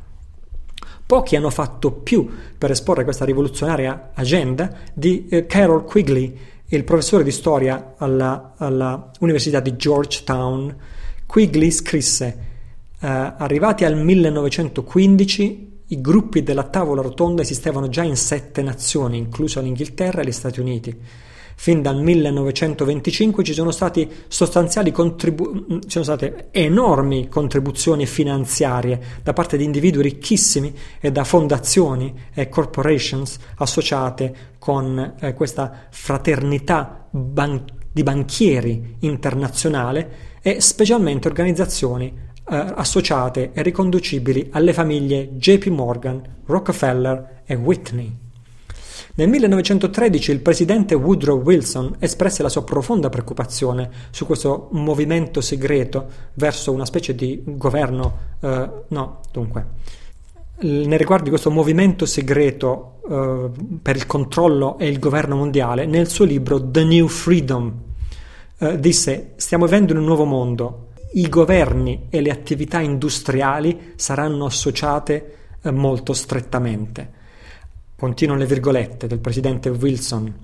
Pochi 1.11 1.35
hanno 1.35 1.51
fatto 1.51 1.91
più 1.91 2.25
per 2.57 2.71
esporre 2.71 3.03
questa 3.03 3.25
rivoluzionaria 3.25 4.13
agenda 4.15 4.73
di 4.95 5.27
eh, 5.29 5.45
Carol 5.45 5.83
Quigley, 5.83 6.39
il 6.69 6.85
professore 6.85 7.25
di 7.25 7.33
storia 7.33 7.95
alla, 7.97 8.55
alla 8.57 9.11
Università 9.19 9.59
di 9.59 9.75
Georgetown 9.75 10.73
Quigley 11.27 11.73
scrisse 11.73 12.39
eh, 13.01 13.09
Arrivati 13.09 13.85
al 13.85 13.97
1915 13.97 15.79
i 15.89 16.01
gruppi 16.01 16.45
della 16.45 16.63
tavola 16.63 17.03
rotonda 17.03 17.43
esistevano 17.43 17.89
già 17.89 18.05
in 18.05 18.15
sette 18.15 18.63
nazioni, 18.63 19.19
inclusa 19.19 19.61
l'Inghilterra 19.61 20.21
e 20.23 20.27
gli 20.27 20.31
Stati 20.31 20.61
Uniti. 20.61 20.97
Fin 21.63 21.83
dal 21.83 22.01
1925 22.01 23.45
ci 23.45 23.53
sono, 23.53 23.71
contribu- 24.93 25.83
ci 25.83 25.91
sono 25.91 26.05
state 26.05 26.49
enormi 26.53 27.29
contribuzioni 27.29 28.07
finanziarie 28.07 28.99
da 29.23 29.35
parte 29.35 29.59
di 29.59 29.65
individui 29.65 30.05
ricchissimi 30.05 30.75
e 30.99 31.13
da 31.13 31.23
fondazioni 31.23 32.15
e 32.33 32.49
corporations 32.49 33.37
associate 33.57 34.55
con 34.59 35.17
eh, 35.21 35.35
questa 35.35 35.87
fraternità 35.91 37.07
ban- 37.11 37.63
di 37.93 38.05
banchieri 38.05 38.97
internazionale 39.01 40.39
e 40.41 40.63
specialmente 40.63 41.29
organizzazioni 41.29 42.07
eh, 42.07 42.73
associate 42.75 43.51
e 43.53 43.61
riconducibili 43.61 44.49
alle 44.53 44.73
famiglie 44.73 45.37
JP 45.37 45.67
Morgan, 45.67 46.23
Rockefeller 46.47 47.43
e 47.45 47.55
Whitney. 47.55 48.20
Nel 49.15 49.29
1913 49.29 50.31
il 50.31 50.41
presidente 50.41 50.95
Woodrow 50.95 51.43
Wilson 51.43 51.97
espresse 51.99 52.43
la 52.43 52.49
sua 52.49 52.65
profonda 52.65 53.09
preoccupazione 53.09 53.91
su 54.11 54.25
questo 54.25 54.69
movimento 54.73 55.41
segreto 55.41 56.07
verso 56.35 56.73
una 56.73 56.85
specie 56.87 57.15
di 57.15 57.43
governo, 57.45 58.17
eh, 58.41 58.71
no, 58.89 59.21
dunque, 59.33 59.67
nei 60.61 60.99
riguardi 60.99 61.25
di 61.25 61.31
questo 61.31 61.51
movimento 61.51 62.07
segreto 62.07 63.01
eh, 63.09 63.51
per 63.83 63.97
il 63.97 64.07
controllo 64.07 64.79
e 64.79 64.89
il 64.89 64.99
governo 64.99 65.37
mondiale, 65.37 65.87
nel 65.87 66.09
suo 66.09 66.25
libro 66.25 66.71
The 66.71 66.85
New 66.85 67.07
Freedom, 67.07 67.73
eh, 68.59 68.79
disse 68.79 69.33
stiamo 69.37 69.65
vivendo 69.65 69.93
in 69.93 69.99
un 69.99 70.05
nuovo 70.05 70.25
mondo, 70.25 70.89
i 71.15 71.29
governi 71.29 72.07
e 72.11 72.21
le 72.21 72.31
attività 72.31 72.79
industriali 72.79 73.93
saranno 73.97 74.45
associate 74.45 75.35
eh, 75.63 75.71
molto 75.73 76.13
strettamente. 76.13 77.19
Continuano 78.01 78.41
le 78.41 78.47
virgolette 78.47 79.07
del 79.07 79.19
presidente 79.19 79.69
Wilson. 79.69 80.35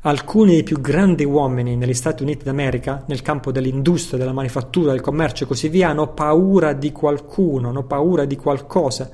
Alcuni 0.00 0.54
dei 0.54 0.62
più 0.64 0.80
grandi 0.80 1.22
uomini 1.22 1.76
negli 1.76 1.94
Stati 1.94 2.24
Uniti 2.24 2.42
d'America, 2.42 3.04
nel 3.06 3.22
campo 3.22 3.52
dell'industria, 3.52 4.18
della 4.18 4.32
manifattura, 4.32 4.90
del 4.90 5.00
commercio 5.00 5.44
e 5.44 5.46
così 5.46 5.68
via, 5.68 5.90
hanno 5.90 6.12
paura 6.12 6.72
di 6.72 6.90
qualcuno, 6.90 7.68
hanno 7.68 7.84
paura 7.84 8.24
di 8.24 8.34
qualcosa 8.34 9.12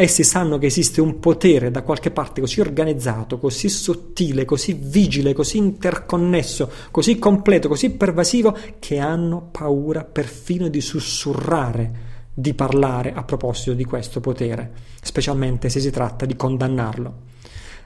Essi 0.00 0.22
sanno 0.22 0.58
che 0.58 0.66
esiste 0.66 1.00
un 1.00 1.18
potere 1.18 1.72
da 1.72 1.82
qualche 1.82 2.12
parte 2.12 2.40
così 2.40 2.60
organizzato, 2.60 3.36
così 3.36 3.68
sottile, 3.68 4.44
così 4.44 4.78
vigile, 4.80 5.32
così 5.32 5.58
interconnesso, 5.58 6.70
così 6.92 7.18
completo, 7.18 7.66
così 7.66 7.90
pervasivo, 7.90 8.56
che 8.78 8.98
hanno 8.98 9.48
paura 9.50 10.04
perfino 10.04 10.68
di 10.68 10.80
sussurrare, 10.80 11.92
di 12.38 12.54
parlare 12.54 13.12
a 13.12 13.24
proposito 13.24 13.72
di 13.72 13.84
questo 13.84 14.20
potere, 14.20 14.70
specialmente 15.02 15.68
se 15.68 15.80
si 15.80 15.90
tratta 15.90 16.24
di 16.24 16.36
condannarlo. 16.36 17.26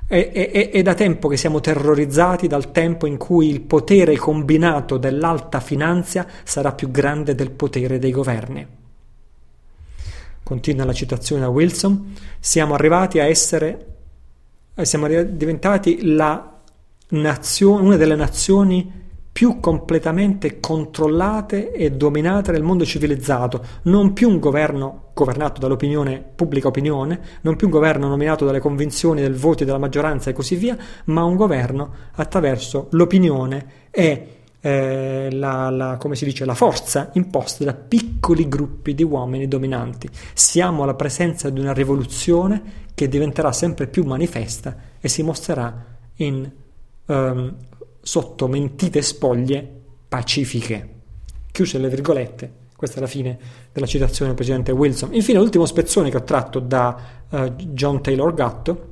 È, 0.07 0.31
è, 0.31 0.71
è, 0.71 0.83
da 0.83 0.93
tempo 0.95 1.29
che 1.29 1.39
siamo 1.39 1.61
terrorizzati 1.61 2.47
dal 2.47 2.71
tempo 2.71 3.07
in 3.07 3.17
cui 3.17 3.49
il 3.49 3.63
potere 3.63 4.17
combinato 4.17 4.99
dell'alta 4.99 5.61
finanza 5.61 6.27
sarà 6.43 6.73
più 6.73 6.91
grande 6.91 7.35
del 7.35 7.51
potere 7.51 7.99
dei 7.99 8.11
governi 8.11 8.81
continua 10.43 10.85
la 10.85 10.93
citazione 10.93 11.41
da 11.41 11.49
Wilson, 11.49 12.15
siamo 12.39 12.75
arrivati 12.75 13.19
a 13.21 13.25
essere, 13.25 13.87
siamo 14.83 15.07
diventati 15.07 16.05
la 16.15 16.61
nazione, 17.09 17.83
una 17.83 17.97
delle 17.97 18.17
nazioni 18.17 19.02
più 19.33 19.61
completamente 19.61 20.61
controllate 20.61 21.73
e 21.73 21.91
dominate 21.91 22.53
nel 22.53 22.63
mondo 22.63 22.85
civilizzato, 22.85 23.65
non 23.85 24.13
più 24.13 24.29
un 24.29 24.39
governo 24.39 25.11
governato 25.15 25.59
dall'opinione, 25.59 26.23
pubblica 26.35 26.69
opinione, 26.69 27.21
non 27.41 27.57
più 27.57 27.67
un 27.67 27.73
governo 27.73 28.09
nominato 28.09 28.45
dalle 28.45 28.61
convinzioni 28.61 29.23
del 29.23 29.35
voto 29.35 29.65
della 29.65 29.79
maggioranza 29.79 30.29
e 30.29 30.35
così 30.35 30.57
via, 30.57 30.77
ma 31.07 31.25
un 31.25 31.37
governo 31.37 31.95
attraverso 32.13 32.89
l'opinione 32.91 33.67
e 33.91 34.27
eh, 34.61 35.29
la, 35.33 35.71
la, 35.71 35.99
dice, 36.21 36.45
la 36.45 36.55
forza 36.55 37.11
imposta 37.15 37.65
da 37.65 37.75
piccoli 37.75 38.49
gruppi 38.49 38.95
di 38.95 39.03
uomini 39.03 39.49
dominanti. 39.49 40.09
Siamo 40.35 40.83
alla 40.83 40.95
presenza 40.95 41.51
di 41.51 41.59
una 41.59 41.73
rivoluzione 41.73 42.81
che 42.95 43.09
diventerà 43.09 43.51
sempre 43.51 43.87
più 43.87 44.05
manifesta 44.05 44.77
e 45.01 45.09
si 45.09 45.23
mostrerà 45.23 45.85
in 46.17 46.49
um, 47.07 47.55
sotto 48.03 48.49
mentite 48.49 49.01
spoglie 49.01 49.81
pacifiche. 50.09 50.89
Chiuse 51.51 51.79
le 51.79 51.89
virgolette. 51.89 52.61
Questa 52.77 52.99
è 52.99 53.01
la 53.01 53.07
fine 53.07 53.39
della 53.73 53.87
citazione 53.87 54.27
del 54.27 54.35
presidente 54.35 54.73
Wilson. 54.73 55.15
Infine, 55.15 55.39
l'ultimo 55.39 55.67
spezzone 55.67 56.11
che 56.11 56.17
ho 56.17 56.25
tratto 56.25 56.59
da 56.59 56.99
uh, 57.31 57.55
John 57.55 58.03
Taylor 58.03 58.35
Gatto 58.35 58.89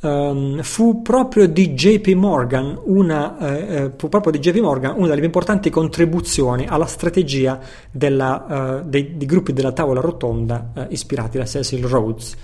um, 0.00 0.62
fu 0.62 1.02
proprio 1.02 1.46
di 1.46 1.74
JP 1.74 2.08
Morgan, 2.14 2.80
una, 2.84 3.84
uh, 3.84 4.08
proprio 4.08 4.32
di 4.32 4.38
JP 4.38 4.56
Morgan 4.60 4.94
una 4.96 5.08
delle 5.08 5.16
più 5.16 5.26
importanti 5.26 5.68
contribuzioni 5.68 6.66
alla 6.66 6.86
strategia 6.86 7.60
della, 7.90 8.80
uh, 8.82 8.88
dei, 8.88 9.18
dei, 9.18 9.26
gruppi 9.26 9.52
della 9.52 9.72
tavola 9.72 10.00
rotonda 10.00 10.86
ispirati 10.88 11.36
da 11.36 11.44
Cecil 11.44 11.84
Rhodes. 11.84 12.34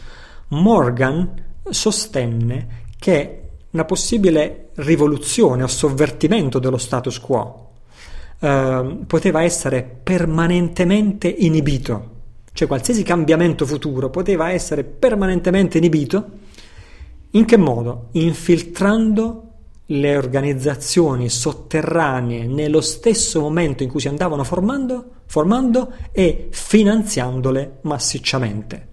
Morgan 0.49 1.33
sostenne 1.71 2.85
che 2.99 3.48
una 3.71 3.85
possibile 3.85 4.71
rivoluzione 4.77 5.63
o 5.63 5.67
sovvertimento 5.67 6.59
dello 6.59 6.79
status 6.79 7.19
quo 7.19 7.71
eh, 8.41 8.97
poteva 9.07 9.43
essere 9.43 9.83
permanentemente 9.83 11.29
inibito, 11.29 12.17
cioè 12.53 12.69
qualsiasi 12.69 13.03
cambiamento 13.03 13.67
futuro 13.67 14.11
poteva 14.11 14.51
essere 14.51 14.85
permanentemente 14.85 15.79
inibito. 15.79 16.31
In 17.33 17.45
che 17.45 17.57
modo? 17.57 18.09
Infiltrando 18.13 19.43
le 19.91 20.17
organizzazioni 20.17 21.29
sotterranee 21.29 22.47
nello 22.47 22.81
stesso 22.81 23.41
momento 23.41 23.83
in 23.83 23.89
cui 23.89 24.01
si 24.01 24.09
andavano 24.09 24.45
formando, 24.45 25.05
formando 25.27 25.93
e 26.13 26.49
finanziandole 26.51 27.79
massicciamente. 27.83 28.87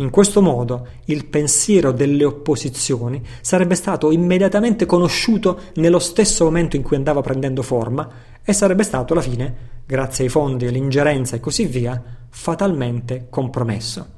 In 0.00 0.10
questo 0.10 0.40
modo 0.40 0.86
il 1.06 1.26
pensiero 1.26 1.90
delle 1.90 2.24
opposizioni 2.24 3.20
sarebbe 3.40 3.74
stato 3.74 4.12
immediatamente 4.12 4.86
conosciuto 4.86 5.60
nello 5.74 5.98
stesso 5.98 6.44
momento 6.44 6.76
in 6.76 6.82
cui 6.82 6.96
andava 6.96 7.20
prendendo 7.20 7.62
forma 7.62 8.08
e 8.44 8.52
sarebbe 8.52 8.84
stato 8.84 9.12
alla 9.12 9.22
fine, 9.22 9.54
grazie 9.84 10.24
ai 10.24 10.30
fondi, 10.30 10.66
all'ingerenza 10.66 11.34
e 11.34 11.40
così 11.40 11.66
via, 11.66 12.00
fatalmente 12.28 13.26
compromesso. 13.28 14.16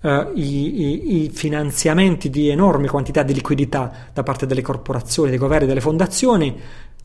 Uh, 0.00 0.30
i, 0.34 0.82
i, 0.82 1.24
i, 1.24 1.30
finanziamenti 1.30 2.28
di 2.28 2.50
enormi 2.50 2.86
quantità 2.88 3.22
di 3.22 3.32
liquidità 3.32 4.10
da 4.12 4.22
parte 4.22 4.46
delle 4.46 4.60
corporazioni, 4.60 5.30
dei 5.30 5.38
governi, 5.38 5.66
delle 5.66 5.80
fondazioni 5.80 6.54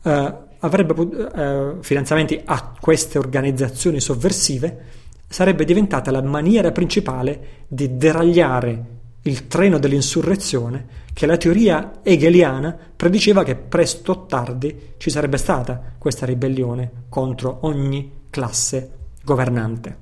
uh, 0.02 0.34
avrebbero 0.58 1.02
uh, 1.02 1.82
finanziamenti 1.82 2.40
a 2.44 2.74
queste 2.78 3.18
organizzazioni 3.18 4.00
sovversive 4.00 4.99
sarebbe 5.30 5.64
diventata 5.64 6.10
la 6.10 6.22
maniera 6.22 6.72
principale 6.72 7.64
di 7.68 7.96
deragliare 7.96 8.84
il 9.22 9.46
treno 9.46 9.78
dell'insurrezione 9.78 10.98
che 11.12 11.24
la 11.24 11.36
teoria 11.36 12.00
hegeliana 12.02 12.76
prediceva 12.96 13.44
che 13.44 13.54
presto 13.54 14.10
o 14.10 14.26
tardi 14.26 14.94
ci 14.96 15.08
sarebbe 15.08 15.36
stata 15.36 15.94
questa 15.98 16.26
ribellione 16.26 17.04
contro 17.08 17.58
ogni 17.62 18.10
classe 18.28 18.90
governante. 19.22 19.96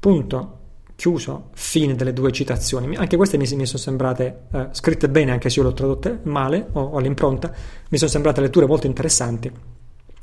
Punto. 0.00 0.52
Chiuso, 0.96 1.50
fine 1.52 1.94
delle 1.94 2.14
due 2.14 2.32
citazioni. 2.32 2.96
Anche 2.96 3.16
queste 3.18 3.36
mi, 3.36 3.46
mi 3.54 3.66
sono 3.66 3.78
sembrate 3.78 4.46
eh, 4.50 4.68
scritte 4.72 5.10
bene, 5.10 5.30
anche 5.30 5.50
se 5.50 5.58
io 5.60 5.66
le 5.66 5.72
ho 5.72 5.74
tradotte 5.74 6.20
male 6.22 6.68
o, 6.72 6.80
o 6.80 6.96
all'impronta. 6.96 7.52
Mi 7.90 7.98
sono 7.98 8.10
sembrate 8.10 8.40
letture 8.40 8.64
molto 8.64 8.86
interessanti 8.86 9.52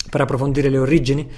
per 0.09 0.21
approfondire 0.21 0.69
le 0.69 0.77
origini 0.77 1.29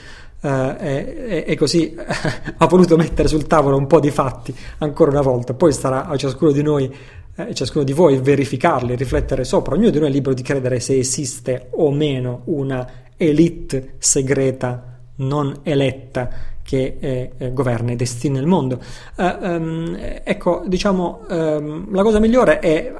Uh, 0.41 0.75
e, 0.79 1.43
e, 1.47 1.55
così 1.55 1.95
ha 1.97 2.65
voluto 2.67 2.97
mettere 2.97 3.27
sul 3.27 3.47
tavolo 3.47 3.77
un 3.77 3.87
po' 3.87 3.99
di 3.99 4.11
fatti 4.11 4.55
ancora 4.79 5.11
una 5.11 5.21
volta. 5.21 5.53
Poi 5.53 5.71
starà 5.73 6.05
a 6.05 6.15
ciascuno 6.17 6.51
di 6.51 6.61
noi, 6.61 6.93
eh, 7.35 7.53
ciascuno 7.53 7.83
di 7.83 7.93
voi, 7.93 8.17
verificarli, 8.19 8.95
riflettere 8.95 9.43
sopra. 9.43 9.75
Ognuno 9.75 9.89
di 9.89 9.99
noi 9.99 10.09
è 10.09 10.11
libero 10.11 10.35
di 10.35 10.43
credere 10.43 10.79
se 10.79 10.97
esiste 10.97 11.69
o 11.71 11.91
meno 11.91 12.41
una 12.45 12.87
elite 13.17 13.95
segreta 13.97 14.99
non 15.17 15.59
eletta 15.63 16.29
che 16.61 16.97
eh, 16.99 17.31
eh, 17.37 17.53
governa 17.53 17.91
i 17.91 17.95
destini 17.95 18.35
del 18.35 18.47
mondo. 18.47 18.81
Uh, 19.15 19.23
um, 19.47 19.97
ecco, 20.23 20.63
diciamo, 20.65 21.25
um, 21.29 21.93
la 21.93 22.01
cosa 22.01 22.19
migliore 22.19 22.59
è. 22.59 22.91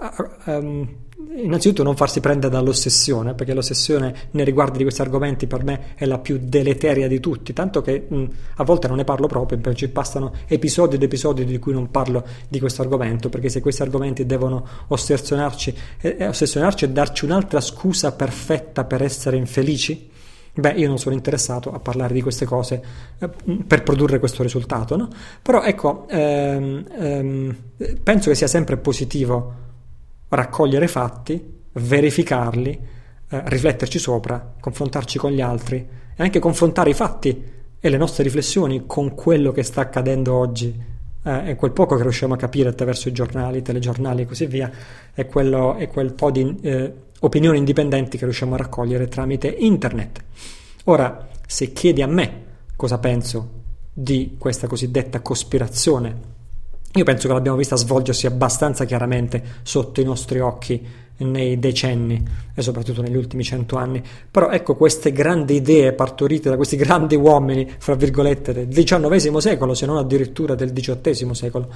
Um, 0.46 1.04
innanzitutto 1.36 1.84
non 1.84 1.96
farsi 1.96 2.20
prendere 2.20 2.52
dall'ossessione, 2.52 3.34
perché 3.34 3.54
l'ossessione 3.54 4.14
nei 4.32 4.46
riguardi 4.46 4.78
di 4.78 4.84
questi 4.84 5.02
argomenti 5.02 5.48
per 5.48 5.64
me 5.64 5.94
è 5.96 6.06
la 6.06 6.20
più 6.20 6.40
deleteria 6.42 7.08
di 7.08 7.20
tutti, 7.20 7.54
tanto 7.54 7.82
che 7.82 8.06
mh, 8.08 8.24
a 8.56 8.64
volte 8.64 8.88
non 8.88 8.98
ne 8.98 9.04
parlo 9.04 9.28
proprio, 9.28 9.58
perché 9.58 9.78
ci 9.78 9.90
passano 9.90 10.34
episodi 10.48 10.96
ed 10.96 11.04
episodi 11.04 11.46
di 11.46 11.60
cui 11.60 11.74
non 11.74 11.92
parlo 11.92 12.26
di 12.48 12.60
questo 12.60 12.82
argomento, 12.82 13.30
perché 13.30 13.50
se 13.50 13.62
questi 13.62 13.82
argomenti 13.82 14.26
devono 14.26 14.66
ossessionarci, 14.88 15.76
eh, 16.02 16.28
ossessionarci 16.28 16.86
e 16.86 16.90
darci 16.90 17.26
un'altra 17.26 17.62
scusa 17.62 18.12
perfetta 18.14 18.84
per 18.86 19.02
essere 19.02 19.38
infelici, 19.38 20.14
Beh, 20.58 20.72
io 20.72 20.88
non 20.88 20.98
sono 20.98 21.14
interessato 21.14 21.74
a 21.74 21.80
parlare 21.80 22.14
di 22.14 22.22
queste 22.22 22.46
cose 22.46 22.82
eh, 23.20 23.30
per 23.68 23.84
produrre 23.84 24.20
questo 24.20 24.42
risultato, 24.42 24.96
no? 24.96 25.10
Però 25.42 25.62
ecco, 25.62 26.08
ehm, 26.08 26.86
ehm, 26.98 27.56
penso 28.02 28.30
che 28.30 28.38
sia 28.38 28.48
sempre 28.48 28.78
positivo 28.78 29.65
raccogliere 30.30 30.88
fatti, 30.88 31.54
verificarli, 31.74 32.80
eh, 33.30 33.42
rifletterci 33.46 34.00
sopra, 34.00 34.54
confrontarci 34.60 35.18
con 35.18 35.32
gli 35.32 35.42
altri 35.42 35.78
e 36.16 36.24
anche 36.24 36.40
confrontare 36.40 36.90
i 36.92 36.94
fatti 36.94 37.54
e 37.80 37.90
le 37.90 37.98
nostre 37.98 38.24
riflessioni 38.24 38.84
con 38.86 39.14
quello 39.16 39.52
che 39.52 39.64
sta 39.64 39.82
accadendo 39.82 40.34
oggi 40.34 40.74
eh, 41.24 41.50
e 41.50 41.56
quel 41.56 41.72
poco 41.72 41.96
che 41.96 42.04
riusciamo 42.04 42.34
a 42.34 42.38
capire 42.38 42.70
attraverso 42.70 43.10
i 43.10 43.12
giornali, 43.12 43.60
i 43.60 43.62
telegiornali 43.62 44.22
e 44.22 44.26
così 44.26 44.46
via, 44.46 44.72
e, 45.14 45.26
quello, 45.26 45.76
e 45.76 45.88
quel 45.88 46.14
po' 46.14 46.32
di 46.32 46.56
eh, 46.62 46.94
opinioni 47.20 47.58
indipendenti 47.58 48.18
che 48.18 48.26
riusciamo 48.26 48.56
a 48.56 48.58
raccogliere 48.58 49.08
tramite 49.08 49.48
internet. 49.48 50.24
Ora, 50.86 51.28
se 51.46 51.74
chiedi 51.74 52.02
a 52.02 52.08
me 52.08 52.44
cosa 52.76 53.00
penso 53.00 53.64
di 53.92 54.36
questa 54.38 54.68
cosiddetta 54.68 55.22
cospirazione 55.22 56.34
io 56.96 57.04
penso 57.04 57.28
che 57.28 57.34
l'abbiamo 57.34 57.58
vista 57.58 57.76
svolgersi 57.76 58.26
abbastanza 58.26 58.86
chiaramente 58.86 59.44
sotto 59.64 60.00
i 60.00 60.04
nostri 60.04 60.40
occhi 60.40 61.04
nei 61.18 61.60
decenni 61.60 62.24
e 62.54 62.62
soprattutto 62.62 63.02
negli 63.02 63.16
ultimi 63.16 63.44
cento 63.44 63.78
anni. 63.78 64.02
Però 64.30 64.50
ecco 64.50 64.76
queste 64.76 65.12
grandi 65.12 65.56
idee 65.56 65.94
partorite 65.94 66.50
da 66.50 66.56
questi 66.56 66.76
grandi 66.76 67.16
uomini, 67.16 67.70
fra 67.78 67.96
virgolette, 67.96 68.54
del 68.54 68.68
XIX 68.68 69.38
secolo, 69.38 69.74
se 69.74 69.86
non 69.86 69.98
addirittura 69.98 70.56
del 70.56 70.74
XVIII 70.74 71.36
secolo, 71.36 71.70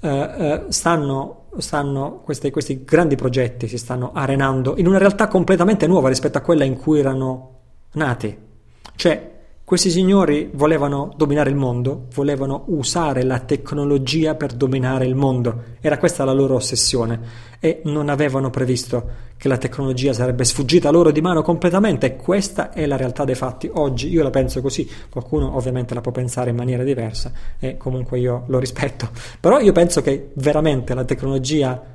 eh, 0.00 0.08
eh, 0.08 0.62
stanno, 0.68 1.44
stanno 1.58 2.20
questi, 2.22 2.50
questi 2.50 2.84
grandi 2.84 3.16
progetti 3.16 3.68
si 3.68 3.78
stanno 3.78 4.12
arenando 4.12 4.74
in 4.76 4.86
una 4.86 4.98
realtà 4.98 5.28
completamente 5.28 5.86
nuova 5.86 6.08
rispetto 6.08 6.38
a 6.38 6.42
quella 6.42 6.64
in 6.64 6.76
cui 6.76 6.98
erano 6.98 7.50
nati. 7.92 8.36
Cioè, 8.96 9.32
questi 9.64 9.88
signori 9.88 10.50
volevano 10.52 11.14
dominare 11.16 11.48
il 11.48 11.56
mondo, 11.56 12.08
volevano 12.12 12.64
usare 12.66 13.22
la 13.22 13.38
tecnologia 13.38 14.34
per 14.34 14.52
dominare 14.52 15.06
il 15.06 15.14
mondo, 15.14 15.62
era 15.80 15.96
questa 15.96 16.22
la 16.24 16.34
loro 16.34 16.56
ossessione. 16.56 17.52
E 17.60 17.80
non 17.84 18.10
avevano 18.10 18.50
previsto 18.50 19.32
che 19.38 19.48
la 19.48 19.56
tecnologia 19.56 20.12
sarebbe 20.12 20.44
sfuggita 20.44 20.90
loro 20.90 21.10
di 21.10 21.22
mano 21.22 21.40
completamente. 21.40 22.14
Questa 22.14 22.72
è 22.72 22.84
la 22.84 22.98
realtà 22.98 23.24
dei 23.24 23.34
fatti. 23.34 23.70
Oggi 23.72 24.10
io 24.10 24.22
la 24.22 24.28
penso 24.28 24.60
così, 24.60 24.86
qualcuno 25.08 25.56
ovviamente 25.56 25.94
la 25.94 26.02
può 26.02 26.12
pensare 26.12 26.50
in 26.50 26.56
maniera 26.56 26.84
diversa 26.84 27.32
e 27.58 27.78
comunque 27.78 28.18
io 28.18 28.44
lo 28.48 28.58
rispetto, 28.58 29.08
però 29.40 29.60
io 29.60 29.72
penso 29.72 30.02
che 30.02 30.32
veramente 30.34 30.92
la 30.92 31.04
tecnologia 31.04 31.93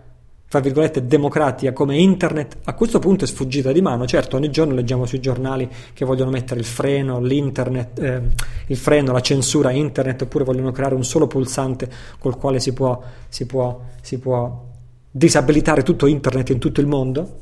fra 0.49 0.61
virgolette, 0.61 1.05
democratica 1.05 1.73
come 1.73 1.95
internet, 1.99 2.57
a 2.63 2.73
questo 2.73 2.97
punto 2.97 3.23
è 3.23 3.27
sfuggita 3.27 3.71
di 3.71 3.81
mano. 3.81 4.07
Certo, 4.07 4.35
ogni 4.35 4.49
giorno 4.49 4.73
leggiamo 4.73 5.05
sui 5.05 5.19
giornali 5.19 5.69
che 5.93 6.05
vogliono 6.05 6.31
mettere 6.31 6.59
il 6.59 6.65
freno, 6.65 7.19
l'internet, 7.19 7.99
eh, 7.99 8.21
il 8.65 8.77
freno, 8.77 9.11
la 9.11 9.21
censura 9.21 9.69
internet, 9.69 10.23
oppure 10.23 10.43
vogliono 10.43 10.71
creare 10.71 10.95
un 10.95 11.03
solo 11.03 11.27
pulsante 11.27 11.87
col 12.17 12.35
quale 12.35 12.59
si 12.59 12.73
può, 12.73 12.99
si 13.29 13.45
può, 13.45 13.79
si 14.01 14.17
può 14.17 14.65
disabilitare 15.11 15.83
tutto 15.83 16.07
internet 16.07 16.49
in 16.49 16.57
tutto 16.57 16.81
il 16.81 16.87
mondo. 16.87 17.41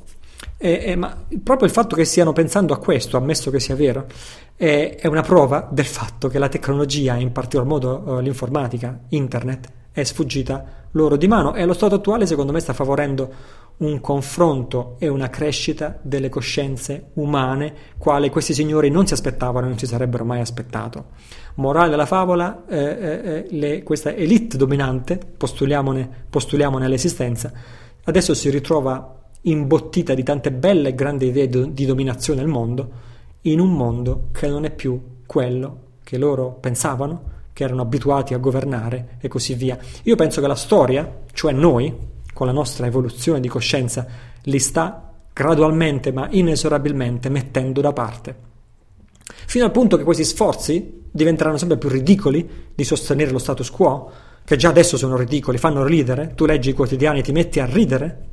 E, 0.57 0.83
e, 0.87 0.95
ma 0.97 1.15
proprio 1.41 1.65
il 1.65 1.73
fatto 1.73 1.95
che 1.95 2.03
stiano 2.03 2.33
pensando 2.33 2.73
a 2.73 2.77
questo, 2.77 3.15
ammesso 3.15 3.49
che 3.49 3.61
sia 3.61 3.75
vero, 3.75 4.05
è, 4.53 4.97
è 4.99 5.07
una 5.07 5.21
prova 5.21 5.65
del 5.71 5.85
fatto 5.85 6.27
che 6.27 6.39
la 6.39 6.49
tecnologia, 6.49 7.15
in 7.15 7.31
particolar 7.31 7.65
modo 7.65 8.03
uh, 8.05 8.19
l'informatica, 8.19 8.99
internet, 9.09 9.71
è 9.97 10.03
sfuggita 10.03 10.63
loro 10.91 11.17
di 11.17 11.27
mano 11.27 11.55
e 11.55 11.63
allo 11.63 11.73
stato 11.73 11.95
attuale 11.95 12.27
secondo 12.27 12.51
me 12.51 12.59
sta 12.59 12.73
favorendo 12.73 13.33
un 13.77 13.99
confronto 13.99 14.95
e 14.99 15.07
una 15.07 15.27
crescita 15.29 15.97
delle 16.03 16.29
coscienze 16.29 17.09
umane, 17.13 17.73
quale 17.97 18.29
questi 18.29 18.53
signori 18.53 18.91
non 18.91 19.07
si 19.07 19.13
aspettavano 19.13 19.65
e 19.65 19.69
non 19.69 19.77
si 19.79 19.87
sarebbero 19.87 20.23
mai 20.23 20.39
aspettato. 20.39 21.05
Morale 21.55 21.89
della 21.89 22.05
favola, 22.05 22.65
eh, 22.67 22.77
eh, 22.77 23.21
eh 23.23 23.47
le, 23.49 23.81
questa 23.81 24.13
elite 24.13 24.55
dominante, 24.55 25.17
postuliamone, 25.17 26.25
postuliamone 26.29 26.87
l'esistenza, 26.87 27.51
adesso 28.03 28.35
si 28.35 28.51
ritrova 28.51 29.15
imbottita 29.41 30.13
di 30.13 30.23
tante 30.23 30.51
belle 30.51 30.89
e 30.89 30.95
grandi 30.95 31.27
idee 31.27 31.49
di 31.71 31.85
dominazione 31.85 32.41
del 32.41 32.49
mondo, 32.49 32.91
in 33.41 33.59
un 33.59 33.71
mondo 33.71 34.29
che 34.31 34.47
non 34.47 34.63
è 34.65 34.71
più 34.71 34.99
quello 35.25 35.85
che 36.03 36.17
loro 36.19 36.51
pensavano, 36.53 37.36
che 37.57 37.63
erano 37.63 37.81
abituati 37.81 38.35
a 38.35 38.37
governare 38.37 39.17
e 39.19 39.27
così 39.27 39.55
via. 39.55 39.79
Io 40.03 40.15
penso 40.15 40.41
che 40.41 40.45
la 40.45 40.53
storia, 40.53 41.23
cioè 41.33 41.53
noi, 41.53 41.91
con 42.31 42.45
la 42.45 42.53
nostra 42.53 42.85
evoluzione 42.85 43.39
di 43.39 43.47
coscienza, 43.47 44.05
li 44.43 44.59
sta 44.59 45.11
gradualmente 45.33 46.11
ma 46.11 46.27
inesorabilmente 46.29 47.29
mettendo 47.29 47.81
da 47.81 47.93
parte. 47.93 48.35
Fino 49.47 49.65
al 49.65 49.71
punto 49.71 49.97
che 49.97 50.03
questi 50.03 50.23
sforzi 50.23 51.05
diventeranno 51.09 51.57
sempre 51.57 51.79
più 51.79 51.89
ridicoli 51.89 52.47
di 52.75 52.83
sostenere 52.83 53.31
lo 53.31 53.39
status 53.39 53.71
quo, 53.71 54.11
che 54.45 54.55
già 54.55 54.69
adesso 54.69 54.95
sono 54.95 55.17
ridicoli, 55.17 55.57
fanno 55.57 55.83
ridere, 55.83 56.33
tu 56.35 56.45
leggi 56.45 56.69
i 56.69 56.73
quotidiani 56.73 57.19
e 57.19 57.23
ti 57.23 57.31
metti 57.31 57.59
a 57.59 57.65
ridere, 57.65 58.25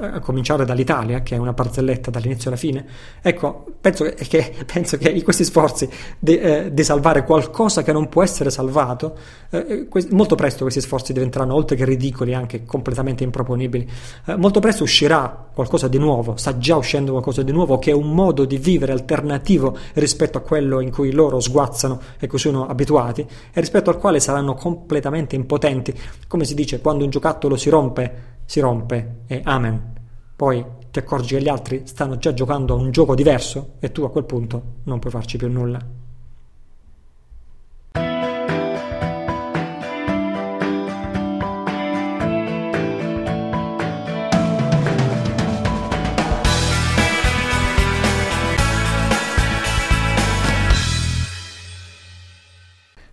a 0.00 0.20
cominciare 0.20 0.64
dall'Italia, 0.64 1.20
che 1.20 1.34
è 1.34 1.38
una 1.38 1.52
barzelletta 1.52 2.10
dall'inizio 2.10 2.48
alla 2.48 2.58
fine. 2.58 2.84
Ecco, 3.20 3.66
penso 3.80 4.04
che, 4.04 4.14
che, 4.14 4.54
penso 4.64 4.96
che 4.96 5.22
questi 5.22 5.44
sforzi 5.44 5.88
di, 6.18 6.38
eh, 6.38 6.70
di, 6.72 6.82
salvare 6.82 7.24
qualcosa 7.24 7.82
che 7.82 7.92
non 7.92 8.08
può 8.08 8.22
essere 8.22 8.50
salvato, 8.50 9.16
eh, 9.50 9.86
que- 9.88 10.06
molto 10.10 10.34
presto 10.34 10.62
questi 10.62 10.80
sforzi 10.80 11.12
diventeranno, 11.12 11.54
oltre 11.54 11.76
che 11.76 11.84
ridicoli, 11.84 12.34
anche 12.34 12.64
completamente 12.64 13.22
improponibili. 13.22 13.88
Eh, 14.26 14.36
molto 14.36 14.60
presto 14.60 14.82
uscirà 14.82 15.48
qualcosa 15.52 15.88
di 15.88 15.98
nuovo, 15.98 16.36
sta 16.36 16.56
già 16.56 16.76
uscendo 16.76 17.12
qualcosa 17.12 17.42
di 17.42 17.52
nuovo, 17.52 17.78
che 17.78 17.90
è 17.90 17.94
un 17.94 18.14
modo 18.14 18.44
di 18.46 18.56
vivere 18.56 18.92
alternativo 18.92 19.76
rispetto 19.94 20.38
a 20.38 20.40
quello 20.40 20.80
in 20.80 20.90
cui 20.90 21.12
loro 21.12 21.38
sguazzano 21.38 22.00
e 22.18 22.26
cui 22.26 22.38
sono 22.38 22.66
abituati, 22.66 23.20
e 23.20 23.60
rispetto 23.60 23.90
al 23.90 23.98
quale 23.98 24.20
saranno 24.20 24.54
completamente 24.54 25.36
impotenti. 25.36 25.94
Come 26.26 26.44
si 26.44 26.54
dice, 26.54 26.80
quando 26.80 27.04
un 27.04 27.10
giocattolo 27.10 27.56
si 27.56 27.68
rompe, 27.68 28.31
si 28.52 28.60
rompe 28.60 29.22
e 29.28 29.40
amen. 29.42 29.94
Poi 30.36 30.62
ti 30.90 30.98
accorgi 30.98 31.36
che 31.36 31.40
gli 31.40 31.48
altri 31.48 31.84
stanno 31.86 32.18
già 32.18 32.34
giocando 32.34 32.74
a 32.74 32.76
un 32.76 32.90
gioco 32.90 33.14
diverso 33.14 33.76
e 33.80 33.90
tu 33.92 34.02
a 34.02 34.10
quel 34.10 34.24
punto 34.24 34.62
non 34.82 34.98
puoi 34.98 35.10
farci 35.10 35.38
più 35.38 35.50
nulla. 35.50 35.80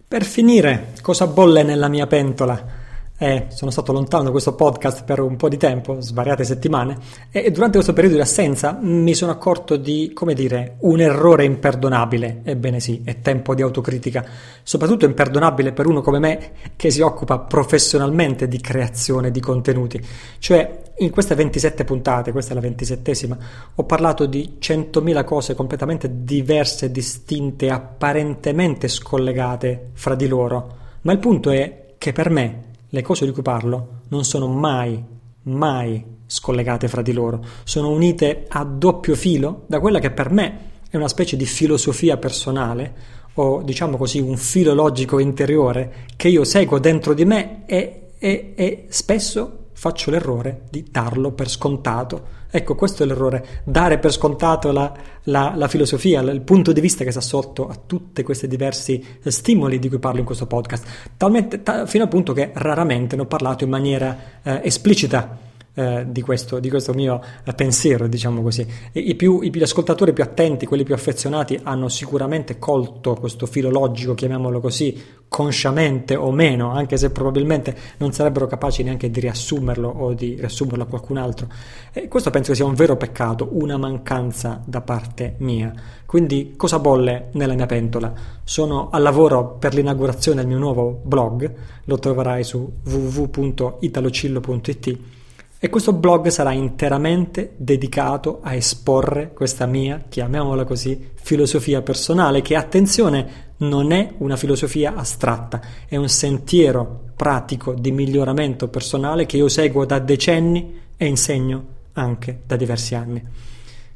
Per 0.05 0.23
finire, 0.25 0.95
cosa 1.01 1.27
bolle 1.27 1.63
nella 1.63 1.87
mia 1.87 2.07
pentola? 2.07 2.78
Eh, 3.21 3.47
sono 3.49 3.69
stato 3.69 3.91
lontano 3.91 4.23
da 4.23 4.31
questo 4.31 4.55
podcast 4.55 5.03
per 5.03 5.19
un 5.19 5.35
po' 5.35 5.49
di 5.49 5.57
tempo, 5.57 5.99
svariate 5.99 6.45
settimane, 6.45 6.97
e 7.29 7.51
durante 7.51 7.73
questo 7.73 7.91
periodo 7.91 8.15
di 8.15 8.21
assenza 8.21 8.79
mi 8.81 9.13
sono 9.13 9.33
accorto 9.33 9.75
di, 9.75 10.11
come 10.13 10.33
dire, 10.33 10.77
un 10.79 11.01
errore 11.01 11.43
imperdonabile. 11.43 12.39
Ebbene 12.45 12.79
sì, 12.79 13.01
è 13.03 13.19
tempo 13.19 13.53
di 13.55 13.61
autocritica, 13.61 14.25
soprattutto 14.63 15.03
imperdonabile 15.03 15.73
per 15.73 15.85
uno 15.85 15.99
come 15.99 16.19
me 16.19 16.51
che 16.77 16.91
si 16.91 17.01
occupa 17.01 17.39
professionalmente 17.39 18.47
di 18.47 18.61
creazione 18.61 19.31
di 19.31 19.41
contenuti. 19.41 20.01
Cioè, 20.37 20.83
in 20.99 21.09
queste 21.09 21.35
27 21.35 21.83
puntate, 21.83 22.31
questa 22.31 22.51
è 22.51 22.55
la 22.55 22.61
ventisettesima, 22.61 23.37
ho 23.75 23.83
parlato 23.83 24.27
di 24.27 24.55
100.000 24.61 25.25
cose 25.25 25.55
completamente 25.55 26.23
diverse, 26.23 26.89
distinte, 26.89 27.69
apparentemente 27.69 28.87
scollegate 28.87 29.89
fra 29.91 30.15
di 30.15 30.27
loro. 30.27 30.77
Ma 31.01 31.11
il 31.11 31.19
punto 31.19 31.49
è 31.49 31.95
che 31.97 32.13
per 32.13 32.29
me 32.29 32.67
le 32.89 33.01
cose 33.01 33.25
di 33.25 33.31
cui 33.31 33.41
parlo 33.41 34.01
non 34.09 34.23
sono 34.23 34.47
mai, 34.47 35.03
mai 35.43 36.03
scollegate 36.25 36.87
fra 36.87 37.01
di 37.01 37.13
loro, 37.13 37.43
sono 37.63 37.89
unite 37.89 38.45
a 38.47 38.63
doppio 38.63 39.15
filo 39.15 39.63
da 39.67 39.79
quella 39.79 39.99
che 39.99 40.11
per 40.11 40.31
me 40.31 40.67
è 40.89 40.97
una 40.97 41.07
specie 41.07 41.35
di 41.35 41.45
filosofia 41.45 42.17
personale 42.17 43.17
o 43.33 43.61
diciamo 43.61 43.95
così 43.95 44.19
un 44.19 44.37
filo 44.37 44.73
logico 44.73 45.19
interiore 45.19 46.07
che 46.15 46.27
io 46.27 46.43
seguo 46.43 46.79
dentro 46.79 47.13
di 47.13 47.25
me 47.25 47.63
e, 47.65 48.11
e, 48.17 48.53
e 48.55 48.85
spesso 48.89 49.67
faccio 49.73 50.11
l'errore 50.11 50.63
di 50.69 50.85
darlo 50.91 51.31
per 51.31 51.49
scontato. 51.49 52.37
Ecco, 52.51 52.75
questo 52.75 53.03
è 53.03 53.05
l'errore, 53.05 53.61
dare 53.63 53.99
per 53.99 54.11
scontato 54.11 54.71
la, 54.71 54.91
la, 55.23 55.53
la 55.55 55.67
filosofia, 55.67 56.21
il 56.21 56.41
punto 56.41 56.71
di 56.71 56.81
vista 56.81 57.03
che 57.03 57.11
sta 57.11 57.21
sotto 57.21 57.67
a 57.67 57.79
tutti 57.85 58.23
questi 58.23 58.47
diversi 58.47 59.03
stimoli 59.23 59.77
di 59.77 59.87
cui 59.87 59.99
parlo 59.99 60.19
in 60.19 60.25
questo 60.25 60.47
podcast, 60.47 61.11
talmente, 61.15 61.61
ta, 61.61 61.85
fino 61.85 62.03
al 62.03 62.09
punto 62.09 62.33
che 62.33 62.51
raramente 62.53 63.15
ne 63.15 63.21
ho 63.21 63.27
parlato 63.27 63.63
in 63.63 63.69
maniera 63.69 64.17
eh, 64.41 64.61
esplicita 64.63 65.47
eh, 65.79 66.05
di, 66.09 66.21
questo, 66.21 66.59
di, 66.59 66.69
questo, 66.69 66.93
mio 66.93 67.21
eh, 67.45 67.53
pensiero, 67.53 68.07
diciamo 68.07 68.41
così. 68.41 68.67
I, 68.91 69.15
più, 69.15 69.39
I, 69.41 69.49
gli 69.49 69.61
ascoltatori 69.61 70.11
più 70.11 70.23
attenti, 70.23 70.65
quelli 70.65 70.83
più 70.83 70.93
affezionati, 70.93 71.57
hanno 71.63 71.87
sicuramente 71.87 72.59
colto 72.59 73.15
questo 73.15 73.45
filo 73.45 73.69
logico, 73.69 74.13
chiamiamolo 74.13 74.59
così, 74.59 75.01
consciamente 75.29 76.17
o 76.17 76.31
meno, 76.31 76.71
anche 76.71 76.97
se 76.97 77.11
probabilmente 77.11 77.73
non 77.97 78.11
sarebbero 78.11 78.45
capaci 78.45 78.83
neanche 78.83 79.09
di 79.09 79.21
riassumerlo 79.21 79.87
o 79.87 80.13
di 80.13 80.35
riassumerlo 80.37 80.83
a 80.83 80.87
qualcun 80.87 81.15
altro. 81.15 81.47
E 81.93 82.09
questo 82.09 82.29
penso 82.29 82.49
che 82.49 82.57
sia 82.57 82.65
un 82.65 82.73
vero 82.73 82.97
peccato, 82.97 83.47
una 83.53 83.77
mancanza 83.77 84.61
da 84.65 84.81
parte 84.81 85.35
mia. 85.37 85.71
Quindi 86.05 86.55
cosa 86.57 86.79
bolle 86.79 87.29
nella 87.33 87.53
mia 87.53 87.67
pentola? 87.67 88.11
Sono 88.43 88.89
al 88.91 89.01
lavoro 89.01 89.55
per 89.57 89.73
l'inaugurazione 89.73 90.41
del 90.41 90.49
mio 90.49 90.57
nuovo 90.57 90.99
blog, 91.03 91.53
lo 91.85 91.99
troverai 91.99 92.43
su 92.43 92.69
www.italocillo.it 92.83 95.18
e 95.61 95.67
questo 95.67 95.91
blog 95.91 96.29
sarà 96.29 96.53
interamente 96.53 97.53
dedicato 97.57 98.39
a 98.41 98.53
esporre 98.53 99.33
questa 99.33 99.65
mia, 99.65 100.05
chiamiamola 100.07 100.63
così, 100.63 101.11
filosofia 101.15 101.81
personale, 101.81 102.41
che 102.41 102.55
attenzione 102.55 103.47
non 103.57 103.91
è 103.91 104.13
una 104.19 104.37
filosofia 104.37 104.95
astratta, 104.95 105.59
è 105.87 105.97
un 105.97 106.07
sentiero 106.07 107.07
pratico 107.13 107.73
di 107.73 107.91
miglioramento 107.91 108.69
personale 108.69 109.25
che 109.25 109.35
io 109.35 109.49
seguo 109.49 109.85
da 109.85 109.99
decenni 109.99 110.79
e 110.95 111.05
insegno 111.05 111.65
anche 111.93 112.39
da 112.45 112.55
diversi 112.55 112.95
anni. 112.95 113.21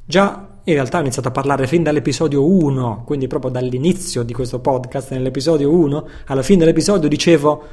Già 0.04 0.48
in 0.66 0.74
realtà 0.74 0.98
ho 0.98 1.02
iniziato 1.02 1.30
a 1.30 1.32
parlare 1.32 1.66
fin 1.68 1.82
dall'episodio 1.82 2.46
1, 2.46 3.04
quindi 3.06 3.28
proprio 3.28 3.52
dall'inizio 3.52 4.24
di 4.24 4.34
questo 4.34 4.60
podcast, 4.60 5.12
nell'episodio 5.12 5.72
1, 5.72 6.08
alla 6.26 6.42
fine 6.42 6.60
dell'episodio 6.60 7.08
dicevo 7.08 7.64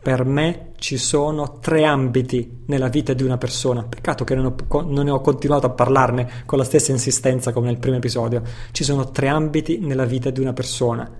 per 0.00 0.24
me 0.24 0.72
ci 0.78 0.96
sono 0.96 1.58
tre 1.58 1.84
ambiti 1.84 2.62
nella 2.66 2.88
vita 2.88 3.12
di 3.12 3.22
una 3.22 3.36
persona. 3.36 3.84
Peccato 3.84 4.24
che 4.24 4.34
non, 4.34 4.46
ho, 4.46 4.80
non 4.82 5.08
ho 5.08 5.20
continuato 5.20 5.66
a 5.66 5.70
parlarne 5.70 6.44
con 6.46 6.58
la 6.58 6.64
stessa 6.64 6.92
insistenza 6.92 7.52
come 7.52 7.66
nel 7.66 7.78
primo 7.78 7.96
episodio. 7.96 8.42
Ci 8.70 8.84
sono 8.84 9.10
tre 9.10 9.28
ambiti 9.28 9.78
nella 9.78 10.04
vita 10.04 10.30
di 10.30 10.40
una 10.40 10.52
persona: 10.52 11.10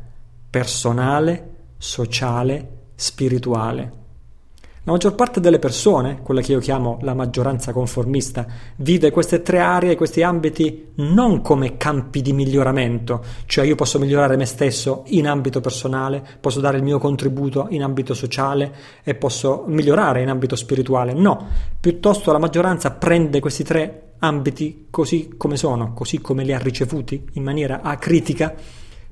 personale, 0.48 1.56
sociale, 1.76 2.68
spirituale. 2.94 3.97
La 4.88 4.94
maggior 4.94 5.14
parte 5.14 5.38
delle 5.40 5.58
persone, 5.58 6.22
quella 6.22 6.40
che 6.40 6.52
io 6.52 6.60
chiamo 6.60 6.96
la 7.02 7.12
maggioranza 7.12 7.74
conformista, 7.74 8.46
vive 8.76 9.10
queste 9.10 9.42
tre 9.42 9.58
aree, 9.58 9.96
questi 9.96 10.22
ambiti 10.22 10.92
non 10.94 11.42
come 11.42 11.76
campi 11.76 12.22
di 12.22 12.32
miglioramento, 12.32 13.22
cioè 13.44 13.66
io 13.66 13.74
posso 13.74 13.98
migliorare 13.98 14.38
me 14.38 14.46
stesso 14.46 15.02
in 15.08 15.28
ambito 15.28 15.60
personale, 15.60 16.24
posso 16.40 16.60
dare 16.60 16.78
il 16.78 16.84
mio 16.84 16.98
contributo 16.98 17.66
in 17.68 17.82
ambito 17.82 18.14
sociale 18.14 18.74
e 19.04 19.14
posso 19.14 19.64
migliorare 19.66 20.22
in 20.22 20.30
ambito 20.30 20.56
spirituale. 20.56 21.12
No, 21.12 21.48
piuttosto 21.78 22.32
la 22.32 22.38
maggioranza 22.38 22.90
prende 22.90 23.40
questi 23.40 23.64
tre 23.64 24.12
ambiti 24.20 24.86
così 24.88 25.34
come 25.36 25.58
sono, 25.58 25.92
così 25.92 26.18
come 26.22 26.44
li 26.44 26.54
ha 26.54 26.58
ricevuti, 26.58 27.22
in 27.32 27.42
maniera 27.42 27.82
acritica, 27.82 28.54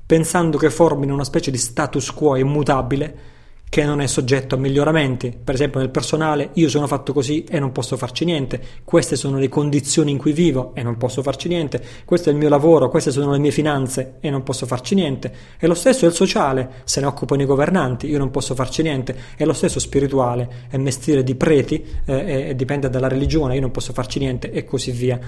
pensando 0.03 0.57
che 0.57 0.71
formino 0.71 1.13
una 1.13 1.23
specie 1.23 1.51
di 1.51 1.57
status 1.59 2.11
quo 2.13 2.35
immutabile 2.35 3.35
che 3.69 3.83
non 3.83 4.01
è 4.01 4.07
soggetto 4.07 4.55
a 4.55 4.57
miglioramenti. 4.57 5.37
Per 5.43 5.53
esempio 5.53 5.79
nel 5.79 5.89
personale 5.89 6.49
io 6.53 6.69
sono 6.69 6.87
fatto 6.87 7.13
così 7.13 7.43
e 7.43 7.59
non 7.59 7.71
posso 7.71 7.97
farci 7.97 8.25
niente, 8.25 8.61
queste 8.83 9.15
sono 9.15 9.37
le 9.37 9.49
condizioni 9.49 10.11
in 10.11 10.17
cui 10.17 10.31
vivo 10.31 10.73
e 10.73 10.83
non 10.83 10.97
posso 10.97 11.21
farci 11.21 11.47
niente, 11.47 11.83
questo 12.05 12.29
è 12.29 12.31
il 12.31 12.37
mio 12.37 12.49
lavoro, 12.49 12.89
queste 12.89 13.11
sono 13.11 13.31
le 13.31 13.39
mie 13.39 13.51
finanze 13.51 14.15
e 14.19 14.29
non 14.29 14.43
posso 14.43 14.65
farci 14.65 14.95
niente. 14.95 15.33
E 15.59 15.67
lo 15.67 15.73
stesso 15.73 16.05
è 16.05 16.07
il 16.07 16.13
sociale, 16.13 16.81
se 16.85 17.01
ne 17.01 17.07
occupano 17.07 17.41
i 17.41 17.45
governanti, 17.45 18.07
io 18.07 18.17
non 18.17 18.31
posso 18.31 18.55
farci 18.55 18.81
niente. 18.81 19.15
E 19.35 19.45
lo 19.45 19.53
stesso 19.53 19.79
spirituale, 19.79 20.65
è 20.69 20.77
mestiere 20.77 21.23
di 21.23 21.35
preti 21.35 21.85
eh, 22.05 22.49
e 22.49 22.55
dipende 22.55 22.89
dalla 22.89 23.07
religione, 23.07 23.55
io 23.55 23.61
non 23.61 23.71
posso 23.71 23.93
farci 23.93 24.19
niente 24.19 24.51
e 24.51 24.63
così 24.63 24.91
via. 24.91 25.19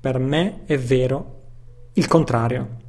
Per 0.00 0.18
me 0.18 0.62
è 0.66 0.78
vero 0.78 1.34
il 1.94 2.08
contrario. 2.08 2.84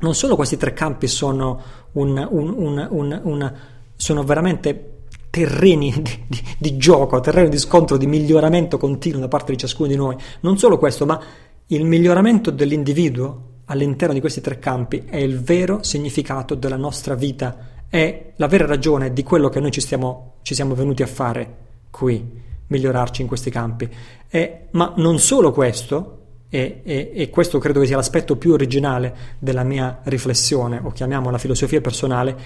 Non 0.00 0.14
solo 0.14 0.36
questi 0.36 0.56
tre 0.56 0.72
campi 0.72 1.06
sono 1.06 1.60
un, 1.92 2.28
un, 2.30 2.88
un, 2.90 3.20
un 3.22 3.52
sono 3.96 4.22
veramente 4.22 4.92
terreni 5.30 5.92
di, 6.00 6.24
di, 6.28 6.42
di 6.58 6.76
gioco, 6.76 7.18
terreni 7.20 7.48
di 7.48 7.58
scontro, 7.58 7.96
di 7.96 8.06
miglioramento 8.06 8.78
continuo 8.78 9.20
da 9.20 9.28
parte 9.28 9.52
di 9.52 9.58
ciascuno 9.58 9.88
di 9.88 9.96
noi. 9.96 10.16
Non 10.40 10.58
solo 10.58 10.78
questo, 10.78 11.06
ma 11.06 11.20
il 11.66 11.84
miglioramento 11.84 12.50
dell'individuo 12.50 13.52
all'interno 13.66 14.14
di 14.14 14.20
questi 14.20 14.40
tre 14.40 14.58
campi 14.58 15.04
è 15.06 15.16
il 15.16 15.40
vero 15.40 15.82
significato 15.82 16.54
della 16.54 16.76
nostra 16.76 17.14
vita, 17.14 17.56
è 17.88 18.32
la 18.36 18.46
vera 18.46 18.66
ragione 18.66 19.12
di 19.12 19.22
quello 19.22 19.48
che 19.48 19.60
noi 19.60 19.70
ci, 19.70 19.80
stiamo, 19.80 20.34
ci 20.42 20.54
siamo 20.54 20.74
venuti 20.74 21.02
a 21.02 21.06
fare 21.06 21.56
qui, 21.90 22.42
migliorarci 22.68 23.22
in 23.22 23.28
questi 23.28 23.50
campi. 23.50 23.88
E, 24.28 24.66
ma 24.72 24.92
non 24.96 25.18
solo 25.18 25.50
questo, 25.50 26.18
e, 26.48 26.82
e, 26.84 27.10
e, 27.12 27.30
questo 27.30 27.58
credo 27.58 27.80
che 27.80 27.86
sia 27.86 27.96
l'aspetto 27.96 28.36
più 28.36 28.52
originale 28.52 29.16
della 29.40 29.64
mia 29.64 30.00
riflessione, 30.04 30.80
o 30.82 30.92
chiamiamola 30.92 31.38
filosofia 31.38 31.80
personale, 31.80 32.36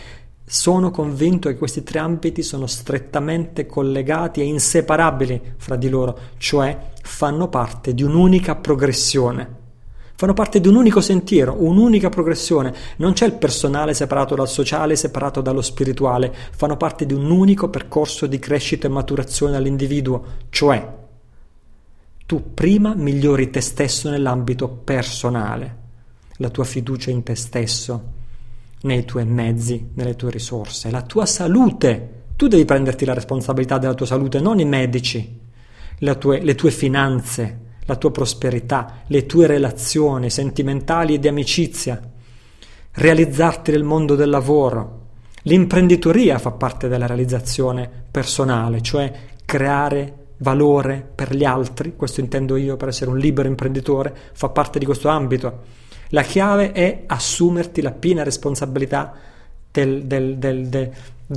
sono 0.51 0.91
convinto 0.91 1.51
che 1.51 1.59
questi 1.59 1.83
tre 1.83 1.99
ambiti 1.99 2.43
sono 2.43 2.67
strettamente 2.67 3.67
collegati 3.67 4.41
e 4.41 4.45
inseparabili 4.45 5.55
fra 5.59 5.77
di 5.77 5.91
loro, 5.91 6.19
cioè 6.39 6.91
fanno 7.03 7.49
parte 7.49 7.93
di 7.93 8.03
un'unica 8.03 8.57
progressione. 8.57 9.57
Fanno 10.15 10.33
parte 10.33 10.59
di 10.59 10.67
un 10.67 10.77
unico 10.77 11.03
sentiero, 11.03 11.55
un'unica 11.63 12.09
progressione. 12.09 12.75
Non 12.97 13.13
c'è 13.13 13.27
il 13.27 13.35
personale 13.35 13.93
separato 13.93 14.35
dal 14.35 14.49
sociale, 14.49 14.97
separato 14.97 15.43
dallo 15.43 15.61
spirituale. 15.63 16.35
Fanno 16.57 16.79
parte 16.79 17.05
di 17.05 17.13
un 17.13 17.31
unico 17.31 17.69
percorso 17.69 18.27
di 18.27 18.39
crescita 18.39 18.87
e 18.87 18.91
maturazione 18.91 19.57
all'individuo, 19.57 20.25
cioè 20.49 20.97
tu 22.25 22.55
prima 22.55 22.95
migliori 22.95 23.51
te 23.51 23.61
stesso 23.61 24.09
nell'ambito 24.09 24.69
personale, 24.69 25.77
la 26.39 26.49
tua 26.49 26.65
fiducia 26.65 27.11
in 27.11 27.23
te 27.23 27.35
stesso, 27.35 28.17
nei 28.83 29.05
tuoi 29.05 29.25
mezzi, 29.27 29.91
nelle 29.95 30.17
tue 30.17 30.31
risorse, 30.31 30.91
la 30.91 31.03
tua 31.03 31.27
salute. 31.27 32.17
Tu 32.37 32.47
devi 32.47 32.65
prenderti 32.65 33.05
la 33.05 33.15
responsabilità 33.15 33.79
della 33.79 33.95
tua 33.95 34.07
salute, 34.07 34.41
non 34.41 34.61
i 34.61 34.65
medici, 34.65 35.41
tue, 36.19 36.41
le 36.41 36.55
tue 36.55 36.71
finanze, 36.71 37.61
la 37.87 37.97
tua 37.97 38.13
prosperità, 38.13 39.03
le 39.07 39.27
tue 39.27 39.47
relazioni 39.47 40.31
sentimentali 40.31 41.15
e 41.15 41.19
di 41.19 41.27
amicizia, 41.27 42.01
realizzarti 42.93 43.71
nel 43.73 43.83
mondo 43.83 44.15
del 44.15 44.31
lavoro. 44.31 45.07
L'imprenditoria 45.43 46.39
fa 46.39 46.53
parte 46.53 46.89
della 46.89 47.07
realizzazione 47.07 47.91
personale, 48.11 48.83
cioè 48.83 49.13
creare 49.45 50.27
valore 50.39 51.09
per 51.15 51.35
gli 51.35 51.45
altri, 51.45 51.97
questo 51.97 52.21
intendo 52.21 52.57
io 52.57 52.77
per 52.77 52.89
essere 52.89 53.11
un 53.11 53.19
libero 53.19 53.49
imprenditore, 53.49 54.15
fa 54.33 54.51
parte 54.51 54.79
di 54.79 54.85
questo 54.85 55.09
ambito. 55.09 55.87
La 56.11 56.23
chiave 56.23 56.73
è 56.73 57.05
assumerti 57.07 57.83
la 57.83 57.93
piena 57.93 58.23
responsabilità 58.23 59.13
del, 59.71 60.05
del, 60.05 60.39
del, 60.39 60.91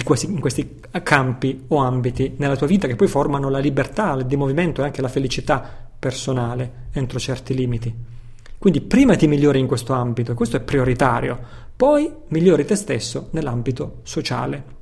questi, 0.04 0.28
in 0.28 0.40
questi 0.40 0.80
campi 1.04 1.66
o 1.68 1.78
ambiti 1.78 2.36
nella 2.38 2.56
tua 2.56 2.68
vita 2.68 2.88
che 2.88 2.96
poi 2.96 3.08
formano 3.08 3.50
la 3.50 3.60
libertà 3.60 4.16
di 4.22 4.36
movimento 4.36 4.82
e 4.82 4.86
anche 4.86 5.02
la 5.02 5.10
felicità 5.10 5.90
personale 6.00 6.88
entro 6.94 7.20
certi 7.20 7.54
limiti. 7.54 7.94
Quindi 8.58 8.82
prima 8.82 9.16
ti 9.16 9.28
migliori 9.28 9.60
in 9.60 9.68
questo 9.68 9.94
ambito, 9.94 10.34
questo 10.34 10.58
è 10.58 10.62
prioritario, 10.62 11.40
poi 11.76 12.12
migliori 12.28 12.64
te 12.64 12.76
stesso 12.76 13.30
nell'ambito 13.32 14.00
sociale 14.04 14.80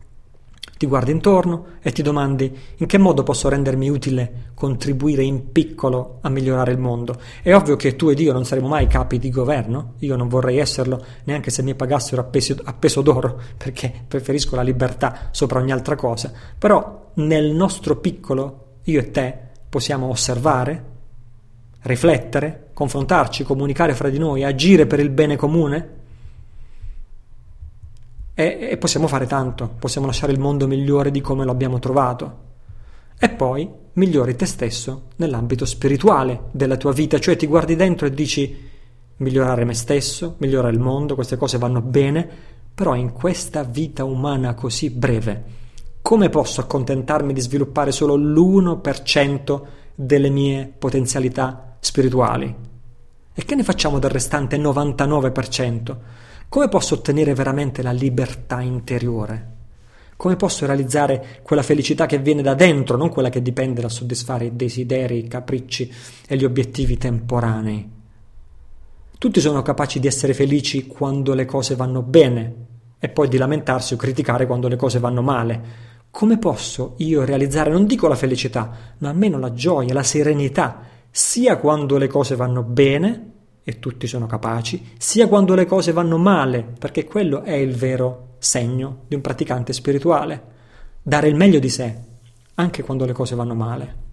ti 0.80 0.86
guardi 0.86 1.12
intorno 1.12 1.66
e 1.82 1.92
ti 1.92 2.02
domandi 2.02 2.58
in 2.78 2.88
che 2.88 2.98
modo 2.98 3.22
posso 3.24 3.50
rendermi 3.50 3.90
utile, 3.90 4.52
contribuire 4.54 5.24
in 5.24 5.52
piccolo 5.52 6.20
a 6.22 6.30
migliorare 6.30 6.72
il 6.72 6.78
mondo. 6.78 7.20
È 7.44 7.54
ovvio 7.54 7.76
che 7.76 7.98
tu 7.98 8.08
ed 8.08 8.20
io 8.22 8.32
non 8.32 8.46
saremo 8.46 8.70
mai 8.70 8.88
capi 8.88 9.20
di 9.20 9.30
governo, 9.30 9.96
io 9.98 10.16
non 10.16 10.30
vorrei 10.30 10.58
esserlo 10.58 11.04
neanche 11.26 11.52
se 11.52 11.64
mi 11.64 11.76
pagassero 11.76 12.22
a 12.22 12.24
peso, 12.24 12.56
a 12.64 12.72
peso 12.72 13.02
d'oro, 13.02 13.42
perché 13.58 13.92
preferisco 14.08 14.56
la 14.56 14.62
libertà 14.62 15.28
sopra 15.32 15.60
ogni 15.60 15.74
altra 15.74 15.98
cosa, 15.98 16.32
però 16.58 17.12
nel 17.16 17.52
nostro 17.52 17.98
piccolo, 17.98 18.78
io 18.84 19.02
e 19.02 19.12
te, 19.12 19.38
possiamo 19.68 20.08
osservare, 20.08 20.86
riflettere, 21.82 22.70
confrontarci, 22.72 23.44
comunicare 23.44 23.94
fra 23.94 24.08
di 24.08 24.18
noi, 24.18 24.46
agire 24.46 24.88
per 24.88 25.02
il 25.02 25.10
bene 25.10 25.36
comune 25.36 25.98
e, 28.40 28.70
e 28.72 28.78
possiamo 28.78 29.08
fare 29.08 29.26
tanto, 29.26 29.70
possiamo 29.78 30.08
lasciare 30.08 30.32
il 30.32 30.40
mondo 30.40 30.66
migliore 30.66 31.12
di 31.12 31.20
come 31.20 31.44
lo 31.44 31.52
abbiamo 31.52 31.78
trovato. 31.78 32.48
E 33.20 33.28
poi 33.28 33.70
migliori 33.94 34.38
te 34.38 34.46
stesso 34.46 35.08
nell'ambito 35.18 35.66
spirituale 35.66 36.44
della 36.52 36.78
tua 36.78 36.94
vita, 36.94 37.20
cioè 37.20 37.36
ti 37.36 37.48
guardi 37.48 37.76
dentro 37.76 38.08
e 38.08 38.12
dici 38.12 38.70
migliorare 39.18 39.66
me 39.66 39.74
stesso, 39.74 40.36
migliorare 40.38 40.74
il 40.74 40.80
mondo, 40.80 41.16
queste 41.16 41.36
cose 41.36 41.58
vanno 41.58 41.82
bene, 41.82 42.26
però 42.74 42.96
in 42.96 43.12
questa 43.12 43.64
vita 43.64 44.06
umana 44.06 44.54
così 44.54 44.90
breve, 44.90 45.44
come 46.02 46.30
posso 46.30 46.62
accontentarmi 46.62 47.34
di 47.34 47.42
sviluppare 47.42 47.92
solo 47.92 48.16
l'1% 48.16 49.62
delle 49.94 50.30
mie 50.30 50.74
potenzialità 50.80 51.76
spirituali? 51.82 52.56
E 53.34 53.44
che 53.44 53.56
ne 53.56 53.64
facciamo 53.64 54.00
del 54.00 54.12
restante 54.12 54.58
99%? 54.58 55.98
Come 56.50 56.68
posso 56.68 56.96
ottenere 56.96 57.36
veramente 57.36 57.84
la 57.84 57.92
libertà 57.92 58.60
interiore? 58.62 59.58
Come 60.18 60.36
posso 60.36 60.66
realizzare 60.66 61.42
quella 61.44 61.62
felicità 61.62 62.08
che 62.08 62.18
viene 62.18 62.42
da 62.42 62.56
dentro, 62.56 62.98
non 62.98 63.10
quella 63.10 63.30
che 63.30 63.44
dipende 63.44 63.82
dal 63.82 63.92
soddisfare 63.92 64.46
i 64.46 64.56
desideri, 64.56 65.20
i 65.20 65.28
capricci 65.28 65.94
e 66.28 66.36
gli 66.36 66.44
obiettivi 66.44 66.98
temporanei? 66.98 67.88
Tutti 69.20 69.40
sono 69.40 69.62
capaci 69.62 70.00
di 70.00 70.08
essere 70.08 70.34
felici 70.34 70.88
quando 70.88 71.36
le 71.36 71.46
cose 71.46 71.76
vanno 71.76 72.02
bene 72.02 72.56
e 72.98 73.10
poi 73.10 73.28
di 73.28 73.38
lamentarsi 73.38 73.94
o 73.94 73.98
criticare 73.98 74.48
quando 74.48 74.68
le 74.68 74.76
cose 74.76 74.98
vanno 74.98 75.22
male. 75.22 75.62
Come 76.10 76.40
posso 76.40 76.96
io 76.98 77.26
realizzare, 77.26 77.70
non 77.70 77.86
dico 77.86 78.08
la 78.08 78.16
felicità, 78.16 78.96
ma 78.98 79.10
almeno 79.10 79.38
la 79.38 79.54
gioia, 79.54 79.94
la 79.94 80.02
serenità, 80.02 80.82
sia 81.12 81.58
quando 81.58 82.00
le 82.00 82.08
cose 82.08 82.36
vanno 82.36 82.64
bene, 82.64 83.34
e 83.70 83.80
tutti 83.80 84.08
sono 84.08 84.26
capaci, 84.26 84.94
sia 84.98 85.28
quando 85.28 85.54
le 85.54 85.66
cose 85.66 85.92
vanno 85.92 86.18
male, 86.18 86.66
perché 86.78 87.06
quello 87.06 87.44
è 87.44 87.54
il 87.54 87.76
vero 87.76 88.36
segno 88.40 89.04
di 89.08 89.14
un 89.14 89.22
praticante 89.22 89.74
spirituale. 89.74 90.42
Dare 91.02 91.28
il 91.28 91.36
meglio 91.36 91.60
di 91.60 91.70
sé, 91.70 91.96
anche 92.56 92.84
quando 92.84 93.06
le 93.06 93.14
cose 93.14 93.36
vanno 93.36 93.54
male. 93.54 94.08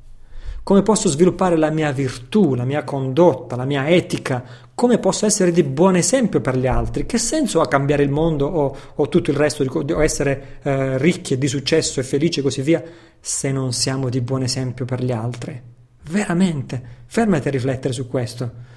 Come 0.62 0.82
posso 0.82 1.08
sviluppare 1.08 1.56
la 1.56 1.70
mia 1.70 1.90
virtù, 1.90 2.54
la 2.54 2.64
mia 2.64 2.84
condotta, 2.84 3.56
la 3.56 3.64
mia 3.64 3.88
etica? 3.88 4.44
Come 4.74 4.98
posso 4.98 5.24
essere 5.24 5.52
di 5.52 5.62
buon 5.62 5.96
esempio 5.96 6.42
per 6.42 6.58
gli 6.58 6.66
altri? 6.66 7.06
Che 7.06 7.18
senso 7.18 7.60
ha 7.60 7.68
cambiare 7.68 8.02
il 8.02 8.10
mondo 8.10 8.46
o, 8.46 8.76
o 8.94 9.08
tutto 9.08 9.30
il 9.30 9.36
resto, 9.36 9.64
o 9.64 10.02
essere 10.02 10.58
eh, 10.62 10.98
ricchi 10.98 11.34
e 11.34 11.38
di 11.38 11.48
successo 11.48 12.00
e 12.00 12.02
felici 12.02 12.40
e 12.40 12.42
così 12.42 12.60
via, 12.60 12.82
se 13.18 13.50
non 13.52 13.72
siamo 13.72 14.10
di 14.10 14.20
buon 14.20 14.42
esempio 14.42 14.84
per 14.84 15.02
gli 15.02 15.12
altri? 15.12 15.62
Veramente, 16.10 16.82
fermati 17.06 17.48
a 17.48 17.52
riflettere 17.52 17.94
su 17.94 18.06
questo. 18.06 18.74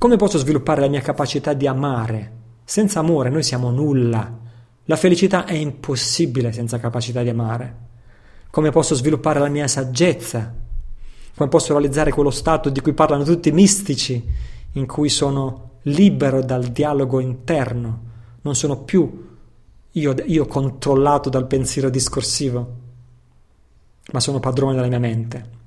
Come 0.00 0.16
posso 0.16 0.38
sviluppare 0.38 0.80
la 0.80 0.88
mia 0.88 1.02
capacità 1.02 1.52
di 1.52 1.66
amare? 1.66 2.32
Senza 2.64 3.00
amore 3.00 3.28
noi 3.28 3.42
siamo 3.42 3.70
nulla. 3.70 4.34
La 4.84 4.96
felicità 4.96 5.44
è 5.44 5.52
impossibile 5.52 6.52
senza 6.52 6.78
capacità 6.78 7.22
di 7.22 7.28
amare. 7.28 7.76
Come 8.48 8.70
posso 8.70 8.94
sviluppare 8.94 9.40
la 9.40 9.50
mia 9.50 9.68
saggezza? 9.68 10.54
Come 11.36 11.48
posso 11.50 11.74
realizzare 11.74 12.12
quello 12.12 12.30
stato 12.30 12.70
di 12.70 12.80
cui 12.80 12.94
parlano 12.94 13.24
tutti 13.24 13.50
i 13.50 13.52
mistici, 13.52 14.26
in 14.72 14.86
cui 14.86 15.10
sono 15.10 15.72
libero 15.82 16.42
dal 16.42 16.64
dialogo 16.68 17.20
interno, 17.20 18.00
non 18.40 18.54
sono 18.54 18.78
più 18.78 19.36
io, 19.90 20.14
io 20.24 20.46
controllato 20.46 21.28
dal 21.28 21.46
pensiero 21.46 21.90
discorsivo, 21.90 22.76
ma 24.12 24.20
sono 24.20 24.40
padrone 24.40 24.76
della 24.76 24.88
mia 24.88 24.98
mente. 24.98 25.59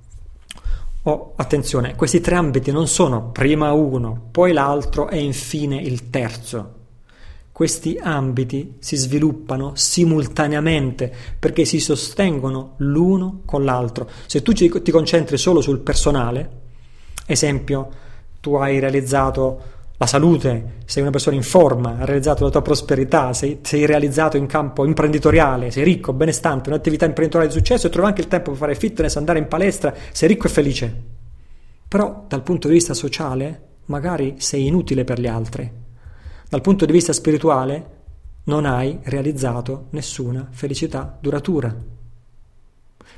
Oh, 1.06 1.34
attenzione, 1.36 1.96
questi 1.96 2.22
tre 2.22 2.36
ambiti 2.36 2.72
non 2.72 2.88
sono 2.88 3.32
prima 3.32 3.74
uno, 3.74 4.30
poi 4.32 4.54
l'altro 4.54 5.10
e 5.10 5.20
infine 5.22 5.76
il 5.76 6.10
terzo. 6.10 6.82
Questi 7.52 8.00
ambiti 8.02 8.78
si 8.80 8.96
sviluppano 8.96 9.74
simultaneamente 9.76 11.14
perché 11.38 11.66
si 11.66 11.82
sostengono 11.82 12.76
l'uno 12.78 13.42
con 13.46 13.66
l'altro. 13.66 14.10
Se 14.28 14.42
tu 14.42 14.54
ti 14.54 14.92
concentri 14.92 15.38
solo 15.38 15.60
sul 15.60 15.80
personale, 15.80 16.62
esempio, 17.26 17.90
tu 18.40 18.56
hai 18.56 18.80
realizzato 18.80 19.62
la 20.04 20.06
salute, 20.06 20.80
sei 20.86 21.02
una 21.02 21.12
persona 21.12 21.36
in 21.36 21.44
forma, 21.44 21.98
hai 21.98 22.06
realizzato 22.06 22.44
la 22.44 22.50
tua 22.50 22.62
prosperità, 22.62 23.34
sei, 23.34 23.60
sei, 23.62 23.86
realizzato 23.86 24.36
in 24.38 24.46
campo 24.48 24.86
imprenditoriale, 24.86 25.72
sei 25.72 25.84
ricco, 25.84 26.12
benestante, 26.14 26.70
un'attività 26.70 27.06
imprenditoriale 27.06 27.52
di 27.52 27.58
successo 27.58 27.88
e 27.88 27.90
trovi 27.90 28.10
anche 28.10 28.22
il 28.22 28.28
tempo 28.28 28.52
per 28.52 28.60
fare 28.60 28.76
fitness, 28.76 29.16
andare 29.16 29.40
in 29.40 29.48
palestra, 29.48 29.94
sei 30.12 30.28
ricco 30.28 30.48
e 30.48 30.50
felice. 30.50 31.04
Però 31.88 32.26
dal 32.28 32.44
punto 32.44 32.68
di 32.68 32.74
vista 32.74 32.94
sociale 32.94 33.62
magari 33.86 34.36
sei 34.40 34.68
inutile 34.68 35.06
per 35.06 35.20
gli 35.20 35.28
altri. 35.28 35.72
Dal 36.50 36.62
punto 36.62 36.86
di 36.86 36.92
vista 36.92 37.14
spirituale 37.14 38.02
non 38.46 38.66
hai 38.66 39.00
realizzato 39.04 39.88
nessuna 39.92 40.48
felicità 40.52 41.18
duratura. 41.20 41.74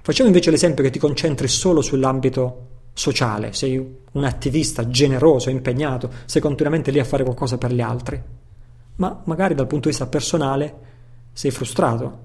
Facciamo 0.01 0.29
invece 0.29 0.51
l'esempio 0.51 0.83
che 0.83 0.91
ti 0.91 0.99
concentri 0.99 1.47
solo 1.47 1.81
sull'ambito 1.81 2.73
sociale, 2.95 3.51
sei 3.51 3.77
un 4.13 4.23
attivista 4.23 4.87
generoso, 4.87 5.49
impegnato, 5.49 6.09
sei 6.23 6.41
continuamente 6.41 6.91
lì 6.91 6.99
a 6.99 7.03
fare 7.03 7.23
qualcosa 7.23 7.57
per 7.57 7.73
gli 7.73 7.81
altri, 7.81 8.19
ma 8.95 9.21
magari 9.25 9.53
dal 9.53 9.67
punto 9.67 9.89
di 9.89 9.89
vista 9.89 10.07
personale 10.07 10.73
sei 11.33 11.51
frustrato, 11.51 12.19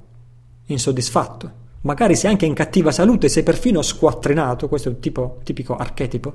insoddisfatto, 0.66 1.52
magari 1.80 2.14
sei 2.14 2.30
anche 2.30 2.46
in 2.46 2.54
cattiva 2.54 2.92
salute, 2.92 3.28
sei 3.28 3.42
perfino 3.42 3.82
squattrinato, 3.82 4.68
questo 4.68 4.88
è 4.88 4.92
un 4.92 5.00
tipo, 5.00 5.40
tipico 5.42 5.76
archetipo, 5.76 6.34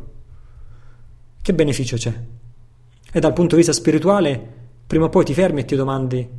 che 1.41 1.53
beneficio 1.53 1.95
c'è? 1.95 2.13
E 3.13 3.19
dal 3.21 3.31
punto 3.31 3.55
di 3.55 3.61
vista 3.61 3.71
spirituale, 3.71 4.53
prima 4.85 5.05
o 5.05 5.09
poi 5.09 5.23
ti 5.23 5.33
fermi 5.33 5.61
e 5.61 5.65
ti 5.65 5.77
domandi 5.77 6.29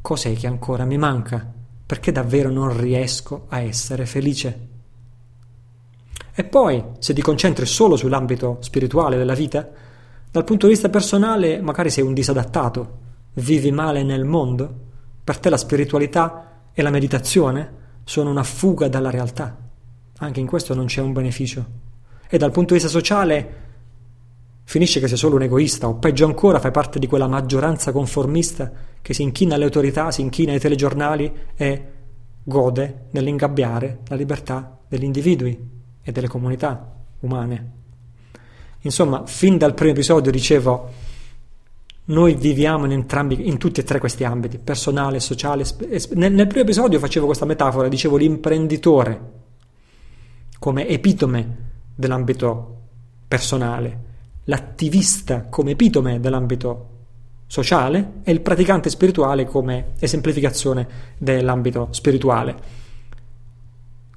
cos'è 0.00 0.34
che 0.34 0.48
ancora 0.48 0.84
mi 0.84 0.98
manca? 0.98 1.54
Perché 1.86 2.10
davvero 2.10 2.50
non 2.50 2.76
riesco 2.76 3.46
a 3.48 3.60
essere 3.60 4.06
felice? 4.06 4.67
E 6.38 6.44
poi, 6.44 6.84
se 7.00 7.14
ti 7.14 7.20
concentri 7.20 7.66
solo 7.66 7.96
sull'ambito 7.96 8.58
spirituale 8.60 9.16
della 9.16 9.34
vita, 9.34 9.68
dal 10.30 10.44
punto 10.44 10.66
di 10.66 10.72
vista 10.74 10.88
personale 10.88 11.60
magari 11.60 11.90
sei 11.90 12.04
un 12.04 12.14
disadattato, 12.14 12.98
vivi 13.32 13.72
male 13.72 14.04
nel 14.04 14.24
mondo, 14.24 14.72
per 15.24 15.38
te 15.40 15.50
la 15.50 15.56
spiritualità 15.56 16.68
e 16.72 16.80
la 16.82 16.90
meditazione 16.90 17.72
sono 18.04 18.30
una 18.30 18.44
fuga 18.44 18.86
dalla 18.86 19.10
realtà. 19.10 19.58
Anche 20.18 20.38
in 20.38 20.46
questo 20.46 20.74
non 20.74 20.86
c'è 20.86 21.00
un 21.00 21.12
beneficio. 21.12 21.66
E 22.28 22.38
dal 22.38 22.52
punto 22.52 22.74
di 22.74 22.78
vista 22.78 22.88
sociale 22.88 23.54
finisce 24.62 25.00
che 25.00 25.08
sei 25.08 25.16
solo 25.16 25.34
un 25.34 25.42
egoista 25.42 25.88
o 25.88 25.96
peggio 25.96 26.24
ancora 26.24 26.60
fai 26.60 26.70
parte 26.70 27.00
di 27.00 27.08
quella 27.08 27.26
maggioranza 27.26 27.90
conformista 27.90 28.70
che 29.02 29.12
si 29.12 29.22
inchina 29.22 29.56
alle 29.56 29.64
autorità, 29.64 30.12
si 30.12 30.20
inchina 30.20 30.52
ai 30.52 30.60
telegiornali 30.60 31.32
e 31.56 31.92
gode 32.44 33.06
nell'ingabbiare 33.10 34.02
la 34.06 34.14
libertà 34.14 34.78
degli 34.86 35.02
individui 35.02 35.77
e 36.08 36.12
delle 36.12 36.26
comunità 36.26 36.90
umane. 37.20 37.72
Insomma, 38.80 39.26
fin 39.26 39.58
dal 39.58 39.74
primo 39.74 39.92
episodio 39.92 40.32
dicevo 40.32 40.90
noi 42.06 42.34
viviamo 42.34 42.86
in 42.86 42.92
entrambi, 42.92 43.46
in 43.46 43.58
tutti 43.58 43.80
e 43.80 43.82
tre 43.82 43.98
questi 43.98 44.24
ambiti, 44.24 44.56
personale, 44.56 45.20
sociale. 45.20 45.66
Nel, 46.14 46.32
nel 46.32 46.46
primo 46.46 46.62
episodio 46.62 46.98
facevo 46.98 47.26
questa 47.26 47.44
metafora, 47.44 47.88
dicevo 47.88 48.16
l'imprenditore 48.16 49.32
come 50.58 50.88
epitome 50.88 51.56
dell'ambito 51.94 52.76
personale, 53.28 54.04
l'attivista 54.44 55.42
come 55.50 55.72
epitome 55.72 56.20
dell'ambito 56.20 56.86
sociale 57.46 58.20
e 58.22 58.32
il 58.32 58.40
praticante 58.40 58.88
spirituale 58.88 59.44
come 59.44 59.88
esemplificazione 59.98 60.88
dell'ambito 61.18 61.88
spirituale. 61.90 62.86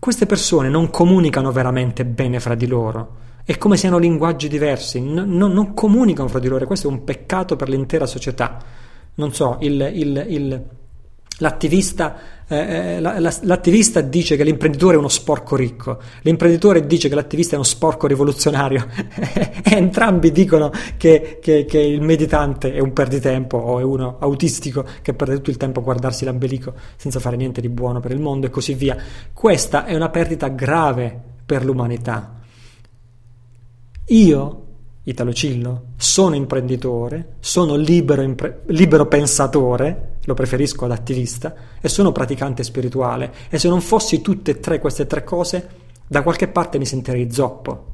Queste 0.02 0.26
persone 0.26 0.68
non 0.68 0.89
comunicano 0.89 1.52
veramente 1.52 2.06
bene 2.06 2.39
fra 2.39 2.56
di 2.56 2.66
loro. 2.66 3.18
È 3.45 3.56
come 3.60 3.78
se 3.78 3.86
hanno 3.86 3.99
linguaggi 3.99 4.47
diversi, 4.47 4.99
non, 4.99 5.30
non, 5.30 5.52
non 5.52 5.76
comunicano 5.76 6.28
fra 6.28 6.39
di 6.39 6.47
loro, 6.47 6.66
questo 6.66 6.88
è 6.88 6.91
un 6.91 7.04
peccato 7.04 7.56
per 7.56 7.70
l'intera 7.70 8.08
società. 8.08 8.58
Non 9.14 9.32
so, 9.32 9.58
il, 9.60 9.91
il, 9.93 10.26
il, 10.28 10.66
l'attivista, 11.42 12.18
eh, 12.48 12.96
eh 12.96 13.00
l'attivista, 13.00 14.02
dice 14.02 14.36
che 14.36 14.44
l'imprenditore 14.44 14.96
è 14.96 14.98
uno 14.98 15.10
sporco 15.10 15.56
ricco, 15.56 16.00
l'imprenditore 16.22 16.86
dice 16.86 17.10
che 17.10 17.16
l'attivista 17.16 17.54
è 17.54 17.56
uno 17.56 17.66
sporco 17.66 18.08
rivoluzionario 18.08 18.88
entrambi 19.66 20.32
dicono 20.32 20.72
che, 20.98 21.39
che, 21.42 21.66
che, 21.66 21.80
il 21.80 22.02
meditante 22.02 22.74
è 22.74 22.80
un 22.80 22.94
perditempo 22.94 23.58
o 23.58 23.80
è 23.80 23.84
uno 23.84 24.18
autistico 24.20 24.86
che 25.02 25.14
perde 25.14 25.36
tutto 25.36 25.50
il 25.50 25.58
tempo 25.58 25.80
a 25.80 25.84
guardarsi 25.84 26.26
l'ambelico 26.26 26.74
senza 26.96 27.20
fare 27.20 27.36
niente 27.36 27.62
di 27.62 27.70
buono 27.70 28.00
per 28.00 28.12
il 28.12 28.20
mondo 28.20 28.48
e 28.48 28.50
così 28.50 28.74
via. 28.74 28.96
Questa 29.34 29.86
è 29.86 29.96
una 29.96 30.10
perdita 30.10 30.48
grave 30.48 31.20
per 31.46 31.66
l'umanità. 31.66 32.39
Io, 34.06 34.66
Italo 35.04 35.34
Cillo, 35.34 35.84
sono 35.96 36.36
imprenditore, 36.36 37.36
sono 37.39 37.76
libero, 37.76 38.22
impre- 38.22 38.62
libero 38.68 39.08
pensatore, 39.08 40.11
lo 40.24 40.34
preferisco 40.34 40.86
ad 40.86 40.91
attivista, 40.91 41.53
e 41.80 41.89
sono 41.89 42.11
praticante 42.11 42.63
spirituale. 42.63 43.34
E 43.49 43.57
se 43.57 43.67
non 43.67 43.82
fossi 43.82 44.22
tutte 44.22 44.51
e 44.51 44.59
tre 44.59 44.80
queste 44.80 45.07
tre 45.07 45.24
cose, 45.24 45.69
da 46.07 46.24
qualche 46.24 46.47
parte 46.47 46.78
mi 46.78 46.86
sentirei 46.86 47.32
zoppo. 47.32 47.88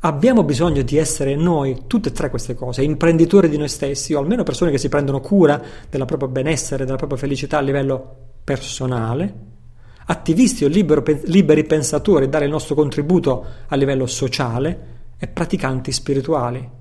Abbiamo 0.00 0.44
bisogno 0.44 0.82
di 0.82 0.96
essere 0.96 1.34
noi, 1.34 1.84
tutte 1.86 2.10
e 2.10 2.12
tre 2.12 2.30
queste 2.30 2.54
cose, 2.54 2.82
imprenditori 2.82 3.48
di 3.48 3.56
noi 3.56 3.68
stessi, 3.68 4.14
o 4.14 4.18
almeno 4.18 4.42
persone 4.42 4.70
che 4.70 4.78
si 4.78 4.88
prendono 4.88 5.20
cura 5.20 5.60
del 5.88 6.04
proprio 6.04 6.28
benessere, 6.28 6.84
della 6.84 6.96
propria 6.96 7.18
felicità 7.18 7.58
a 7.58 7.62
livello 7.62 8.16
personale, 8.44 9.34
attivisti 10.06 10.64
o 10.64 10.68
libero, 10.68 11.02
liberi 11.24 11.64
pensatori, 11.64 12.28
dare 12.28 12.44
il 12.44 12.50
nostro 12.50 12.74
contributo 12.74 13.44
a 13.66 13.74
livello 13.74 14.06
sociale, 14.06 14.94
e 15.18 15.26
praticanti 15.28 15.92
spirituali. 15.92 16.75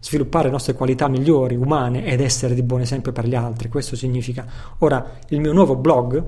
Sviluppare 0.00 0.46
le 0.46 0.52
nostre 0.52 0.72
qualità 0.72 1.08
migliori, 1.08 1.54
umane, 1.56 2.06
ed 2.06 2.20
essere 2.20 2.54
di 2.54 2.62
buon 2.62 2.80
esempio 2.80 3.12
per 3.12 3.26
gli 3.26 3.34
altri. 3.34 3.68
Questo 3.68 3.96
significa. 3.96 4.46
Ora, 4.78 5.18
il 5.28 5.40
mio 5.40 5.52
nuovo 5.52 5.76
blog 5.76 6.24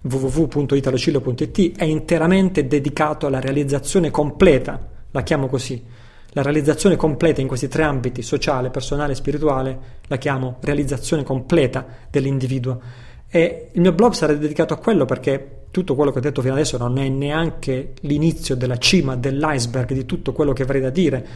www.italocillo.it 0.00 1.76
è 1.76 1.84
interamente 1.84 2.66
dedicato 2.66 3.26
alla 3.26 3.40
realizzazione 3.40 4.10
completa, 4.10 4.88
la 5.10 5.22
chiamo 5.22 5.48
così, 5.48 5.82
la 6.30 6.42
realizzazione 6.42 6.96
completa 6.96 7.40
in 7.40 7.46
questi 7.46 7.68
tre 7.68 7.84
ambiti, 7.84 8.20
sociale, 8.20 8.70
personale 8.70 9.12
e 9.12 9.16
spirituale, 9.16 9.78
la 10.08 10.16
chiamo 10.16 10.56
realizzazione 10.60 11.22
completa 11.22 11.86
dell'individuo. 12.10 12.80
E 13.28 13.70
il 13.72 13.80
mio 13.80 13.92
blog 13.92 14.12
sarà 14.12 14.34
dedicato 14.34 14.74
a 14.74 14.78
quello 14.78 15.04
perché 15.06 15.62
tutto 15.70 15.94
quello 15.94 16.12
che 16.12 16.18
ho 16.18 16.22
detto 16.22 16.40
fino 16.42 16.52
adesso 16.52 16.76
non 16.76 16.98
è 16.98 17.08
neanche 17.08 17.94
l'inizio 18.00 18.54
della 18.54 18.76
cima 18.76 19.16
dell'iceberg 19.16 19.92
di 19.92 20.06
tutto 20.06 20.32
quello 20.32 20.52
che 20.52 20.62
avrei 20.62 20.80
da 20.80 20.90
dire, 20.90 21.26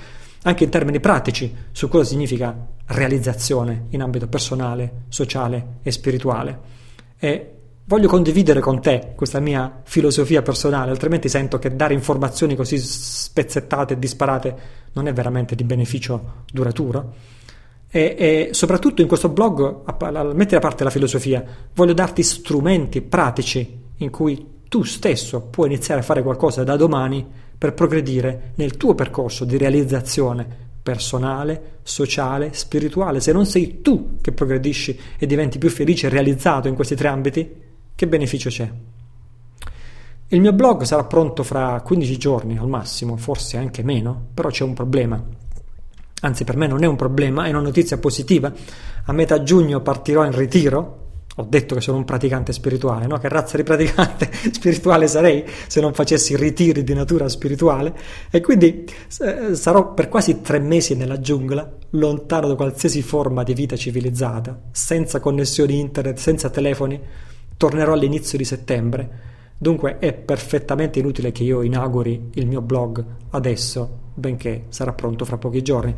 anche 0.43 0.64
in 0.64 0.70
termini 0.70 1.01
pratici, 1.01 1.55
su 1.72 1.89
cosa 1.89 2.05
significa 2.05 2.57
realizzazione 2.86 3.86
in 3.91 4.03
ambito 4.03 4.28
personale, 4.28 5.05
sociale 5.09 5.78
e 5.82 5.91
spirituale. 5.91 6.76
E 7.18 7.53
voglio 7.84 8.09
condividere 8.09 8.61
con 8.61 8.80
te 8.80 9.12
questa 9.16 9.41
mia 9.41 9.80
filosofia 9.84 10.43
personale, 10.43 10.91
altrimenti 10.91 11.28
sento 11.28 11.59
che 11.59 11.74
dare 11.74 11.95
informazioni 11.95 12.55
così 12.55 12.78
spezzettate 12.78 13.95
e 13.95 13.99
disparate 13.99 14.57
non 14.93 15.09
è 15.09 15.12
veramente 15.12 15.55
di 15.55 15.64
beneficio 15.64 16.45
duraturo. 16.53 17.14
E, 17.91 18.14
e, 18.18 18.49
soprattutto 18.53 19.01
in 19.01 19.09
questo 19.09 19.30
blog, 19.30 19.80
a, 19.84 20.22
metti 20.34 20.55
da 20.55 20.61
parte 20.61 20.84
la 20.84 20.91
filosofia, 20.91 21.43
voglio 21.74 21.95
darti 21.95 22.22
strumenti 22.22 23.01
pratici 23.01 23.86
in 23.97 24.11
cui 24.11 24.57
tu 24.68 24.82
stesso 24.82 25.41
puoi 25.41 25.68
iniziare 25.68 26.01
a 26.01 26.05
fare 26.05 26.22
qualcosa 26.22 26.62
da 26.64 26.76
domani 26.76 27.26
per 27.59 27.74
progredire 27.74 28.52
nel 28.54 28.76
tuo 28.76 28.94
percorso 28.94 29.44
di 29.44 29.59
realizzazione 29.59 30.66
personale, 30.88 31.80
sociale, 31.82 32.54
spirituale. 32.54 33.20
Se 33.20 33.32
non 33.32 33.44
sei 33.44 33.82
tu 33.82 34.16
che 34.22 34.32
progredisci 34.32 34.98
e 35.18 35.26
diventi 35.26 35.59
più 35.59 35.68
felice 35.68 36.06
e 36.06 36.11
realizzato 36.11 36.68
in 36.68 36.74
questi 36.74 36.94
tre 36.94 37.09
ambiti, 37.09 37.50
che 37.94 38.06
beneficio 38.06 38.48
c'è? 38.48 38.70
Il 40.28 40.40
mio 40.40 40.52
blog 40.52 40.84
sarà 40.84 41.04
pronto 41.04 41.42
fra 41.42 41.80
15 41.82 42.16
giorni 42.16 42.56
al 42.56 42.68
massimo, 42.68 43.16
forse 43.16 43.56
anche 43.56 43.82
meno, 43.82 44.28
però 44.32 44.48
c'è 44.48 44.64
un 44.64 44.72
problema. 44.72 45.22
Anzi, 46.20 46.44
per 46.44 46.56
me 46.56 46.66
non 46.66 46.82
è 46.82 46.86
un 46.86 46.96
problema, 46.96 47.44
è 47.44 47.50
una 47.50 47.61
notizia 47.61 47.98
positiva. 47.98 48.52
A 49.04 49.12
metà 49.12 49.42
giugno 49.42 49.80
partirò 49.80 50.24
in 50.24 50.32
ritiro 50.32 51.07
ho 51.41 51.47
detto 51.49 51.76
che 51.76 51.80
sono 51.80 51.99
un 51.99 52.05
praticante 52.05 52.53
spirituale, 52.53 53.07
no? 53.07 53.16
Che 53.18 53.28
razza 53.28 53.57
di 53.57 53.62
praticante 53.62 54.28
spirituale 54.51 55.07
sarei 55.07 55.45
se 55.68 55.80
non 55.80 55.95
facessi 55.95 56.36
ritiri 56.36 56.82
di 56.82 56.95
natura 56.95 57.28
spirituale? 57.28 57.95
E 58.28 58.41
quindi 58.41 58.84
eh, 59.20 59.55
sarò 59.55 59.95
per 59.95 60.09
quasi 60.09 60.41
tre 60.41 60.59
mesi 60.59 60.97
nella 60.97 61.20
giungla, 61.20 61.76
lontano 61.91 62.49
da 62.49 62.57
qualsiasi 62.57 63.03
forma 63.03 63.45
di 63.45 63.55
vita 63.55 63.76
civilizzata, 63.76 64.62
senza 64.72 65.20
connessioni 65.20 65.78
internet, 65.78 66.18
senza 66.18 66.51
telefoni. 66.51 67.01
Tornerò 67.57 67.93
all'inizio 67.93 68.36
di 68.36 68.45
settembre. 68.45 69.26
Dunque 69.57 69.99
è 69.99 70.12
perfettamente 70.12 70.99
inutile 70.99 71.30
che 71.30 71.45
io 71.45 71.62
inauguri 71.62 72.30
il 72.34 72.49
mio 72.49 72.62
blog 72.62 73.05
adesso, 73.30 74.07
benché 74.14 74.64
sarà 74.70 74.93
pronto 74.93 75.24
fra 75.24 75.39
pochi 75.39 75.62
giorni. 75.62 75.95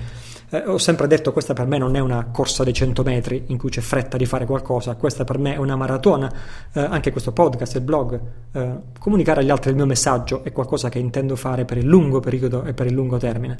Eh, 0.53 0.65
ho 0.67 0.79
sempre 0.79 1.07
detto 1.07 1.33
questa 1.33 1.53
per 1.55 1.67
me 1.67 1.79
non 1.79 1.95
è 1.95 2.01
una 2.01 2.27
corsa 2.33 2.65
dei 2.65 2.73
100 2.73 3.05
metri 3.05 3.45
in 3.47 3.57
cui 3.57 3.71
c'è 3.71 3.81
fretta 3.81 4.17
di 4.17 4.27
fare 4.27 4.47
qualcosa, 4.47 4.97
questa 4.97 5.23
per 5.23 5.39
me 5.39 5.55
è 5.55 5.59
una 5.59 5.77
maratona, 5.77 6.33
eh, 6.73 6.81
anche 6.81 7.13
questo 7.13 7.31
podcast, 7.33 7.77
il 7.77 7.83
blog, 7.83 8.21
eh, 8.53 8.73
comunicare 8.99 9.41
agli 9.41 9.51
altri 9.51 9.71
il 9.71 9.77
mio 9.77 9.87
messaggio 9.87 10.43
è 10.43 10.51
qualcosa 10.51 10.89
che 10.89 10.99
intendo 10.99 11.37
fare 11.37 11.65
per 11.65 11.77
il 11.77 11.87
lungo 11.87 12.19
periodo 12.19 12.65
e 12.65 12.75
per 12.75 12.87
il 12.87 12.95
lungo 12.95 13.17
termine. 13.17 13.57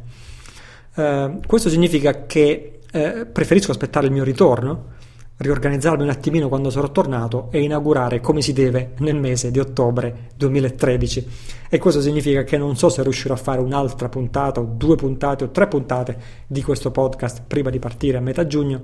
Eh, 0.97 1.39
questo 1.47 1.69
significa 1.69 2.27
che 2.27 2.81
eh, 2.91 3.25
preferisco 3.25 3.71
aspettare 3.71 4.07
il 4.07 4.13
mio 4.13 4.25
ritorno 4.25 4.99
riorganizzarmi 5.41 6.03
un 6.03 6.11
attimino 6.11 6.49
quando 6.49 6.69
sarò 6.69 6.91
tornato 6.93 7.49
e 7.51 7.63
inaugurare 7.63 8.21
come 8.21 8.43
si 8.43 8.53
deve 8.53 8.93
nel 8.99 9.17
mese 9.17 9.51
di 9.51 9.59
ottobre 9.59 10.29
2013. 10.37 11.29
E 11.71 11.79
questo 11.79 12.03
significa 12.03 12.45
che 12.45 12.59
non 12.59 12.77
so 12.77 12.91
se 12.91 13.03
riuscirò 13.03 13.33
a 13.33 13.39
fare 13.39 13.61
un'altra 13.61 14.11
puntata 14.11 14.61
o 14.61 14.65
due 14.65 14.97
puntate 14.97 15.45
o 15.45 15.51
tre 15.51 15.67
puntate 15.67 16.19
di 16.47 16.63
questo 16.63 16.91
podcast 16.91 17.43
prima 17.47 17.71
di 17.71 17.79
partire 17.79 18.19
a 18.19 18.21
metà 18.21 18.47
giugno, 18.47 18.83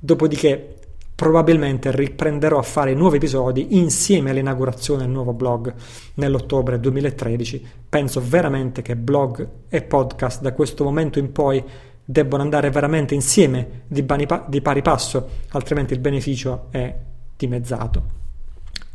dopodiché 0.00 0.78
probabilmente 1.14 1.92
riprenderò 1.92 2.58
a 2.58 2.62
fare 2.62 2.92
nuovi 2.92 3.18
episodi 3.18 3.78
insieme 3.78 4.30
all'inaugurazione 4.30 5.02
del 5.02 5.12
nuovo 5.12 5.32
blog 5.32 5.72
nell'ottobre 6.14 6.80
2013. 6.80 7.64
Penso 7.88 8.20
veramente 8.20 8.82
che 8.82 8.96
blog 8.96 9.48
e 9.68 9.82
podcast 9.82 10.40
da 10.40 10.52
questo 10.54 10.82
momento 10.82 11.20
in 11.20 11.30
poi 11.30 11.62
debbono 12.04 12.42
andare 12.42 12.70
veramente 12.70 13.14
insieme 13.14 13.82
di, 13.86 14.04
di 14.48 14.60
pari 14.60 14.82
passo, 14.82 15.28
altrimenti 15.50 15.94
il 15.94 16.00
beneficio 16.00 16.66
è 16.70 16.94
dimezzato. 17.36 18.02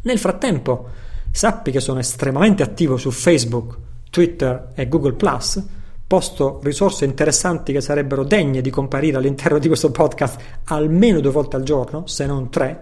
Nel 0.01 0.19
frattempo, 0.19 0.87
Sappi 1.31 1.71
che 1.71 1.79
sono 1.79 1.99
estremamente 1.99 2.63
attivo 2.63 2.97
su 2.97 3.11
Facebook, 3.11 3.77
Twitter 4.09 4.71
e 4.73 4.87
Google 4.87 5.13
+ 5.13 5.63
posto 6.07 6.59
risorse 6.63 7.05
interessanti 7.05 7.71
che 7.71 7.81
sarebbero 7.81 8.23
degne 8.23 8.61
di 8.61 8.71
comparire 8.71 9.17
all'interno 9.17 9.59
di 9.59 9.67
questo 9.67 9.91
podcast 9.91 10.41
almeno 10.65 11.19
due 11.19 11.31
volte 11.31 11.55
al 11.55 11.63
giorno, 11.63 12.07
se 12.07 12.25
non 12.25 12.49
tre. 12.49 12.81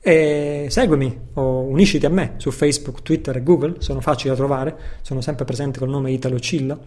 E 0.00 0.66
seguimi 0.68 1.18
o 1.34 1.60
unisciti 1.62 2.04
a 2.04 2.10
me 2.10 2.34
su 2.36 2.50
Facebook, 2.50 3.02
Twitter 3.02 3.36
e 3.36 3.42
Google, 3.42 3.76
sono 3.78 4.00
facili 4.00 4.28
da 4.28 4.36
trovare, 4.36 4.76
sono 5.00 5.22
sempre 5.22 5.46
presente 5.46 5.78
col 5.78 5.88
nome 5.88 6.12
Italo 6.12 6.38
Cillo. 6.38 6.78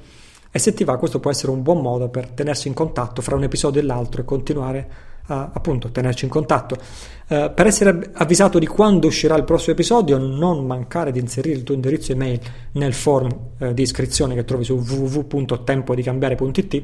E 0.52 0.60
se 0.60 0.74
ti 0.74 0.84
va, 0.84 0.98
questo 0.98 1.20
può 1.20 1.32
essere 1.32 1.52
un 1.52 1.62
buon 1.62 1.82
modo 1.82 2.10
per 2.10 2.28
tenersi 2.28 2.68
in 2.68 2.74
contatto 2.74 3.22
fra 3.22 3.36
un 3.36 3.44
episodio 3.44 3.80
e 3.80 3.86
l'altro 3.86 4.22
e 4.22 4.26
continuare 4.26 4.90
a 5.28 5.52
appunto 5.54 5.92
tenerci 5.92 6.26
in 6.26 6.32
contatto. 6.32 6.76
Uh, 7.28 7.54
per 7.54 7.68
essere 7.68 8.10
avvisato 8.14 8.60
di 8.60 8.68
quando 8.68 9.08
uscirà 9.08 9.38
il 9.38 9.46
prossimo 9.46 9.74
episodio, 9.74 10.18
non 10.18 10.66
mancare 10.66 11.12
di 11.12 11.20
inserire 11.20 11.56
il 11.56 11.64
tuo 11.64 11.74
indirizzo 11.74 12.12
email 12.12 12.40
nel 12.74 12.94
form 12.94 13.34
uh, 13.58 13.72
di 13.72 13.82
iscrizione 13.82 14.36
che 14.36 14.44
trovi 14.44 14.66
su 14.66 14.76
www.tempodicambiare.it 14.76 16.84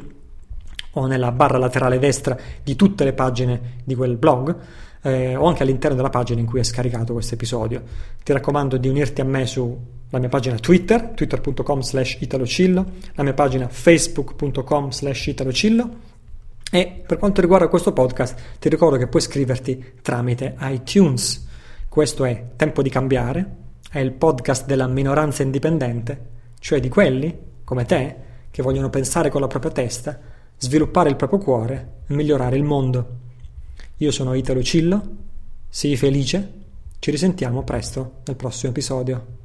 o 0.91 1.05
nella 1.05 1.31
barra 1.31 1.57
laterale 1.57 1.99
destra 1.99 2.37
di 2.63 2.75
tutte 2.75 3.03
le 3.03 3.13
pagine 3.13 3.81
di 3.83 3.95
quel 3.95 4.15
blog 4.15 4.55
eh, 5.01 5.35
o 5.35 5.45
anche 5.45 5.63
all'interno 5.63 5.95
della 5.95 6.09
pagina 6.09 6.39
in 6.39 6.45
cui 6.45 6.59
è 6.59 6.63
scaricato 6.63 7.13
questo 7.13 7.35
episodio. 7.35 7.83
Ti 8.23 8.33
raccomando 8.33 8.77
di 8.77 8.87
unirti 8.87 9.21
a 9.21 9.25
me 9.25 9.45
sulla 9.45 9.77
mia 10.11 10.29
pagina 10.29 10.57
Twitter, 10.57 11.09
twitter.com 11.09 11.81
slash 11.81 12.17
italocillo, 12.19 12.85
la 13.13 13.23
mia 13.23 13.33
pagina 13.33 13.67
facebook.com 13.67 14.91
slash 14.91 15.27
italocillo 15.27 16.15
e 16.69 17.03
per 17.05 17.17
quanto 17.17 17.39
riguarda 17.39 17.69
questo 17.69 17.93
podcast, 17.93 18.57
ti 18.59 18.67
ricordo 18.67 18.97
che 18.97 19.07
puoi 19.07 19.21
iscriverti 19.21 19.93
tramite 20.01 20.55
iTunes. 20.61 21.47
Questo 21.87 22.25
è 22.25 22.49
Tempo 22.57 22.81
di 22.81 22.89
cambiare, 22.89 23.55
è 23.89 23.99
il 23.99 24.11
podcast 24.11 24.65
della 24.65 24.87
minoranza 24.87 25.43
indipendente, 25.43 26.25
cioè 26.59 26.81
di 26.81 26.89
quelli, 26.89 27.37
come 27.63 27.85
te, 27.85 28.15
che 28.51 28.61
vogliono 28.61 28.89
pensare 28.89 29.29
con 29.29 29.39
la 29.39 29.47
propria 29.47 29.71
testa, 29.71 30.19
sviluppare 30.57 31.07
il 31.07 31.15
proprio 31.15 31.39
cuore 31.39 32.01
e 32.05 32.13
migliorare 32.13 32.57
il 32.57 32.63
mondo. 32.63 33.19
Io 33.99 34.11
sono 34.11 34.35
Italo 34.35 34.61
Cillo, 34.61 35.01
sii 35.69 35.97
felice, 35.97 36.51
ci 36.99 37.09
risentiamo 37.09 37.63
presto 37.63 38.21
nel 38.25 38.35
prossimo 38.35 38.71
episodio. 38.71 39.36